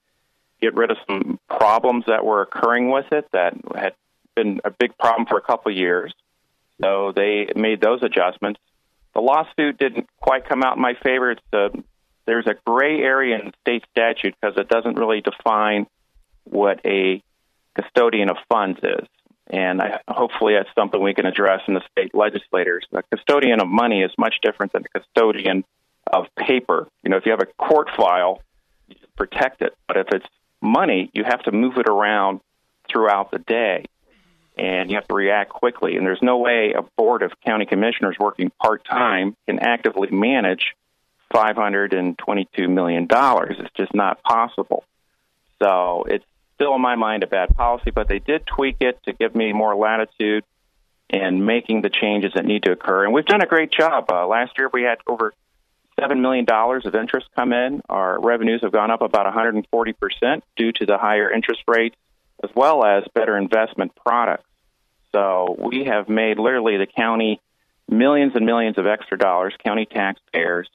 get 0.62 0.76
rid 0.76 0.92
of 0.92 0.98
some 1.08 1.40
problems 1.48 2.06
that 2.08 2.26
were 2.26 2.42
occurring 2.42 2.90
with 2.90 3.06
it 3.12 3.28
that 3.32 3.54
had 3.76 3.94
been 4.36 4.60
a 4.66 4.72
big 4.72 4.98
problem 4.98 5.26
for 5.26 5.38
a 5.38 5.42
couple 5.42 5.72
of 5.72 5.78
years. 5.78 6.14
So 6.82 7.14
they 7.16 7.48
made 7.56 7.82
those 7.82 8.04
adjustments. 8.04 8.60
The 9.14 9.22
lawsuit 9.22 9.78
didn't 9.78 10.08
quite 10.20 10.48
come 10.48 10.64
out 10.64 10.76
in 10.76 10.82
my 10.82 10.96
favor. 11.02 11.32
It's 11.32 11.42
a, 11.54 11.70
there's 12.26 12.46
a 12.46 12.56
gray 12.66 13.00
area 13.00 13.40
in 13.40 13.52
state 13.62 13.84
statute 13.92 14.36
because 14.40 14.58
it 14.58 14.68
doesn't 14.70 14.96
really 14.98 15.22
define 15.22 15.88
what 16.50 16.80
a 16.86 17.22
custodian 17.76 18.30
of 18.30 18.38
funds 18.50 18.80
is. 18.84 19.08
And 19.50 19.82
I, 19.82 20.00
hopefully 20.08 20.56
that's 20.56 20.74
something 20.76 21.02
we 21.02 21.14
can 21.14 21.26
address 21.26 21.62
in 21.68 21.74
the 21.74 21.82
state 21.92 22.14
legislators. 22.14 22.86
A 22.92 23.04
custodian 23.04 23.62
of 23.62 23.68
money 23.68 24.02
is 24.02 24.12
much 24.18 24.36
different 24.42 24.74
than 24.74 24.84
a 24.84 25.00
custodian 25.00 25.64
of 26.12 26.26
paper. 26.38 26.88
You 27.04 27.10
know, 27.10 27.18
if 27.18 27.26
you 27.26 27.32
have 27.32 27.42
a 27.42 27.46
court 27.46 27.90
file, 27.96 28.42
you 28.90 28.96
protect 29.16 29.62
it. 29.62 29.74
But 29.88 29.98
if 29.98 30.08
it's 30.12 30.26
money, 30.62 31.10
you 31.14 31.24
have 31.24 31.44
to 31.44 31.52
move 31.52 31.78
it 31.78 31.88
around 31.88 32.42
throughout 32.92 33.32
the 33.32 33.40
day. 33.40 33.86
And 34.58 34.90
you 34.90 34.96
have 34.96 35.08
to 35.08 35.14
react 35.14 35.52
quickly. 35.52 35.98
And 35.98 36.06
there's 36.06 36.22
no 36.22 36.38
way 36.40 36.74
a 36.74 36.82
board 36.98 37.22
of 37.22 37.32
county 37.46 37.66
commissioners 37.66 38.18
working 38.20 38.52
part 38.62 38.84
time 38.84 39.36
can 39.48 39.60
actively 39.60 40.10
manage 40.12 40.74
$522 41.34 42.70
million. 42.70 43.08
It's 43.10 43.74
just 43.78 43.94
not 43.94 44.24
possible. 44.24 44.84
So 45.62 46.06
it's 46.10 46.26
still, 46.58 46.74
in 46.76 46.82
my 46.82 46.96
mind, 46.96 47.24
a 47.24 47.28
bad 47.28 47.56
policy, 47.56 47.92
but 47.92 48.08
they 48.08 48.20
did 48.20 48.46
tweak 48.48 48.78
it 48.82 49.00
to 49.04 49.14
give 49.14 49.36
me 49.36 49.54
more 49.54 49.76
latitude 49.76 50.44
in 51.10 51.46
making 51.46 51.84
the 51.84 51.90
changes 51.90 52.34
that 52.34 52.46
need 52.46 52.64
to 52.64 52.72
occur. 52.72 53.06
And 53.06 53.14
we've 53.14 53.26
done 53.26 53.42
a 53.42 53.46
great 53.46 53.72
job. 53.72 54.12
Uh, 54.12 54.28
last 54.28 54.58
year, 54.58 54.70
we 54.74 54.82
had 54.82 54.98
over 55.08 55.34
$7 56.00 56.20
million 56.20 56.46
of 56.50 56.96
interest 56.96 57.28
come 57.36 57.54
in. 57.54 57.82
Our 57.88 58.20
revenues 58.20 58.62
have 58.64 58.72
gone 58.72 58.92
up 58.92 59.02
about 59.02 59.32
140% 59.32 60.42
due 60.56 60.72
to 60.74 60.86
the 60.86 60.98
higher 60.98 61.32
interest 61.32 61.62
rates, 61.68 61.96
as 62.44 62.50
well 62.56 62.84
as 62.84 63.04
better 63.14 63.38
investment 63.38 63.94
products. 63.96 64.44
So 65.12 65.56
we 65.60 65.86
have 65.86 66.10
made 66.10 66.40
literally 66.40 66.78
the 66.78 66.88
county 66.88 67.40
millions 67.88 68.34
and 68.36 68.46
millions 68.46 68.78
of 68.78 68.88
extra 68.88 69.18
dollars, 69.18 69.54
county 69.64 69.86
taxpayers, 69.86 70.68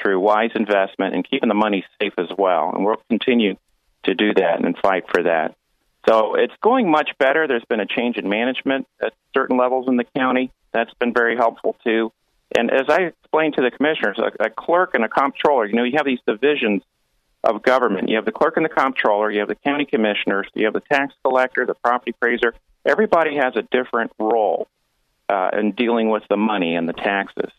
through 0.00 0.20
wise 0.20 0.50
investment 0.54 1.14
and 1.14 1.28
keeping 1.28 1.48
the 1.48 1.54
money 1.54 1.84
safe 2.00 2.14
as 2.18 2.28
well. 2.36 2.70
And 2.74 2.84
we'll 2.84 3.02
continue 3.08 3.56
to 4.04 4.14
do 4.14 4.34
that 4.34 4.64
and 4.64 4.76
fight 4.78 5.04
for 5.12 5.22
that. 5.24 5.56
So 6.08 6.34
it's 6.34 6.54
going 6.62 6.90
much 6.90 7.10
better. 7.18 7.46
There's 7.46 7.64
been 7.68 7.80
a 7.80 7.86
change 7.86 8.16
in 8.16 8.28
management 8.28 8.86
at 9.02 9.12
certain 9.34 9.58
levels 9.58 9.86
in 9.88 9.96
the 9.96 10.06
county. 10.16 10.50
That's 10.72 10.92
been 10.94 11.12
very 11.12 11.36
helpful 11.36 11.76
too. 11.84 12.12
And 12.56 12.70
as 12.70 12.86
I 12.88 13.02
explained 13.02 13.54
to 13.54 13.62
the 13.62 13.70
commissioners, 13.70 14.18
a, 14.18 14.46
a 14.46 14.50
clerk 14.50 14.94
and 14.94 15.04
a 15.04 15.08
comptroller, 15.08 15.66
you 15.66 15.74
know, 15.74 15.84
you 15.84 15.94
have 15.96 16.06
these 16.06 16.20
divisions 16.26 16.82
of 17.44 17.62
government. 17.62 18.08
You 18.08 18.16
have 18.16 18.24
the 18.24 18.32
clerk 18.32 18.56
and 18.56 18.64
the 18.64 18.70
comptroller, 18.70 19.30
you 19.30 19.40
have 19.40 19.48
the 19.48 19.54
county 19.54 19.84
commissioners, 19.84 20.48
you 20.54 20.64
have 20.66 20.74
the 20.74 20.80
tax 20.80 21.14
collector, 21.24 21.64
the 21.64 21.74
property 21.74 22.10
appraiser. 22.10 22.54
Everybody 22.84 23.36
has 23.36 23.54
a 23.56 23.62
different 23.62 24.12
role 24.18 24.68
uh, 25.28 25.50
in 25.52 25.72
dealing 25.72 26.10
with 26.10 26.22
the 26.28 26.36
money 26.36 26.74
and 26.74 26.88
the 26.88 26.92
taxes. 26.92 27.50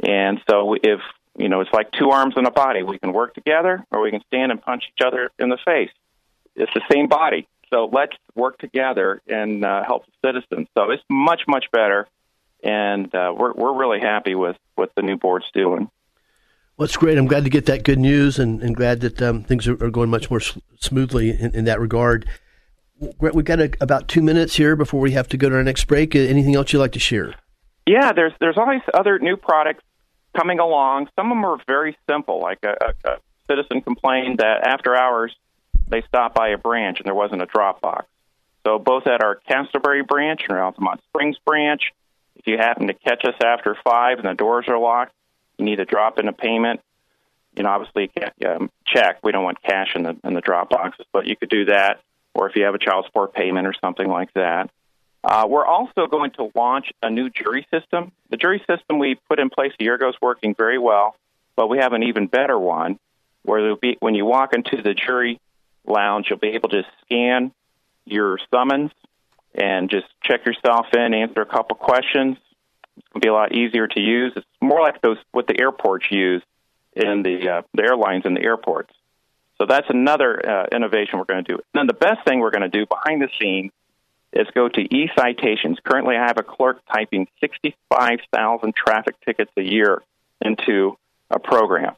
And 0.00 0.40
so 0.48 0.74
if 0.74 1.00
you 1.36 1.48
know, 1.48 1.60
it's 1.60 1.72
like 1.72 1.90
two 1.92 2.10
arms 2.10 2.34
and 2.36 2.46
a 2.46 2.50
body. 2.50 2.82
We 2.82 2.98
can 2.98 3.12
work 3.12 3.34
together 3.34 3.84
or 3.90 4.00
we 4.00 4.10
can 4.10 4.22
stand 4.26 4.52
and 4.52 4.60
punch 4.60 4.84
each 4.88 5.04
other 5.04 5.30
in 5.38 5.48
the 5.48 5.58
face. 5.64 5.90
It's 6.54 6.72
the 6.74 6.82
same 6.90 7.08
body. 7.08 7.48
So 7.72 7.90
let's 7.92 8.16
work 8.34 8.58
together 8.58 9.20
and 9.26 9.64
uh, 9.64 9.82
help 9.84 10.04
the 10.06 10.28
citizens. 10.28 10.68
So 10.78 10.90
it's 10.90 11.02
much, 11.10 11.42
much 11.48 11.66
better. 11.72 12.06
And 12.62 13.12
uh, 13.14 13.34
we're, 13.36 13.52
we're 13.52 13.76
really 13.76 14.00
happy 14.00 14.34
with 14.34 14.56
what 14.76 14.92
the 14.94 15.02
new 15.02 15.16
board's 15.16 15.50
doing. 15.52 15.90
Well, 16.76 16.84
it's 16.84 16.96
great. 16.96 17.18
I'm 17.18 17.26
glad 17.26 17.44
to 17.44 17.50
get 17.50 17.66
that 17.66 17.84
good 17.84 17.98
news 17.98 18.38
and, 18.38 18.62
and 18.62 18.74
glad 18.74 19.00
that 19.00 19.20
um, 19.22 19.42
things 19.42 19.68
are, 19.68 19.74
are, 19.84 19.90
going 19.90 20.10
much 20.10 20.30
more 20.30 20.40
smoothly 20.80 21.30
in, 21.30 21.54
in, 21.54 21.64
that 21.66 21.78
regard. 21.78 22.28
We've 23.20 23.44
got 23.44 23.60
a, 23.60 23.70
about 23.80 24.08
two 24.08 24.22
minutes 24.22 24.56
here 24.56 24.74
before 24.74 25.00
we 25.00 25.12
have 25.12 25.28
to 25.28 25.36
go 25.36 25.48
to 25.48 25.56
our 25.56 25.62
next 25.62 25.84
break. 25.84 26.16
Anything 26.16 26.56
else 26.56 26.72
you'd 26.72 26.80
like 26.80 26.92
to 26.92 26.98
share? 26.98 27.34
Yeah, 27.86 28.12
there's 28.12 28.32
there's 28.40 28.56
always 28.56 28.80
other 28.92 29.18
new 29.18 29.36
products 29.36 29.84
coming 30.36 30.58
along. 30.58 31.08
Some 31.16 31.30
of 31.30 31.36
them 31.36 31.44
are 31.44 31.58
very 31.66 31.96
simple, 32.08 32.40
like 32.40 32.58
a, 32.62 32.76
a, 32.80 33.10
a 33.10 33.16
citizen 33.48 33.80
complained 33.82 34.38
that 34.38 34.66
after 34.66 34.96
hours 34.96 35.34
they 35.88 36.02
stopped 36.02 36.34
by 36.34 36.48
a 36.48 36.58
branch 36.58 36.98
and 36.98 37.06
there 37.06 37.14
wasn't 37.14 37.42
a 37.42 37.46
drop 37.46 37.80
box. 37.80 38.06
So 38.66 38.78
both 38.78 39.06
at 39.06 39.22
our 39.22 39.38
Casselberry 39.48 40.06
branch 40.06 40.42
and 40.48 40.58
our 40.58 40.72
Altamonte 40.72 41.02
Springs 41.10 41.36
branch, 41.44 41.92
if 42.36 42.46
you 42.46 42.56
happen 42.56 42.86
to 42.86 42.94
catch 42.94 43.24
us 43.24 43.34
after 43.44 43.76
five 43.84 44.18
and 44.18 44.26
the 44.26 44.34
doors 44.34 44.66
are 44.68 44.78
locked, 44.78 45.12
you 45.58 45.64
need 45.64 45.76
to 45.76 45.84
drop 45.84 46.18
in 46.18 46.28
a 46.28 46.32
payment. 46.32 46.80
You 47.56 47.62
know, 47.62 47.68
obviously, 47.68 48.10
um, 48.46 48.70
check. 48.86 49.18
We 49.22 49.30
don't 49.30 49.44
want 49.44 49.62
cash 49.62 49.94
in 49.94 50.02
the 50.02 50.16
in 50.24 50.34
the 50.34 50.40
drop 50.40 50.70
boxes, 50.70 51.06
but 51.12 51.26
you 51.26 51.36
could 51.36 51.50
do 51.50 51.66
that. 51.66 52.00
Or 52.34 52.48
if 52.48 52.56
you 52.56 52.64
have 52.64 52.74
a 52.74 52.78
child 52.78 53.04
support 53.06 53.32
payment 53.32 53.66
or 53.66 53.74
something 53.80 54.08
like 54.08 54.32
that. 54.34 54.70
Uh, 55.24 55.46
we're 55.48 55.64
also 55.64 56.06
going 56.06 56.30
to 56.32 56.50
launch 56.54 56.92
a 57.02 57.08
new 57.08 57.30
jury 57.30 57.66
system. 57.72 58.12
The 58.28 58.36
jury 58.36 58.62
system 58.68 58.98
we 58.98 59.14
put 59.14 59.40
in 59.40 59.48
place 59.48 59.72
a 59.80 59.82
year 59.82 59.94
ago 59.94 60.10
is 60.10 60.16
working 60.20 60.54
very 60.54 60.78
well, 60.78 61.16
but 61.56 61.68
we 61.68 61.78
have 61.78 61.94
an 61.94 62.02
even 62.02 62.26
better 62.26 62.58
one 62.58 62.98
where 63.42 63.74
be 63.76 63.96
when 64.00 64.14
you 64.14 64.26
walk 64.26 64.52
into 64.52 64.82
the 64.82 64.92
jury 64.92 65.40
lounge, 65.86 66.26
you'll 66.28 66.38
be 66.38 66.48
able 66.48 66.68
to 66.70 66.82
scan 67.02 67.52
your 68.04 68.38
summons 68.52 68.90
and 69.54 69.88
just 69.88 70.06
check 70.22 70.44
yourself 70.44 70.86
in, 70.94 71.14
answer 71.14 71.40
a 71.40 71.46
couple 71.46 71.76
questions. 71.76 72.36
It's 72.96 73.08
going 73.12 73.20
to 73.20 73.26
be 73.26 73.28
a 73.28 73.32
lot 73.32 73.54
easier 73.54 73.86
to 73.86 74.00
use. 74.00 74.32
It's 74.36 74.46
more 74.60 74.82
like 74.82 75.00
those 75.00 75.18
what 75.32 75.46
the 75.46 75.58
airports 75.58 76.06
use 76.10 76.42
in 76.94 77.22
the 77.22 77.48
uh, 77.48 77.62
the 77.72 77.82
airlines 77.82 78.26
and 78.26 78.36
the 78.36 78.44
airports. 78.44 78.92
So 79.58 79.66
that's 79.66 79.88
another 79.88 80.46
uh, 80.46 80.66
innovation 80.70 81.18
we're 81.18 81.24
going 81.24 81.44
to 81.44 81.52
do. 81.52 81.54
And 81.54 81.64
then 81.74 81.86
the 81.86 81.94
best 81.94 82.26
thing 82.26 82.40
we're 82.40 82.50
going 82.50 82.68
to 82.70 82.78
do 82.78 82.84
behind 82.86 83.22
the 83.22 83.28
scenes 83.40 83.72
is 84.34 84.48
go 84.54 84.68
to 84.68 84.80
e-citations. 84.80 85.78
Currently, 85.84 86.16
I 86.16 86.26
have 86.26 86.38
a 86.38 86.42
clerk 86.42 86.80
typing 86.92 87.28
65,000 87.40 88.74
traffic 88.74 89.14
tickets 89.24 89.52
a 89.56 89.62
year 89.62 90.02
into 90.40 90.98
a 91.30 91.38
program. 91.38 91.94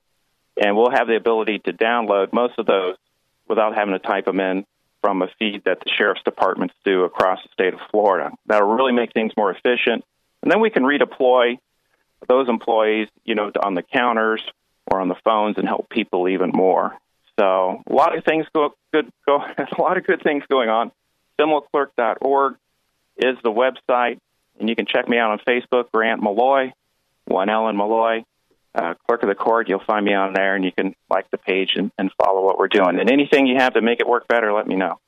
And 0.62 0.76
we'll 0.76 0.91
have 0.91 1.09
the 1.09 1.16
ability 1.16 1.61
to 1.61 1.72
download 1.72 2.32
most 2.32 2.59
of 2.59 2.66
those 2.66 2.97
without 3.49 3.74
having 3.74 3.93
to 3.95 3.99
type 3.99 4.26
them 4.26 4.41
in 4.41 4.66
from 5.01 5.22
a 5.22 5.28
feed 5.39 5.62
that 5.64 5.80
the 5.80 5.91
sheriff's 5.97 6.22
departments 6.24 6.74
do 6.84 7.05
across 7.05 7.43
the 7.43 7.49
state 7.53 7.74
of 7.74 7.80
Florida. 7.91 8.32
That'll 8.47 8.68
really 8.68 8.93
make 8.93 9.12
things 9.12 9.32
more 9.37 9.51
efficient. 9.51 10.05
And 10.43 10.51
then 10.51 10.61
we 10.61 10.70
can 10.70 10.82
redeploy 10.82 11.59
those 12.28 12.49
employees, 12.49 13.09
you 13.24 13.34
know, 13.34 13.51
on 13.62 13.74
the 13.74 13.82
counters 13.82 14.43
or 14.87 15.01
on 15.01 15.09
the 15.09 15.16
phones 15.24 15.59
and 15.59 15.66
help 15.66 15.89
people 15.89 16.28
even 16.28 16.51
more. 16.53 16.97
So 17.39 17.82
a 17.89 17.93
lot 17.93 18.16
of 18.16 18.24
things 18.24 18.47
go 18.55 18.74
good. 18.93 19.11
Go 19.26 19.37
a 19.78 19.80
lot 19.80 19.97
of 19.97 20.07
good 20.07 20.22
things 20.22 20.45
going 20.49 20.68
on. 20.68 20.91
SeminoleClerk.org. 21.41 22.57
is 23.16 23.37
the 23.43 23.51
website, 23.51 24.18
and 24.59 24.68
you 24.68 24.76
can 24.76 24.87
check 24.87 25.09
me 25.09 25.18
out 25.18 25.30
on 25.30 25.39
Facebook, 25.41 25.91
Grant 25.93 26.22
Maloy, 26.22 26.72
one 27.26 27.49
Ellen 27.49 27.76
Maloy. 27.76 28.24
Uh, 28.74 28.93
clerk 29.07 29.22
of 29.22 29.30
the 29.30 29.34
court, 29.34 29.70
you'll 29.70 29.82
find 29.87 30.05
me 30.05 30.12
on 30.12 30.34
there, 30.34 30.55
and 30.55 30.62
you 30.62 30.70
can 30.70 30.95
like 31.09 31.30
the 31.30 31.39
page 31.39 31.72
and, 31.76 31.91
and 31.97 32.11
follow 32.22 32.45
what 32.45 32.59
we're 32.59 32.68
doing. 32.68 33.01
And 33.01 33.11
anything 33.11 33.47
you 33.47 33.57
have 33.57 33.72
to 33.72 33.80
make 33.80 34.01
it 34.01 34.07
work 34.07 34.28
better, 34.28 34.53
let 34.53 34.66
me 34.66 34.76
know. 34.76 35.01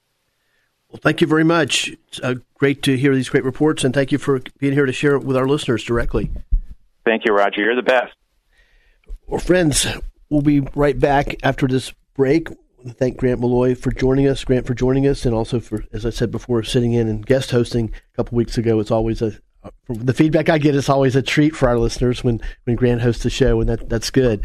Well, 0.89 1.01
thank 1.03 1.21
you 1.21 1.27
very 1.27 1.45
much. 1.45 1.89
It's 1.89 2.21
uh, 2.23 2.37
great 2.55 2.83
to 2.85 2.97
hear 2.97 3.15
these 3.15 3.29
great 3.29 3.45
reports, 3.45 3.85
and 3.85 3.93
thank 3.93 4.11
you 4.11 4.17
for 4.17 4.41
being 4.59 4.73
here 4.73 4.87
to 4.87 4.93
share 4.93 5.17
it 5.17 5.23
with 5.23 5.37
our 5.37 5.47
listeners 5.47 5.85
directly. 5.85 6.31
Thank 7.05 7.27
you, 7.27 7.35
Roger. 7.35 7.61
You're 7.61 7.77
the 7.77 7.83
best. 7.83 8.15
Well, 9.27 9.41
friends, 9.41 9.87
we'll 10.31 10.41
be 10.41 10.61
right 10.75 10.99
back 10.99 11.37
after 11.43 11.67
this 11.67 11.93
break. 12.15 12.49
Thank 12.87 13.17
Grant 13.17 13.41
Maloy 13.41 13.77
for 13.77 13.91
joining 13.91 14.29
us. 14.29 14.45
Grant 14.45 14.67
for 14.67 14.75
joining 14.75 15.07
us, 15.07 15.27
and 15.27 15.35
also 15.35 15.59
for, 15.59 15.85
as 15.93 16.07
I 16.07 16.11
said 16.11 16.31
before, 16.31 16.63
sitting 16.63 16.93
in 16.93 17.09
and 17.09 17.27
guest 17.27 17.51
hosting 17.51 17.93
a 18.13 18.17
couple 18.17 18.37
weeks 18.37 18.57
ago. 18.57 18.79
It's 18.79 18.91
always 18.91 19.21
a 19.21 19.33
the 19.89 20.15
feedback 20.15 20.49
I 20.49 20.59
get 20.59 20.75
is 20.75 20.89
always 20.89 21.17
a 21.17 21.23
treat 21.23 21.57
for 21.57 21.69
our 21.69 21.79
listeners 21.79 22.23
when 22.23 22.41
when 22.65 22.77
Grant 22.77 23.03
hosts 23.03 23.25
the 23.25 23.31
show, 23.31 23.61
and 23.61 23.69
that 23.69 23.89
that's 23.89 24.11
good. 24.11 24.45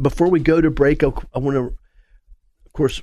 Before 0.00 0.28
we 0.28 0.40
go 0.40 0.60
to 0.60 0.70
break, 0.70 1.02
I 1.02 1.08
want 1.34 1.54
to, 1.54 1.74
of 2.66 2.72
course, 2.72 3.02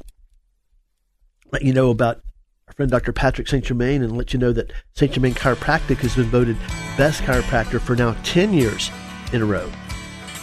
let 1.51 1.61
you 1.61 1.74
know 1.74 1.89
about 1.89 2.21
our 2.67 2.74
friend 2.74 2.89
Dr. 2.89 3.13
Patrick 3.13 3.47
St. 3.47 3.63
Germain 3.63 4.01
and 4.01 4.17
let 4.17 4.34
you 4.34 4.39
know 4.39 4.53
that 4.53 4.71
St. 4.93 5.11
Germain 5.11 5.34
Chiropractic 5.34 5.97
has 5.97 6.15
been 6.15 6.26
voted 6.26 6.57
best 6.97 7.21
chiropractor 7.24 7.80
for 7.80 7.95
now 7.95 8.15
10 8.24 8.53
years 8.53 8.89
in 9.32 9.41
a 9.41 9.45
row. 9.45 9.69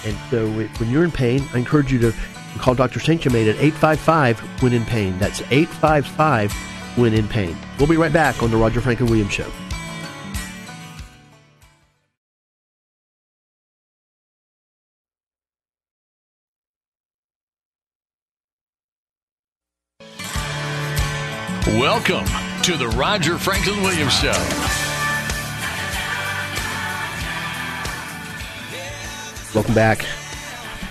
And 0.05 0.17
so 0.31 0.49
when 0.51 0.91
you're 0.91 1.05
in 1.05 1.13
pain, 1.13 1.45
I 1.53 1.59
encourage 1.59 1.93
you 1.93 1.99
to 2.01 2.15
call 2.59 2.75
Dr. 2.75 3.01
St. 3.01 3.21
Germain 3.21 3.49
at 3.49 3.57
855 3.57 4.41
when 4.63 4.73
in 4.73 4.85
pain. 4.85 5.19
That's 5.19 5.41
855 5.51 6.53
when 6.97 7.15
in 7.15 7.29
pain. 7.29 7.57
We'll 7.79 7.89
be 7.89 7.97
right 7.97 8.13
back 8.13 8.43
on 8.43 8.51
the 8.51 8.57
Roger 8.57 8.81
Franklin 8.81 9.09
Williams 9.09 9.33
Show. 9.33 9.51
Welcome 21.79 22.27
to 22.65 22.77
the 22.77 22.89
Roger 22.97 23.39
Franklin 23.39 23.83
Williams 23.83 24.13
Show. 24.13 24.33
Welcome 29.55 29.75
back. 29.75 30.05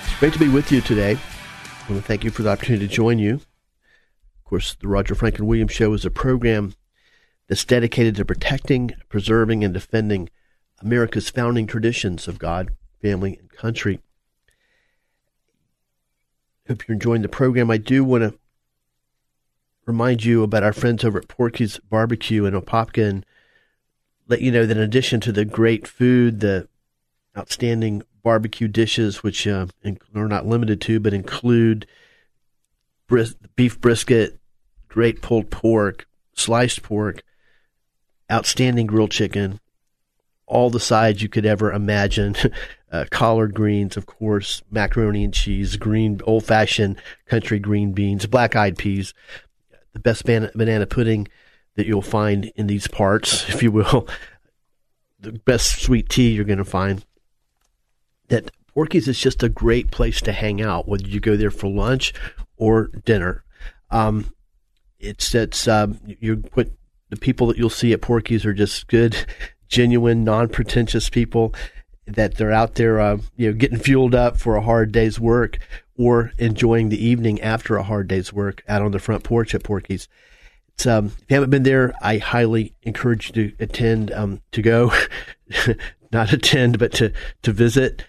It's 0.04 0.20
great 0.20 0.34
to 0.34 0.40
be 0.40 0.48
with 0.48 0.72
you 0.72 0.82
today. 0.82 1.18
I 1.90 1.94
want 1.94 2.04
to 2.04 2.08
thank 2.08 2.24
you 2.24 2.30
for 2.30 2.44
the 2.44 2.52
opportunity 2.52 2.88
to 2.88 2.94
join 2.94 3.18
you. 3.18 3.34
Of 3.34 4.44
course, 4.46 4.76
the 4.80 4.88
Roger 4.88 5.16
Franklin 5.16 5.48
Williams 5.48 5.72
Show 5.72 5.92
is 5.94 6.06
a 6.06 6.12
program 6.12 6.76
that's 7.48 7.66
dedicated 7.66 8.16
to 8.18 8.26
protecting, 8.26 8.92
preserving, 9.10 9.64
and 9.64 9.74
defending 9.74 10.30
America's 10.82 11.32
founding 11.32 11.66
traditions 11.66 12.28
of 12.28 12.38
God, 12.38 12.70
family, 13.02 13.38
and 13.40 13.50
country. 13.52 14.02
Hope 16.68 16.88
you're 16.88 16.94
enjoying 16.94 17.24
the 17.24 17.28
program. 17.28 17.72
I 17.72 17.78
do 17.78 18.04
want 18.04 18.22
to 18.22 18.38
remind 19.88 20.24
you 20.24 20.44
about 20.44 20.62
our 20.62 20.74
friends 20.74 21.04
over 21.04 21.18
at 21.18 21.28
Porky's 21.28 21.80
Barbecue 21.80 22.46
in 22.46 22.54
Apopka 22.54 23.10
and 23.10 23.26
let 24.28 24.42
you 24.42 24.52
know 24.52 24.68
that 24.68 24.78
in 24.78 24.84
addition 24.84 25.22
to 25.22 25.32
the 25.32 25.44
great 25.44 25.88
food, 25.88 26.40
the 26.42 26.70
outstanding 27.36 28.04
barbecue 28.24 28.68
dishes, 28.68 29.24
which 29.24 29.48
uh, 29.48 29.68
are 30.16 30.28
not 30.28 30.46
limited 30.46 30.82
to, 30.82 31.00
but 31.00 31.14
include 31.14 31.86
bris- 33.08 33.36
beef 33.56 33.80
brisket, 33.80 34.40
great 34.88 35.22
pulled 35.22 35.50
pork, 35.50 36.08
sliced 36.34 36.84
pork, 36.84 37.24
outstanding 38.32 38.88
grilled 38.88 39.12
chicken, 39.12 39.60
all 40.46 40.70
the 40.70 40.80
sides 40.80 41.22
you 41.22 41.30
could 41.30 41.46
ever 41.46 41.72
imagine. 41.72 42.36
uh, 42.92 43.06
collard 43.12 43.54
greens, 43.54 43.98
of 43.98 44.06
course, 44.06 44.62
macaroni 44.72 45.24
and 45.24 45.34
cheese, 45.34 45.78
green 45.78 46.20
old 46.24 46.46
fashioned 46.46 46.98
country 47.26 47.60
green 47.60 47.94
beans, 47.94 48.26
black 48.26 48.56
eyed 48.56 48.78
peas, 48.78 49.14
the 49.94 50.00
best 50.00 50.26
banana, 50.26 50.52
banana 50.56 50.88
pudding 50.88 51.28
that 51.76 51.86
you'll 51.86 52.02
find 52.02 52.52
in 52.56 52.68
these 52.68 52.88
parts, 52.88 53.48
if 53.54 53.64
you 53.64 53.72
will. 53.72 54.08
The 55.22 55.34
best 55.34 55.82
sweet 55.82 56.10
tea 56.10 56.32
you're 56.32 56.46
going 56.46 56.60
to 56.60 56.66
find. 56.66 57.06
That 58.30 58.52
Porky's 58.74 59.08
is 59.08 59.20
just 59.20 59.44
a 59.44 59.50
great 59.50 59.92
place 59.92 60.22
to 60.22 60.32
hang 60.32 60.62
out, 60.62 60.88
whether 60.88 61.06
you 61.06 61.20
go 61.20 61.36
there 61.36 61.52
for 61.52 61.68
lunch 61.68 62.14
or 62.58 62.88
dinner. 63.06 63.44
Um, 63.92 64.34
it's 65.00 65.34
it's 65.36 65.68
um, 65.68 66.00
you 66.06 66.38
put 66.38 66.72
the 67.10 67.18
people 67.18 67.48
that 67.48 67.58
you'll 67.58 67.70
see 67.70 67.94
at 67.94 68.02
Porky's 68.02 68.46
are 68.46 68.54
just 68.54 68.88
good, 68.88 69.26
genuine, 69.68 70.24
non-pretentious 70.24 71.10
people 71.10 71.54
that 72.06 72.36
they're 72.36 72.52
out 72.52 72.76
there, 72.76 73.00
uh, 73.00 73.18
you 73.36 73.48
know, 73.48 73.54
getting 73.54 73.80
fueled 73.80 74.16
up 74.16 74.38
for 74.38 74.56
a 74.56 74.62
hard 74.62 74.92
day's 74.92 75.20
work 75.20 75.60
or 75.98 76.32
enjoying 76.38 76.90
the 76.90 77.04
evening 77.04 77.42
after 77.42 77.76
a 77.76 77.84
hard 77.84 78.08
day's 78.08 78.34
work 78.34 78.64
out 78.68 78.82
on 78.82 78.92
the 78.92 79.00
front 79.00 79.24
porch 79.24 79.54
at 79.54 79.64
Porky's. 79.64 80.08
It's, 80.70 80.86
um, 80.86 81.08
if 81.08 81.26
you 81.30 81.36
haven't 81.36 81.50
been 81.50 81.64
there, 81.64 81.94
I 82.02 82.18
highly 82.18 82.74
encourage 82.84 83.28
you 83.28 83.52
to 83.52 83.64
attend, 83.64 84.12
um, 84.12 84.42
to 84.54 84.62
go, 84.62 84.92
not 86.12 86.34
attend, 86.34 86.80
but 86.80 86.94
to, 86.94 87.12
to 87.44 87.52
visit. 87.52 88.06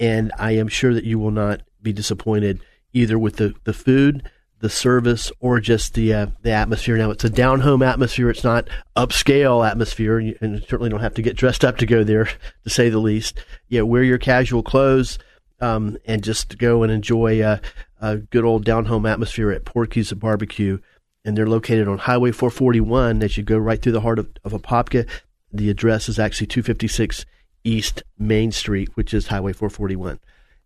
And 0.00 0.32
I 0.38 0.52
am 0.52 0.68
sure 0.68 0.94
that 0.94 1.04
you 1.04 1.18
will 1.18 1.30
not 1.30 1.62
be 1.82 1.92
disappointed 1.92 2.60
either 2.92 3.18
with 3.18 3.36
the, 3.36 3.54
the 3.64 3.72
food, 3.72 4.30
the 4.60 4.70
service, 4.70 5.30
or 5.40 5.60
just 5.60 5.94
the 5.94 6.12
uh, 6.12 6.26
the 6.42 6.50
atmosphere. 6.50 6.96
Now 6.96 7.10
it's 7.10 7.24
a 7.24 7.30
down 7.30 7.60
home 7.60 7.82
atmosphere. 7.82 8.30
It's 8.30 8.44
not 8.44 8.68
upscale 8.96 9.68
atmosphere, 9.68 10.18
and 10.18 10.28
you, 10.28 10.38
and 10.40 10.54
you 10.56 10.60
certainly 10.60 10.90
don't 10.90 11.00
have 11.00 11.14
to 11.14 11.22
get 11.22 11.36
dressed 11.36 11.64
up 11.64 11.76
to 11.78 11.86
go 11.86 12.02
there, 12.02 12.28
to 12.64 12.70
say 12.70 12.88
the 12.88 12.98
least. 12.98 13.40
Yeah, 13.68 13.82
wear 13.82 14.02
your 14.02 14.18
casual 14.18 14.62
clothes 14.62 15.18
um, 15.60 15.98
and 16.04 16.22
just 16.22 16.58
go 16.58 16.82
and 16.82 16.92
enjoy 16.92 17.44
a, 17.44 17.60
a, 18.00 18.16
good 18.16 18.44
old 18.44 18.64
down 18.64 18.86
home 18.86 19.06
atmosphere 19.06 19.50
at 19.50 19.64
Porky's 19.64 20.12
Barbecue. 20.12 20.78
And 21.24 21.36
they're 21.36 21.48
located 21.48 21.88
on 21.88 21.98
Highway 21.98 22.30
441 22.30 23.22
as 23.22 23.36
you 23.36 23.42
go 23.42 23.58
right 23.58 23.82
through 23.82 23.92
the 23.92 24.00
heart 24.00 24.18
of, 24.18 24.28
of 24.44 24.52
Apopka. 24.52 25.06
The 25.52 25.68
address 25.68 26.08
is 26.08 26.18
actually 26.18 26.46
256 26.46 27.26
East 27.64 28.02
Main 28.18 28.52
Street, 28.52 28.90
which 28.94 29.12
is 29.12 29.28
Highway 29.28 29.52
441. 29.52 30.20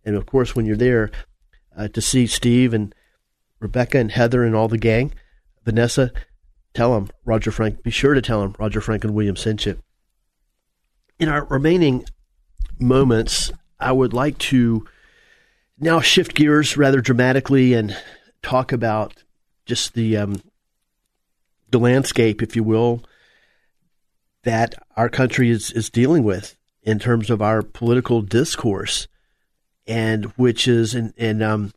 And 0.05 0.15
of 0.15 0.25
course, 0.25 0.55
when 0.55 0.65
you're 0.65 0.75
there 0.75 1.11
uh, 1.75 1.87
to 1.89 2.01
see 2.01 2.27
Steve 2.27 2.73
and 2.73 2.93
Rebecca 3.59 3.97
and 3.97 4.11
Heather 4.11 4.43
and 4.43 4.55
all 4.55 4.67
the 4.67 4.77
gang, 4.77 5.13
Vanessa, 5.63 6.11
tell 6.73 6.93
them 6.93 7.09
Roger 7.25 7.51
Frank. 7.51 7.83
Be 7.83 7.91
sure 7.91 8.13
to 8.13 8.21
tell 8.21 8.41
them 8.41 8.55
Roger 8.59 8.81
Franklin 8.81 9.13
Williams 9.13 9.41
sent 9.41 9.65
you. 9.65 9.81
In 11.19 11.29
our 11.29 11.45
remaining 11.45 12.05
moments, 12.79 13.51
I 13.79 13.91
would 13.91 14.13
like 14.13 14.37
to 14.39 14.85
now 15.79 16.01
shift 16.01 16.35
gears 16.35 16.77
rather 16.77 17.01
dramatically 17.01 17.73
and 17.73 17.95
talk 18.41 18.71
about 18.71 19.23
just 19.65 19.93
the 19.93 20.17
um, 20.17 20.41
the 21.69 21.79
landscape, 21.79 22.41
if 22.41 22.55
you 22.55 22.63
will, 22.63 23.03
that 24.43 24.75
our 24.95 25.09
country 25.09 25.49
is 25.49 25.71
is 25.71 25.89
dealing 25.89 26.23
with 26.23 26.57
in 26.83 26.99
terms 26.99 27.29
of 27.29 27.41
our 27.41 27.61
political 27.61 28.21
discourse, 28.21 29.07
and 29.87 30.25
which 30.35 30.67
is 30.67 30.93
and 30.93 31.13
and 31.17 31.41
um, 31.41 31.73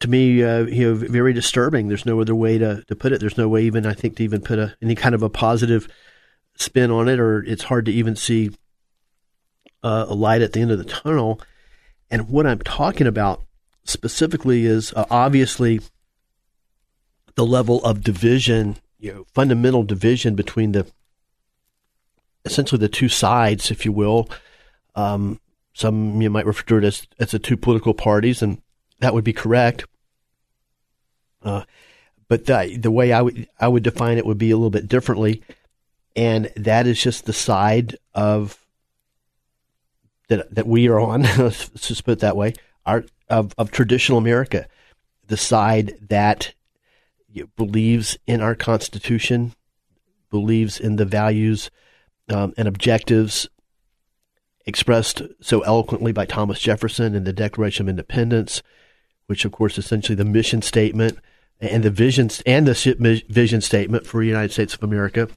to 0.00 0.08
me, 0.08 0.42
uh, 0.42 0.64
you 0.64 0.88
know, 0.88 0.94
very 0.94 1.32
disturbing. 1.32 1.88
There's 1.88 2.06
no 2.06 2.20
other 2.20 2.34
way 2.34 2.58
to, 2.58 2.84
to 2.84 2.96
put 2.96 3.12
it. 3.12 3.20
There's 3.20 3.38
no 3.38 3.48
way 3.48 3.64
even 3.64 3.86
I 3.86 3.94
think 3.94 4.16
to 4.16 4.24
even 4.24 4.40
put 4.40 4.58
a, 4.58 4.76
any 4.80 4.94
kind 4.94 5.14
of 5.14 5.22
a 5.22 5.30
positive 5.30 5.88
spin 6.54 6.90
on 6.90 7.08
it, 7.08 7.18
or 7.18 7.42
it's 7.42 7.64
hard 7.64 7.86
to 7.86 7.92
even 7.92 8.16
see 8.16 8.50
uh, 9.82 10.06
a 10.08 10.14
light 10.14 10.42
at 10.42 10.52
the 10.52 10.60
end 10.60 10.70
of 10.70 10.78
the 10.78 10.84
tunnel. 10.84 11.40
And 12.10 12.28
what 12.28 12.46
I'm 12.46 12.60
talking 12.60 13.06
about 13.06 13.42
specifically 13.84 14.66
is 14.66 14.92
uh, 14.94 15.04
obviously 15.10 15.80
the 17.34 17.46
level 17.46 17.84
of 17.84 18.02
division, 18.02 18.76
you 18.98 19.12
know, 19.12 19.26
fundamental 19.34 19.82
division 19.82 20.34
between 20.34 20.72
the 20.72 20.86
essentially 22.44 22.78
the 22.78 22.88
two 22.88 23.08
sides, 23.08 23.70
if 23.70 23.84
you 23.84 23.92
will. 23.92 24.28
Um, 24.94 25.40
some 25.72 26.20
you 26.20 26.30
might 26.30 26.46
refer 26.46 26.64
to 26.64 26.78
it 26.78 26.84
as, 26.84 27.06
as 27.18 27.30
the 27.30 27.38
two 27.38 27.56
political 27.56 27.94
parties, 27.94 28.42
and 28.42 28.60
that 29.00 29.14
would 29.14 29.24
be 29.24 29.32
correct. 29.32 29.84
Uh, 31.42 31.62
but 32.26 32.46
the, 32.46 32.76
the 32.80 32.90
way 32.90 33.12
I 33.12 33.22
would 33.22 33.48
I 33.60 33.68
would 33.68 33.82
define 33.82 34.18
it 34.18 34.26
would 34.26 34.38
be 34.38 34.50
a 34.50 34.56
little 34.56 34.70
bit 34.70 34.88
differently, 34.88 35.42
and 36.16 36.50
that 36.56 36.86
is 36.86 37.00
just 37.00 37.26
the 37.26 37.32
side 37.32 37.96
of 38.14 38.66
that 40.28 40.54
that 40.54 40.66
we 40.66 40.88
are 40.88 41.00
on. 41.00 41.22
let's 41.38 41.68
just 41.88 42.04
put 42.04 42.12
it 42.12 42.18
that 42.20 42.36
way. 42.36 42.54
Our 42.84 43.04
of 43.28 43.54
of 43.56 43.70
traditional 43.70 44.18
America, 44.18 44.66
the 45.26 45.36
side 45.36 45.96
that 46.08 46.54
believes 47.56 48.18
in 48.26 48.40
our 48.40 48.54
Constitution, 48.54 49.54
believes 50.30 50.80
in 50.80 50.96
the 50.96 51.04
values 51.04 51.70
um, 52.30 52.54
and 52.56 52.68
objectives 52.68 53.48
expressed 54.66 55.22
so 55.40 55.60
eloquently 55.62 56.12
by 56.12 56.26
Thomas 56.26 56.60
Jefferson 56.60 57.14
in 57.14 57.24
the 57.24 57.32
Declaration 57.32 57.86
of 57.86 57.90
Independence, 57.90 58.62
which 59.26 59.44
of 59.44 59.52
course 59.52 59.78
essentially 59.78 60.16
the 60.16 60.24
mission 60.24 60.62
statement 60.62 61.18
and 61.60 61.82
the 61.82 61.90
vision 61.90 62.30
and 62.46 62.66
the 62.66 63.24
vision 63.28 63.60
statement 63.60 64.06
for 64.06 64.20
the 64.20 64.26
United 64.26 64.52
States 64.52 64.74
of 64.74 64.82
America. 64.82 65.28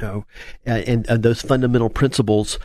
You 0.00 0.06
know, 0.06 0.26
and, 0.64 1.08
and 1.08 1.22
those 1.22 1.42
fundamental 1.42 1.88
principles, 1.88 2.58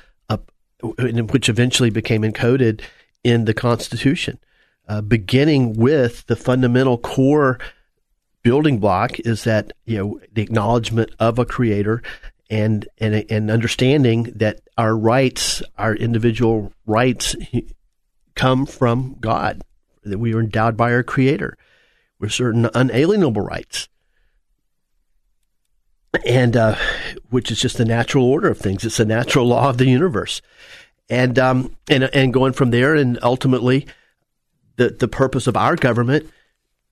which 0.81 1.49
eventually 1.49 1.89
became 1.89 2.23
encoded 2.23 2.81
in 3.23 3.45
the 3.45 3.53
Constitution, 3.53 4.39
uh, 4.87 5.01
beginning 5.01 5.73
with 5.73 6.25
the 6.25 6.35
fundamental 6.35 6.97
core 6.97 7.59
building 8.43 8.79
block 8.79 9.19
is 9.19 9.43
that 9.43 9.71
you 9.85 9.97
know 9.97 10.19
the 10.33 10.41
acknowledgement 10.41 11.11
of 11.19 11.37
a 11.37 11.45
creator 11.45 12.01
and 12.51 12.85
and 12.97 13.25
and 13.31 13.49
understanding 13.49 14.23
that 14.35 14.59
our 14.77 14.95
rights, 14.95 15.63
our 15.77 15.95
individual 15.95 16.73
rights, 16.85 17.35
come 18.35 18.67
from 18.67 19.15
God. 19.19 19.63
That 20.03 20.19
we 20.19 20.33
are 20.33 20.39
endowed 20.39 20.75
by 20.75 20.91
our 20.93 21.03
Creator 21.03 21.57
with 22.19 22.33
certain 22.33 22.69
unalienable 22.73 23.41
rights, 23.41 23.87
and 26.25 26.57
uh, 26.57 26.75
which 27.29 27.51
is 27.51 27.61
just 27.61 27.77
the 27.77 27.85
natural 27.85 28.25
order 28.25 28.49
of 28.49 28.57
things. 28.57 28.83
It's 28.83 28.97
the 28.97 29.05
natural 29.05 29.47
law 29.47 29.69
of 29.69 29.77
the 29.77 29.87
universe, 29.87 30.41
and 31.09 31.39
um, 31.39 31.75
and 31.89 32.03
and 32.03 32.33
going 32.33 32.53
from 32.53 32.71
there, 32.71 32.95
and 32.95 33.17
ultimately, 33.23 33.87
the 34.75 34.89
the 34.89 35.07
purpose 35.07 35.47
of 35.47 35.55
our 35.55 35.77
government 35.77 36.29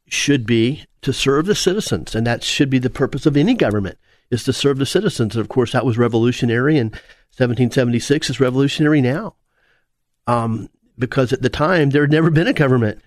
should 0.07 0.45
be 0.45 0.85
to 1.01 1.11
serve 1.11 1.47
the 1.47 1.55
citizens, 1.55 2.15
and 2.15 2.25
that 2.25 2.43
should 2.43 2.69
be 2.69 2.79
the 2.79 2.89
purpose 2.89 3.25
of 3.25 3.35
any 3.35 3.55
government 3.55 3.97
is 4.31 4.43
to 4.43 4.53
serve 4.53 4.77
the 4.77 4.85
citizens. 4.85 5.35
And 5.35 5.41
of 5.41 5.49
course, 5.49 5.71
that 5.71 5.85
was 5.85 5.97
revolutionary 5.97 6.77
in 6.77 6.87
1776. 7.37 8.29
It's 8.29 8.39
revolutionary 8.39 9.01
now, 9.01 9.35
um, 10.27 10.69
because 10.97 11.33
at 11.33 11.41
the 11.41 11.49
time 11.49 11.89
there 11.89 12.03
had 12.03 12.11
never 12.11 12.29
been 12.29 12.47
a 12.47 12.53
government 12.53 13.01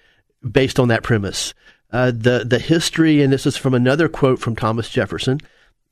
based 0.49 0.81
on 0.81 0.89
that 0.89 1.03
premise. 1.03 1.55
Uh, 1.93 2.11
the 2.11 2.45
the 2.47 2.59
history, 2.59 3.21
and 3.23 3.33
this 3.33 3.45
is 3.47 3.57
from 3.57 3.75
another 3.75 4.09
quote 4.09 4.39
from 4.39 4.57
Thomas 4.57 4.89
Jefferson, 4.89 5.39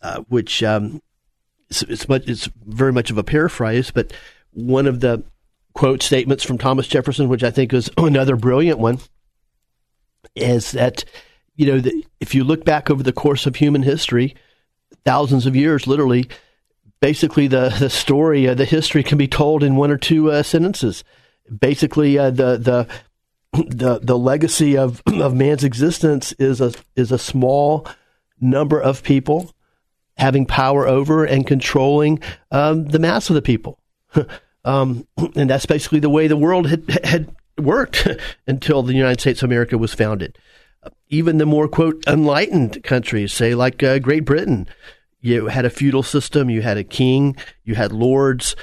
uh, 0.00 0.22
which 0.28 0.62
um, 0.62 1.02
it's, 1.68 1.82
it's, 1.82 2.08
much, 2.08 2.26
it's 2.26 2.48
very 2.66 2.92
much 2.92 3.10
of 3.10 3.18
a 3.18 3.24
paraphrase, 3.24 3.90
but 3.90 4.12
one 4.52 4.86
of 4.86 5.00
the 5.00 5.22
quote 5.74 6.02
statements 6.02 6.42
from 6.42 6.58
Thomas 6.58 6.88
Jefferson, 6.88 7.28
which 7.28 7.44
I 7.44 7.50
think 7.50 7.72
is 7.72 7.90
another 7.98 8.36
brilliant 8.36 8.78
one, 8.78 8.98
is 10.34 10.72
that 10.72 11.04
you 11.56 11.66
know 11.66 11.80
the, 11.80 12.04
if 12.18 12.34
you 12.34 12.44
look 12.44 12.64
back 12.64 12.90
over 12.90 13.02
the 13.02 13.12
course 13.12 13.46
of 13.46 13.56
human 13.56 13.82
history, 13.82 14.34
thousands 15.04 15.46
of 15.46 15.56
years, 15.56 15.86
literally, 15.86 16.28
basically 17.00 17.46
the 17.46 17.74
the 17.78 17.90
story, 17.90 18.48
uh, 18.48 18.54
the 18.54 18.64
history 18.64 19.02
can 19.02 19.18
be 19.18 19.28
told 19.28 19.62
in 19.62 19.76
one 19.76 19.90
or 19.90 19.96
two 19.96 20.30
uh, 20.30 20.42
sentences. 20.42 21.04
Basically, 21.58 22.18
uh, 22.18 22.30
the 22.30 22.56
the 22.56 22.88
the 23.52 23.98
the 23.98 24.18
legacy 24.18 24.76
of 24.76 25.02
of 25.06 25.34
man's 25.34 25.64
existence 25.64 26.32
is 26.34 26.60
a 26.60 26.72
is 26.96 27.10
a 27.12 27.18
small 27.18 27.86
number 28.40 28.80
of 28.80 29.02
people 29.02 29.54
having 30.16 30.44
power 30.46 30.86
over 30.86 31.24
and 31.24 31.46
controlling 31.46 32.20
um, 32.50 32.86
the 32.86 32.98
mass 32.98 33.30
of 33.30 33.34
the 33.34 33.42
people. 33.42 33.78
um, 34.64 35.06
and 35.34 35.48
that's 35.48 35.66
basically 35.66 36.00
the 36.00 36.10
way 36.10 36.26
the 36.26 36.36
world 36.36 36.68
had, 36.68 36.88
had 37.04 37.34
worked 37.58 38.06
until 38.46 38.82
the 38.82 38.94
United 38.94 39.20
States 39.20 39.42
of 39.42 39.48
America 39.48 39.78
was 39.78 39.94
founded. 39.94 40.36
Even 41.08 41.38
the 41.38 41.46
more, 41.46 41.68
quote, 41.68 42.02
enlightened 42.06 42.82
countries, 42.84 43.32
say 43.32 43.54
like 43.54 43.82
uh, 43.82 43.98
Great 43.98 44.24
Britain, 44.24 44.68
you 45.20 45.46
had 45.46 45.64
a 45.64 45.70
feudal 45.70 46.02
system, 46.02 46.48
you 46.48 46.62
had 46.62 46.78
a 46.78 46.84
king, 46.84 47.36
you 47.64 47.74
had 47.74 47.92
lords. 47.92 48.56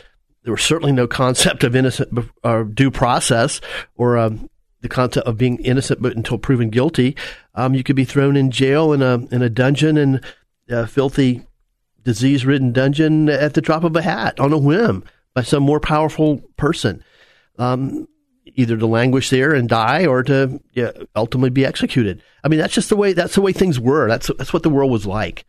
There 0.44 0.54
was 0.54 0.64
certainly 0.64 0.94
no 0.94 1.08
concept 1.08 1.64
of 1.64 1.76
innocent 1.76 2.18
or 2.44 2.64
due 2.64 2.90
process 2.90 3.62
or 3.96 4.18
um, 4.18 4.50
the 4.82 4.90
concept 4.90 5.28
of 5.28 5.38
being 5.38 5.60
innocent 5.60 6.02
but 6.02 6.16
until 6.16 6.38
proven 6.38 6.70
guilty. 6.70 7.16
Um, 7.54 7.74
you 7.74 7.84
could 7.84 7.96
be 7.96 8.06
thrown 8.06 8.36
in 8.36 8.52
jail 8.52 8.94
in 8.94 9.02
a 9.02 9.16
in 9.32 9.42
a 9.42 9.50
dungeon 9.50 9.98
in 9.98 10.22
a 10.70 10.88
filthy, 10.88 11.46
disease 12.04 12.46
ridden 12.46 12.72
dungeon 12.72 13.30
at 13.30 13.54
the 13.54 13.62
drop 13.62 13.84
of 13.84 13.96
a 13.96 14.02
hat 14.02 14.40
on 14.40 14.54
a 14.54 14.58
whim 14.58 15.04
by 15.34 15.44
some 15.44 15.64
more 15.64 15.80
powerful 15.80 16.42
person, 16.56 17.04
um, 17.60 18.08
either 18.56 18.78
to 18.78 18.86
languish 18.86 19.30
there 19.30 19.54
and 19.54 19.70
die 19.70 20.06
or 20.06 20.24
to 20.24 20.62
yeah, 20.74 20.92
ultimately 21.16 21.50
be 21.50 21.66
executed. 21.66 22.22
I 22.44 22.48
mean, 22.48 22.60
that's 22.60 22.74
just 22.74 22.90
the 22.90 22.96
way 22.96 23.14
that's 23.14 23.36
the 23.36 23.42
way 23.42 23.54
things 23.54 23.80
were. 23.80 24.08
That's 24.08 24.30
that's 24.38 24.54
what 24.54 24.64
the 24.64 24.70
world 24.70 24.92
was 24.92 25.06
like 25.06 25.46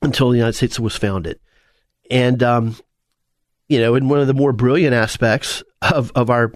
until 0.00 0.30
the 0.30 0.36
United 0.36 0.54
States 0.54 0.80
was 0.80 0.96
founded, 0.96 1.38
and 2.10 2.42
um, 2.42 2.76
you 3.68 3.80
know, 3.80 3.94
in 3.94 4.08
one 4.08 4.20
of 4.20 4.26
the 4.26 4.34
more 4.34 4.52
brilliant 4.52 4.94
aspects 4.94 5.62
of 5.80 6.12
of 6.14 6.30
our 6.30 6.52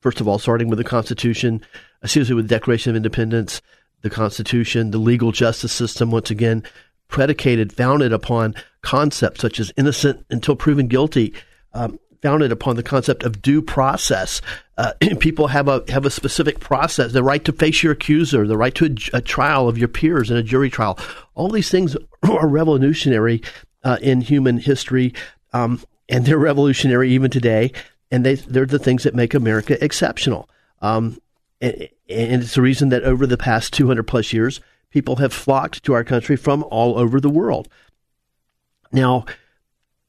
first 0.00 0.20
of 0.20 0.28
all, 0.28 0.38
starting 0.38 0.68
with 0.68 0.78
the 0.78 0.84
Constitution, 0.84 1.60
seriously 2.04 2.34
with 2.34 2.48
the 2.48 2.54
Declaration 2.54 2.90
of 2.90 2.96
Independence, 2.96 3.62
the 4.02 4.10
Constitution, 4.10 4.90
the 4.90 4.98
legal 4.98 5.32
justice 5.32 5.72
system, 5.72 6.10
once 6.10 6.30
again, 6.30 6.64
predicated, 7.08 7.72
founded 7.72 8.12
upon 8.12 8.54
concepts 8.82 9.40
such 9.40 9.60
as 9.60 9.72
innocent 9.76 10.26
until 10.28 10.56
proven 10.56 10.88
guilty, 10.88 11.32
um, 11.72 11.98
founded 12.22 12.52
upon 12.52 12.76
the 12.76 12.82
concept 12.82 13.24
of 13.24 13.42
due 13.42 13.60
process. 13.60 14.40
Uh, 14.78 14.92
people 15.20 15.48
have 15.48 15.68
a 15.68 15.84
have 15.88 16.06
a 16.06 16.10
specific 16.10 16.60
process, 16.60 17.12
the 17.12 17.22
right 17.22 17.44
to 17.44 17.52
face 17.52 17.82
your 17.82 17.92
accuser, 17.92 18.46
the 18.46 18.56
right 18.56 18.74
to 18.74 18.86
a, 18.86 19.18
a 19.18 19.20
trial 19.20 19.68
of 19.68 19.76
your 19.76 19.88
peers 19.88 20.30
in 20.30 20.36
a 20.36 20.42
jury 20.42 20.70
trial. 20.70 20.98
All 21.34 21.50
these 21.50 21.70
things 21.70 21.96
are 22.22 22.48
revolutionary 22.48 23.42
uh, 23.84 23.98
in 24.00 24.20
human 24.20 24.58
history, 24.58 25.12
um, 25.52 25.82
and 26.08 26.24
they're 26.24 26.38
revolutionary 26.38 27.10
even 27.10 27.30
today. 27.30 27.72
And 28.10 28.24
they 28.24 28.36
they're 28.36 28.66
the 28.66 28.78
things 28.78 29.02
that 29.04 29.14
make 29.14 29.34
America 29.34 29.82
exceptional. 29.82 30.48
Um, 30.80 31.20
and, 31.60 31.88
and 32.08 32.42
it's 32.42 32.54
the 32.54 32.62
reason 32.62 32.90
that 32.90 33.04
over 33.04 33.26
the 33.26 33.38
past 33.38 33.72
200 33.72 34.02
plus 34.02 34.32
years, 34.32 34.60
people 34.90 35.16
have 35.16 35.32
flocked 35.32 35.82
to 35.84 35.94
our 35.94 36.04
country 36.04 36.36
from 36.36 36.62
all 36.64 36.98
over 36.98 37.20
the 37.20 37.30
world. 37.30 37.68
Now, 38.92 39.24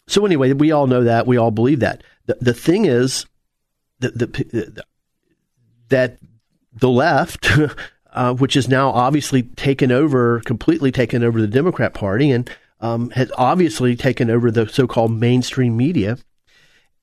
so 0.07 0.25
anyway, 0.25 0.53
we 0.53 0.71
all 0.71 0.87
know 0.87 1.03
that. 1.03 1.27
We 1.27 1.37
all 1.37 1.51
believe 1.51 1.79
that. 1.79 2.03
The, 2.25 2.37
the 2.39 2.53
thing 2.53 2.85
is 2.85 3.25
the, 3.99 4.09
the, 4.09 4.25
the, 4.25 4.83
that 5.89 6.17
the 6.73 6.89
left, 6.89 7.51
uh, 8.13 8.33
which 8.33 8.55
is 8.55 8.67
now 8.67 8.89
obviously 8.89 9.43
taken 9.43 9.91
over, 9.91 10.41
completely 10.41 10.91
taken 10.91 11.23
over 11.23 11.39
the 11.39 11.47
Democrat 11.47 11.93
Party 11.93 12.31
and 12.31 12.49
um, 12.81 13.09
has 13.11 13.31
obviously 13.37 13.95
taken 13.95 14.29
over 14.29 14.51
the 14.51 14.67
so 14.67 14.87
called 14.87 15.11
mainstream 15.11 15.77
media, 15.77 16.17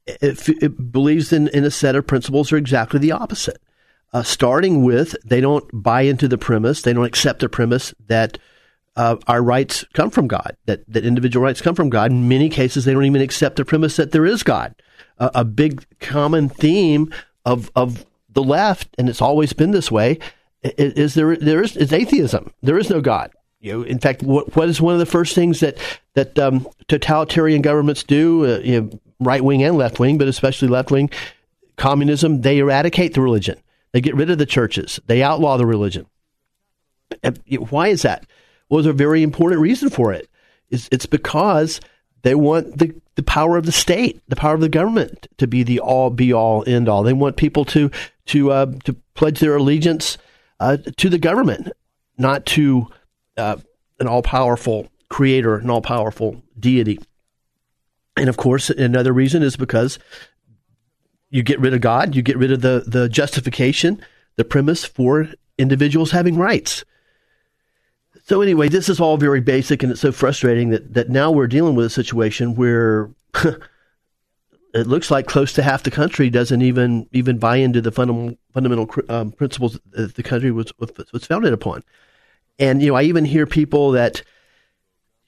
it, 0.06 0.48
it 0.48 0.92
believes 0.92 1.32
in, 1.32 1.48
in 1.48 1.64
a 1.64 1.70
set 1.70 1.96
of 1.96 2.06
principles 2.06 2.50
that 2.50 2.56
are 2.56 2.58
exactly 2.58 3.00
the 3.00 3.12
opposite. 3.12 3.60
Uh, 4.12 4.22
starting 4.22 4.82
with, 4.82 5.14
they 5.24 5.40
don't 5.40 5.64
buy 5.72 6.02
into 6.02 6.26
the 6.26 6.36
premise, 6.36 6.82
they 6.82 6.92
don't 6.92 7.04
accept 7.04 7.40
the 7.40 7.48
premise 7.48 7.94
that 8.08 8.38
uh, 8.96 9.16
our 9.26 9.42
rights 9.42 9.84
come 9.92 10.10
from 10.10 10.26
God, 10.26 10.56
that, 10.66 10.84
that 10.92 11.04
individual 11.04 11.44
rights 11.44 11.60
come 11.60 11.74
from 11.74 11.90
God. 11.90 12.10
In 12.10 12.28
many 12.28 12.48
cases, 12.48 12.84
they 12.84 12.92
don't 12.92 13.04
even 13.04 13.22
accept 13.22 13.56
the 13.56 13.64
premise 13.64 13.96
that 13.96 14.12
there 14.12 14.26
is 14.26 14.42
God. 14.42 14.74
Uh, 15.18 15.30
a 15.34 15.44
big 15.44 15.84
common 16.00 16.48
theme 16.48 17.12
of, 17.44 17.70
of 17.76 18.04
the 18.28 18.42
left, 18.42 18.88
and 18.98 19.08
it's 19.08 19.22
always 19.22 19.52
been 19.52 19.70
this 19.70 19.90
way, 19.90 20.18
is, 20.62 20.92
is 20.94 21.14
there 21.14 21.36
there 21.36 21.62
is, 21.62 21.76
is 21.76 21.92
atheism. 21.92 22.52
There 22.62 22.78
is 22.78 22.90
no 22.90 23.00
God. 23.00 23.32
You 23.60 23.72
know, 23.72 23.82
in 23.82 23.98
fact, 23.98 24.22
what, 24.22 24.56
what 24.56 24.68
is 24.68 24.80
one 24.80 24.94
of 24.94 25.00
the 25.00 25.06
first 25.06 25.34
things 25.34 25.60
that 25.60 25.76
that 26.14 26.38
um, 26.38 26.66
totalitarian 26.88 27.62
governments 27.62 28.02
do, 28.02 28.46
uh, 28.46 28.58
you 28.60 28.80
know, 28.80 29.00
right 29.20 29.44
wing 29.44 29.62
and 29.62 29.76
left 29.76 29.98
wing, 29.98 30.18
but 30.18 30.28
especially 30.28 30.68
left 30.68 30.90
wing, 30.90 31.10
communism? 31.76 32.40
They 32.40 32.58
eradicate 32.58 33.14
the 33.14 33.20
religion. 33.20 33.58
They 33.92 34.00
get 34.00 34.14
rid 34.14 34.30
of 34.30 34.38
the 34.38 34.46
churches. 34.46 35.00
They 35.06 35.22
outlaw 35.22 35.56
the 35.56 35.66
religion. 35.66 36.06
And 37.22 37.38
why 37.70 37.88
is 37.88 38.02
that? 38.02 38.26
There's 38.70 38.86
a 38.86 38.92
very 38.92 39.22
important 39.22 39.60
reason 39.60 39.90
for 39.90 40.12
it. 40.12 40.28
It's, 40.68 40.88
it's 40.92 41.06
because 41.06 41.80
they 42.22 42.34
want 42.34 42.78
the, 42.78 42.94
the 43.16 43.22
power 43.22 43.56
of 43.56 43.66
the 43.66 43.72
state, 43.72 44.22
the 44.28 44.36
power 44.36 44.54
of 44.54 44.60
the 44.60 44.68
government 44.68 45.26
to 45.38 45.46
be 45.46 45.62
the 45.62 45.80
all 45.80 46.10
be 46.10 46.32
all 46.32 46.64
end 46.66 46.88
all. 46.88 47.02
They 47.02 47.12
want 47.12 47.36
people 47.36 47.64
to 47.66 47.90
to 48.26 48.52
uh, 48.52 48.66
to 48.84 48.94
pledge 49.14 49.40
their 49.40 49.56
allegiance 49.56 50.18
uh, 50.60 50.76
to 50.96 51.08
the 51.08 51.18
government, 51.18 51.72
not 52.16 52.46
to 52.46 52.88
uh, 53.36 53.56
an 53.98 54.06
all 54.06 54.22
powerful 54.22 54.88
creator, 55.08 55.56
an 55.56 55.70
all 55.70 55.82
powerful 55.82 56.42
deity. 56.58 56.98
And 58.16 58.28
of 58.28 58.36
course, 58.36 58.70
another 58.70 59.12
reason 59.12 59.42
is 59.42 59.56
because 59.56 59.98
you 61.30 61.42
get 61.42 61.60
rid 61.60 61.74
of 61.74 61.80
God, 61.80 62.14
you 62.14 62.22
get 62.22 62.36
rid 62.36 62.52
of 62.52 62.60
the, 62.60 62.84
the 62.86 63.08
justification, 63.08 64.04
the 64.36 64.44
premise 64.44 64.84
for 64.84 65.28
individuals 65.58 66.10
having 66.10 66.36
rights. 66.36 66.84
So 68.30 68.42
anyway, 68.42 68.68
this 68.68 68.88
is 68.88 69.00
all 69.00 69.16
very 69.16 69.40
basic, 69.40 69.82
and 69.82 69.90
it's 69.90 70.02
so 70.02 70.12
frustrating 70.12 70.70
that, 70.70 70.94
that 70.94 71.08
now 71.08 71.32
we're 71.32 71.48
dealing 71.48 71.74
with 71.74 71.84
a 71.84 71.90
situation 71.90 72.54
where 72.54 73.10
it 73.44 74.86
looks 74.86 75.10
like 75.10 75.26
close 75.26 75.52
to 75.54 75.64
half 75.64 75.82
the 75.82 75.90
country 75.90 76.30
doesn't 76.30 76.62
even 76.62 77.08
even 77.10 77.38
buy 77.38 77.56
into 77.56 77.80
the 77.80 77.90
fundamental 77.90 78.38
fundamental 78.54 78.88
um, 79.08 79.32
principles 79.32 79.80
that 79.90 80.14
the 80.14 80.22
country 80.22 80.52
was 80.52 80.72
was 81.12 81.26
founded 81.26 81.52
upon. 81.52 81.82
And 82.56 82.80
you 82.80 82.90
know, 82.90 82.94
I 82.94 83.02
even 83.02 83.24
hear 83.24 83.46
people 83.48 83.90
that 83.90 84.22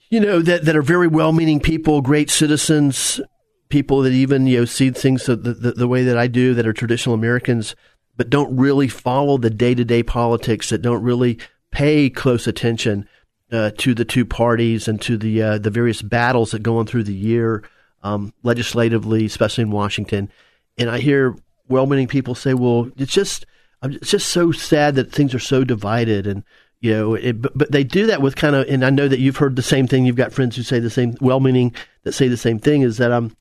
you 0.08 0.20
know 0.20 0.40
that 0.40 0.64
that 0.64 0.76
are 0.76 0.80
very 0.80 1.08
well-meaning 1.08 1.58
people, 1.58 2.02
great 2.02 2.30
citizens, 2.30 3.20
people 3.68 4.02
that 4.02 4.12
even 4.12 4.46
you 4.46 4.60
know 4.60 4.64
see 4.64 4.92
things 4.92 5.26
the, 5.26 5.34
the, 5.34 5.72
the 5.72 5.88
way 5.88 6.04
that 6.04 6.16
I 6.16 6.28
do 6.28 6.54
that 6.54 6.68
are 6.68 6.72
traditional 6.72 7.16
Americans, 7.16 7.74
but 8.16 8.30
don't 8.30 8.56
really 8.56 8.86
follow 8.86 9.38
the 9.38 9.50
day-to-day 9.50 10.04
politics, 10.04 10.68
that 10.68 10.82
don't 10.82 11.02
really 11.02 11.40
pay 11.72 12.08
close 12.08 12.46
attention 12.46 13.08
uh, 13.50 13.70
to 13.78 13.94
the 13.94 14.04
two 14.04 14.24
parties 14.24 14.86
and 14.86 15.00
to 15.02 15.16
the 15.16 15.42
uh, 15.42 15.58
the 15.58 15.70
various 15.70 16.00
battles 16.00 16.52
that 16.52 16.62
go 16.62 16.78
on 16.78 16.86
through 16.86 17.04
the 17.04 17.14
year 17.14 17.64
um, 18.02 18.32
legislatively, 18.42 19.24
especially 19.24 19.62
in 19.62 19.70
Washington. 19.70 20.30
And 20.78 20.88
I 20.88 20.98
hear 20.98 21.36
well-meaning 21.68 22.08
people 22.08 22.34
say, 22.34 22.54
"Well, 22.54 22.90
it's 22.96 23.12
just 23.12 23.46
it's 23.82 24.10
just 24.10 24.28
so 24.28 24.52
sad 24.52 24.94
that 24.94 25.12
things 25.12 25.34
are 25.34 25.40
so 25.40 25.64
divided." 25.64 26.26
And 26.26 26.44
you 26.80 26.92
know, 26.92 27.14
it, 27.14 27.42
but, 27.42 27.56
but 27.56 27.72
they 27.72 27.84
do 27.84 28.06
that 28.06 28.22
with 28.22 28.36
kind 28.36 28.56
of. 28.56 28.66
And 28.68 28.84
I 28.84 28.90
know 28.90 29.08
that 29.08 29.20
you've 29.20 29.36
heard 29.36 29.56
the 29.56 29.62
same 29.62 29.86
thing. 29.86 30.06
You've 30.06 30.16
got 30.16 30.32
friends 30.32 30.56
who 30.56 30.62
say 30.62 30.78
the 30.78 30.90
same, 30.90 31.16
well-meaning 31.20 31.74
that 32.04 32.12
say 32.12 32.28
the 32.28 32.36
same 32.36 32.58
thing. 32.58 32.82
Is 32.82 32.96
that 32.98 33.12
um, 33.12 33.36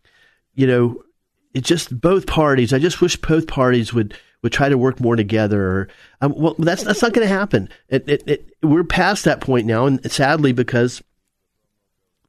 you 0.55 0.67
know, 0.67 1.01
it's 1.53 1.67
just 1.67 1.99
both 1.99 2.27
parties. 2.27 2.73
I 2.73 2.79
just 2.79 3.01
wish 3.01 3.15
both 3.15 3.47
parties 3.47 3.93
would 3.93 4.17
would 4.41 4.51
try 4.51 4.69
to 4.69 4.77
work 4.77 4.99
more 4.99 5.15
together. 5.15 5.87
Um, 6.21 6.33
well, 6.35 6.55
that's 6.57 6.83
that's 6.83 7.01
not 7.01 7.13
going 7.13 7.27
to 7.27 7.33
happen. 7.33 7.69
It, 7.89 8.07
it, 8.07 8.23
it, 8.27 8.53
we're 8.63 8.83
past 8.83 9.25
that 9.25 9.41
point 9.41 9.67
now, 9.67 9.85
and 9.85 10.11
sadly, 10.11 10.51
because 10.51 11.01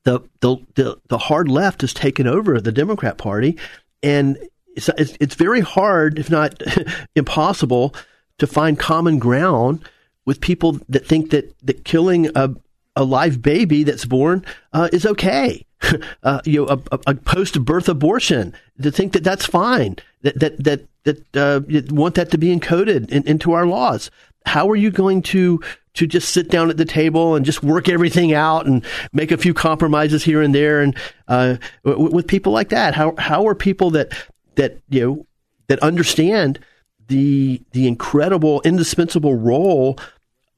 the, 0.04 0.20
the 0.40 0.56
the 0.74 0.98
the 1.08 1.18
hard 1.18 1.48
left 1.48 1.80
has 1.80 1.94
taken 1.94 2.26
over 2.26 2.60
the 2.60 2.72
Democrat 2.72 3.18
Party, 3.18 3.58
and 4.02 4.36
it's 4.74 4.88
it's, 4.98 5.16
it's 5.20 5.34
very 5.34 5.60
hard, 5.60 6.18
if 6.18 6.30
not 6.30 6.62
impossible, 7.16 7.94
to 8.38 8.46
find 8.46 8.78
common 8.78 9.18
ground 9.18 9.88
with 10.24 10.40
people 10.40 10.78
that 10.88 11.06
think 11.06 11.30
that 11.30 11.54
that 11.64 11.84
killing 11.84 12.30
a 12.34 12.54
a 12.94 13.04
live 13.04 13.40
baby 13.40 13.84
that's 13.84 14.04
born 14.04 14.44
uh, 14.72 14.88
is 14.92 15.06
okay. 15.06 15.64
uh, 16.22 16.41
you 16.45 16.64
know, 16.64 16.80
a, 16.91 16.99
a 17.09 17.14
post-birth 17.14 17.89
abortion 17.89 18.55
to 18.80 18.91
think 18.91 19.12
that 19.12 19.24
that's 19.24 19.47
fine. 19.47 19.97
That 20.22 20.39
that 20.41 20.64
that 20.64 20.89
that 21.05 21.37
uh, 21.37 21.61
want 21.95 22.14
that 22.14 22.30
to 22.30 22.39
be 22.39 22.55
encoded 22.57 23.11
in, 23.11 23.26
into 23.26 23.53
our 23.53 23.66
laws. 23.66 24.11
How 24.47 24.68
are 24.70 24.76
you 24.76 24.91
going 24.91 25.22
to 25.22 25.61
to 25.95 26.07
just 26.07 26.30
sit 26.30 26.49
down 26.49 26.70
at 26.70 26.78
the 26.78 26.85
table 26.85 27.35
and 27.35 27.45
just 27.45 27.62
work 27.62 27.89
everything 27.89 28.33
out 28.33 28.66
and 28.66 28.85
make 29.12 29.30
a 29.30 29.37
few 29.37 29.53
compromises 29.53 30.24
here 30.24 30.41
and 30.41 30.55
there 30.55 30.80
and 30.80 30.97
uh, 31.28 31.57
w- 31.85 32.11
with 32.11 32.26
people 32.26 32.53
like 32.53 32.70
that? 32.70 32.95
How 32.95 33.14
how 33.18 33.47
are 33.47 33.55
people 33.55 33.91
that 33.91 34.12
that 34.57 34.78
you 34.89 35.01
know 35.01 35.26
that 35.68 35.78
understand 35.80 36.59
the 37.09 37.62
the 37.72 37.87
incredible 37.87 38.61
indispensable 38.62 39.35
role 39.35 39.99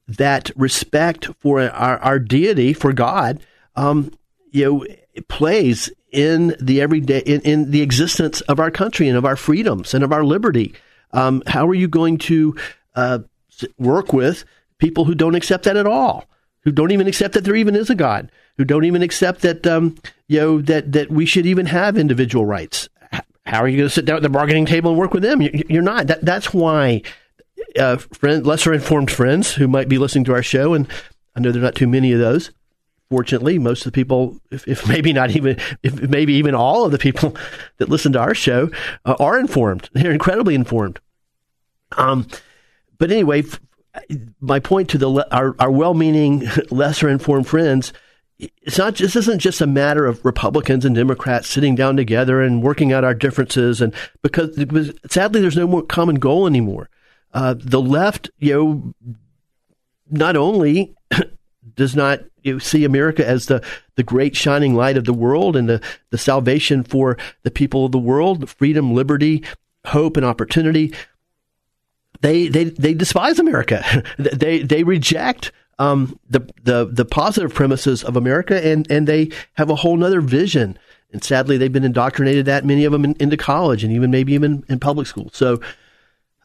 that 0.07 0.51
respect 0.55 1.29
for 1.41 1.62
our, 1.62 1.99
our 1.99 2.18
deity 2.18 2.75
for 2.75 2.93
God 2.93 3.41
um, 3.77 4.12
you 4.51 4.64
know 4.64 4.87
plays 5.28 5.90
in 6.10 6.54
the 6.60 6.80
everyday 6.80 7.20
in, 7.20 7.40
in, 7.42 7.70
the 7.70 7.82
existence 7.82 8.40
of 8.42 8.60
our 8.60 8.70
country 8.70 9.08
and 9.08 9.16
of 9.16 9.24
our 9.24 9.36
freedoms 9.36 9.94
and 9.94 10.04
of 10.04 10.12
our 10.12 10.24
liberty. 10.24 10.74
Um, 11.12 11.42
how 11.46 11.66
are 11.68 11.74
you 11.74 11.88
going 11.88 12.18
to 12.18 12.56
uh, 12.94 13.20
work 13.78 14.12
with 14.12 14.44
people 14.78 15.04
who 15.04 15.14
don't 15.14 15.34
accept 15.34 15.64
that 15.64 15.76
at 15.76 15.86
all, 15.86 16.24
who 16.62 16.72
don't 16.72 16.90
even 16.90 17.06
accept 17.06 17.34
that 17.34 17.44
there 17.44 17.56
even 17.56 17.76
is 17.76 17.90
a 17.90 17.94
God, 17.94 18.30
who 18.56 18.64
don't 18.64 18.84
even 18.84 19.02
accept 19.02 19.42
that 19.42 19.66
um, 19.66 19.96
you 20.28 20.40
know 20.40 20.60
that 20.62 20.92
that 20.92 21.10
we 21.10 21.26
should 21.26 21.46
even 21.46 21.66
have 21.66 21.96
individual 21.96 22.46
rights? 22.46 22.88
How 23.46 23.60
are 23.60 23.68
you 23.68 23.76
going 23.76 23.88
to 23.88 23.94
sit 23.94 24.06
down 24.06 24.16
at 24.16 24.22
the 24.22 24.30
bargaining 24.30 24.66
table 24.66 24.90
and 24.90 24.98
work 24.98 25.12
with 25.12 25.22
them? 25.22 25.42
You're 25.42 25.82
not. 25.82 26.06
That, 26.06 26.24
that's 26.24 26.54
why 26.54 27.02
uh, 27.78 27.98
friend, 27.98 28.46
lesser 28.46 28.72
informed 28.72 29.10
friends 29.10 29.54
who 29.54 29.68
might 29.68 29.88
be 29.88 29.98
listening 29.98 30.24
to 30.24 30.32
our 30.32 30.42
show, 30.42 30.74
and 30.74 30.88
I 31.36 31.40
know 31.40 31.52
there 31.52 31.60
are 31.60 31.64
not 31.64 31.74
too 31.74 31.88
many 31.88 32.12
of 32.12 32.20
those 32.20 32.50
fortunately, 33.11 33.59
most 33.59 33.80
of 33.80 33.92
the 33.92 33.96
people, 33.96 34.40
if, 34.50 34.66
if, 34.66 34.88
maybe 34.88 35.12
not 35.12 35.30
even, 35.30 35.59
if 35.82 36.00
maybe 36.09 36.34
even 36.34 36.55
all 36.55 36.84
of 36.84 36.92
the 36.92 36.98
people 36.98 37.36
that 37.78 37.88
listen 37.88 38.12
to 38.12 38.20
our 38.20 38.34
show, 38.34 38.70
uh, 39.05 39.16
are 39.18 39.38
informed. 39.38 39.88
They're 39.92 40.12
incredibly 40.12 40.55
informed. 40.55 41.00
Um, 41.96 42.26
but 42.98 43.11
anyway, 43.11 43.42
f- 43.42 43.61
my 44.40 44.59
point 44.59 44.90
to 44.90 44.98
the 44.98 45.28
our, 45.34 45.55
our 45.59 45.70
well-meaning, 45.70 46.48
lesser 46.70 47.09
informed 47.09 47.46
friends, 47.46 47.92
it's 48.38 48.78
not. 48.78 48.96
This 48.96 49.14
isn't 49.14 49.38
just 49.38 49.61
a 49.61 49.66
matter 49.66 50.07
of 50.07 50.24
Republicans 50.24 50.84
and 50.84 50.94
Democrats 50.94 51.48
sitting 51.48 51.76
down 51.76 51.96
together 51.96 52.42
and 52.42 52.62
working 52.62 52.92
out 52.92 53.05
our 53.05 53.14
differences, 53.14 53.80
and 53.80 53.94
because, 54.22 54.57
because 54.57 54.92
sadly, 55.09 55.40
there's 55.40 55.57
no 55.57 55.68
more 55.68 55.82
common 55.82 56.16
goal 56.16 56.46
anymore. 56.46 56.90
Uh, 57.32 57.55
the 57.57 57.80
left, 57.80 58.30
you 58.38 58.52
know, 58.52 59.16
not 60.11 60.36
only 60.36 60.94
does 61.76 61.94
not 61.94 62.20
you 62.45 62.61
see 62.61 62.84
America 62.84 63.26
as 63.26 63.47
the, 63.47 63.64
the 63.97 64.03
great 64.03 64.36
shining 64.36 64.74
light 64.74 64.97
of 64.97 65.05
the 65.05 65.14
world 65.14 65.57
and 65.57 65.68
the, 65.68 65.80
the 66.11 66.18
salvation 66.18 66.84
for 66.84 67.16
the 67.42 67.51
people 67.51 67.86
of 67.86 67.92
the 67.92 67.99
world, 67.99 68.49
freedom, 68.51 68.95
liberty, 68.95 69.42
hope, 69.86 70.16
and 70.16 70.26
opportunity. 70.26 70.95
They, 72.20 72.49
they, 72.49 72.64
they 72.64 72.95
despise 72.95 73.38
America. 73.38 74.03
they, 74.18 74.62
they 74.62 74.84
reject 74.84 75.53
um, 75.78 76.18
the, 76.28 76.40
the, 76.62 76.88
the 76.90 77.05
positive 77.05 77.53
premises 77.53 78.05
of 78.05 78.16
America 78.16 78.64
and, 78.64 78.88
and 78.90 79.09
they 79.09 79.30
have 79.55 79.70
a 79.70 79.74
whole 79.74 80.03
other 80.05 80.20
vision. 80.20 80.78
And 81.12 81.22
sadly, 81.22 81.57
they've 81.57 81.72
been 81.72 81.84
indoctrinated 81.84 82.47
that 82.47 82.64
many 82.64 82.84
of 82.84 82.92
them 82.92 83.05
in, 83.05 83.16
into 83.20 83.36
college 83.36 83.84
and 83.84 83.92
even 83.92 84.11
maybe 84.11 84.32
even 84.34 84.64
in 84.68 84.80
public 84.80 85.07
school. 85.07 85.30
So, 85.32 85.61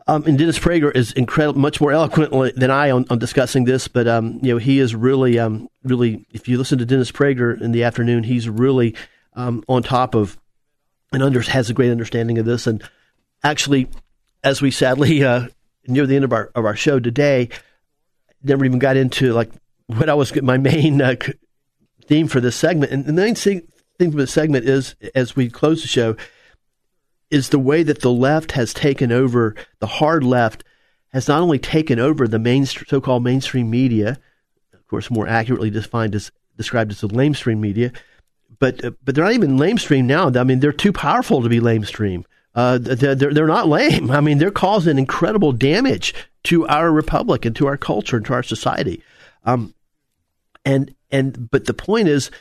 um, 0.09 0.23
and 0.25 0.39
Dennis 0.39 0.57
Prager 0.57 0.95
is 0.95 1.11
incredible, 1.11 1.61
much 1.61 1.79
more 1.79 1.91
eloquent 1.91 2.55
than 2.55 2.71
I 2.71 2.89
on, 2.89 3.05
on 3.11 3.19
discussing 3.19 3.65
this. 3.65 3.87
But 3.87 4.07
um, 4.07 4.39
you 4.41 4.53
know, 4.53 4.57
he 4.57 4.79
is 4.79 4.95
really, 4.95 5.37
um, 5.37 5.69
really. 5.83 6.25
If 6.31 6.47
you 6.47 6.57
listen 6.57 6.79
to 6.79 6.85
Dennis 6.85 7.11
Prager 7.11 7.61
in 7.61 7.73
the 7.73 7.83
afternoon, 7.83 8.23
he's 8.23 8.49
really 8.49 8.95
um, 9.33 9.63
on 9.69 9.83
top 9.83 10.15
of 10.15 10.39
and 11.13 11.21
under, 11.21 11.41
has 11.41 11.69
a 11.69 11.75
great 11.75 11.91
understanding 11.91 12.39
of 12.39 12.45
this. 12.45 12.65
And 12.65 12.83
actually, 13.43 13.87
as 14.43 14.63
we 14.63 14.71
sadly 14.71 15.23
uh, 15.23 15.47
near 15.87 16.07
the 16.07 16.15
end 16.15 16.25
of 16.25 16.33
our 16.33 16.49
of 16.55 16.65
our 16.65 16.75
show 16.75 16.99
today, 16.99 17.49
never 18.41 18.65
even 18.65 18.79
got 18.79 18.97
into 18.97 19.31
like 19.33 19.51
what 19.85 20.09
I 20.09 20.15
was 20.15 20.33
my 20.41 20.57
main 20.57 21.03
uh, 21.03 21.17
theme 22.05 22.27
for 22.27 22.41
this 22.41 22.55
segment. 22.55 22.91
And 22.91 23.05
the 23.05 23.13
main 23.13 23.35
thing 23.35 23.61
for 23.99 24.17
the 24.17 24.25
segment 24.25 24.67
is 24.67 24.95
as 25.13 25.35
we 25.35 25.51
close 25.51 25.83
the 25.83 25.87
show 25.87 26.15
is 27.31 27.49
the 27.49 27.59
way 27.59 27.83
that 27.83 28.01
the 28.01 28.11
left 28.11 28.53
has 28.53 28.73
taken 28.73 29.11
over, 29.11 29.55
the 29.79 29.87
hard 29.87 30.23
left 30.23 30.63
has 31.13 31.27
not 31.27 31.41
only 31.41 31.59
taken 31.59 31.99
over 31.99 32.27
the 32.27 32.39
main, 32.39 32.65
so-called 32.65 33.23
mainstream 33.23 33.69
media, 33.69 34.19
of 34.73 34.87
course, 34.87 35.09
more 35.09 35.27
accurately 35.27 35.69
defined 35.69 36.15
as 36.15 36.31
described 36.57 36.91
as 36.91 37.01
the 37.01 37.07
lamestream 37.07 37.59
media, 37.59 37.91
but 38.59 38.83
uh, 38.83 38.91
but 39.03 39.15
they're 39.15 39.23
not 39.23 39.33
even 39.33 39.57
lamestream 39.57 40.05
now. 40.05 40.29
I 40.35 40.43
mean, 40.43 40.59
they're 40.59 40.71
too 40.71 40.91
powerful 40.91 41.41
to 41.41 41.49
be 41.49 41.59
lamestream. 41.59 42.25
Uh, 42.55 42.77
they're, 42.81 43.15
they're 43.15 43.47
not 43.47 43.67
lame. 43.67 44.11
I 44.11 44.21
mean, 44.21 44.37
they're 44.37 44.51
causing 44.51 44.97
incredible 44.97 45.51
damage 45.51 46.13
to 46.43 46.67
our 46.67 46.91
republic 46.91 47.45
and 47.45 47.55
to 47.55 47.67
our 47.67 47.77
culture 47.77 48.17
and 48.17 48.25
to 48.25 48.33
our 48.33 48.43
society. 48.43 49.01
Um, 49.45 49.73
and 50.65 50.93
and 51.11 51.49
but 51.49 51.65
the 51.65 51.73
point 51.73 52.07
is, 52.07 52.31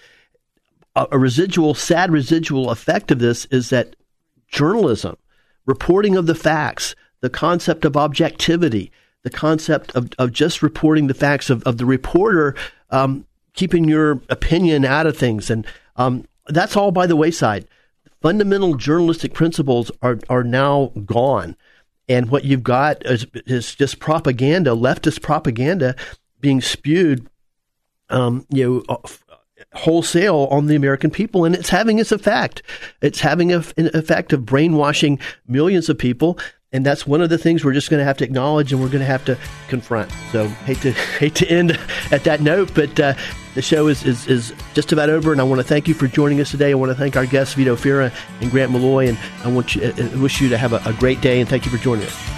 a, 0.96 1.06
a 1.12 1.18
residual, 1.18 1.74
sad 1.74 2.10
residual 2.10 2.70
effect 2.70 3.10
of 3.10 3.18
this 3.18 3.44
is 3.46 3.70
that 3.70 3.94
journalism, 4.48 5.16
reporting 5.66 6.16
of 6.16 6.26
the 6.26 6.34
facts, 6.34 6.94
the 7.20 7.30
concept 7.30 7.84
of 7.84 7.96
objectivity, 7.96 8.90
the 9.22 9.30
concept 9.30 9.94
of, 9.94 10.10
of 10.18 10.32
just 10.32 10.62
reporting 10.62 11.06
the 11.06 11.14
facts 11.14 11.50
of, 11.50 11.62
of 11.64 11.78
the 11.78 11.86
reporter 11.86 12.54
um, 12.90 13.26
keeping 13.54 13.88
your 13.88 14.20
opinion 14.28 14.84
out 14.84 15.06
of 15.06 15.16
things. 15.16 15.50
And 15.50 15.66
um, 15.96 16.26
that's 16.46 16.76
all 16.76 16.92
by 16.92 17.06
the 17.06 17.16
wayside. 17.16 17.66
Fundamental 18.22 18.74
journalistic 18.74 19.34
principles 19.34 19.90
are, 20.02 20.18
are 20.28 20.44
now 20.44 20.92
gone. 21.04 21.56
And 22.08 22.30
what 22.30 22.44
you've 22.44 22.62
got 22.62 23.04
is, 23.04 23.26
is 23.46 23.74
just 23.74 23.98
propaganda, 23.98 24.70
leftist 24.70 25.22
propaganda 25.22 25.94
being 26.40 26.60
spewed, 26.60 27.28
um, 28.08 28.46
you 28.50 28.84
know, 28.86 29.02
wholesale 29.74 30.48
on 30.50 30.66
the 30.66 30.76
American 30.76 31.10
people, 31.10 31.44
and 31.44 31.54
it's 31.54 31.68
having 31.68 31.98
its 31.98 32.12
effect. 32.12 32.62
It's 33.00 33.20
having 33.20 33.52
a, 33.52 33.64
an 33.76 33.90
effect 33.94 34.32
of 34.32 34.46
brainwashing 34.46 35.18
millions 35.46 35.88
of 35.88 35.98
people, 35.98 36.38
and 36.72 36.84
that's 36.84 37.06
one 37.06 37.22
of 37.22 37.30
the 37.30 37.38
things 37.38 37.64
we're 37.64 37.72
just 37.72 37.88
going 37.88 37.98
to 37.98 38.04
have 38.04 38.18
to 38.18 38.24
acknowledge 38.24 38.72
and 38.72 38.82
we're 38.82 38.88
going 38.88 39.00
to 39.00 39.06
have 39.06 39.24
to 39.24 39.38
confront. 39.68 40.10
So 40.32 40.48
hate 40.48 40.80
to 40.82 40.92
hate 41.18 41.34
to 41.36 41.48
end 41.48 41.78
at 42.10 42.24
that 42.24 42.40
note, 42.40 42.72
but 42.74 42.98
uh, 43.00 43.14
the 43.54 43.62
show 43.62 43.88
is, 43.88 44.04
is 44.04 44.26
is 44.26 44.54
just 44.74 44.92
about 44.92 45.10
over, 45.10 45.32
and 45.32 45.40
I 45.40 45.44
want 45.44 45.60
to 45.60 45.66
thank 45.66 45.88
you 45.88 45.94
for 45.94 46.06
joining 46.06 46.40
us 46.40 46.50
today. 46.50 46.70
I 46.70 46.74
want 46.74 46.90
to 46.90 46.96
thank 46.96 47.16
our 47.16 47.26
guests 47.26 47.54
Vito 47.54 47.76
Fira 47.76 48.12
and 48.40 48.50
Grant 48.50 48.72
Maloy, 48.72 49.08
and 49.08 49.18
I 49.44 49.48
want 49.48 49.74
you 49.74 49.82
I 49.82 49.90
uh, 49.90 50.18
wish 50.18 50.40
you 50.40 50.48
to 50.50 50.58
have 50.58 50.72
a, 50.72 50.82
a 50.84 50.92
great 50.94 51.20
day, 51.20 51.40
and 51.40 51.48
thank 51.48 51.64
you 51.64 51.70
for 51.70 51.78
joining 51.78 52.06
us. 52.06 52.37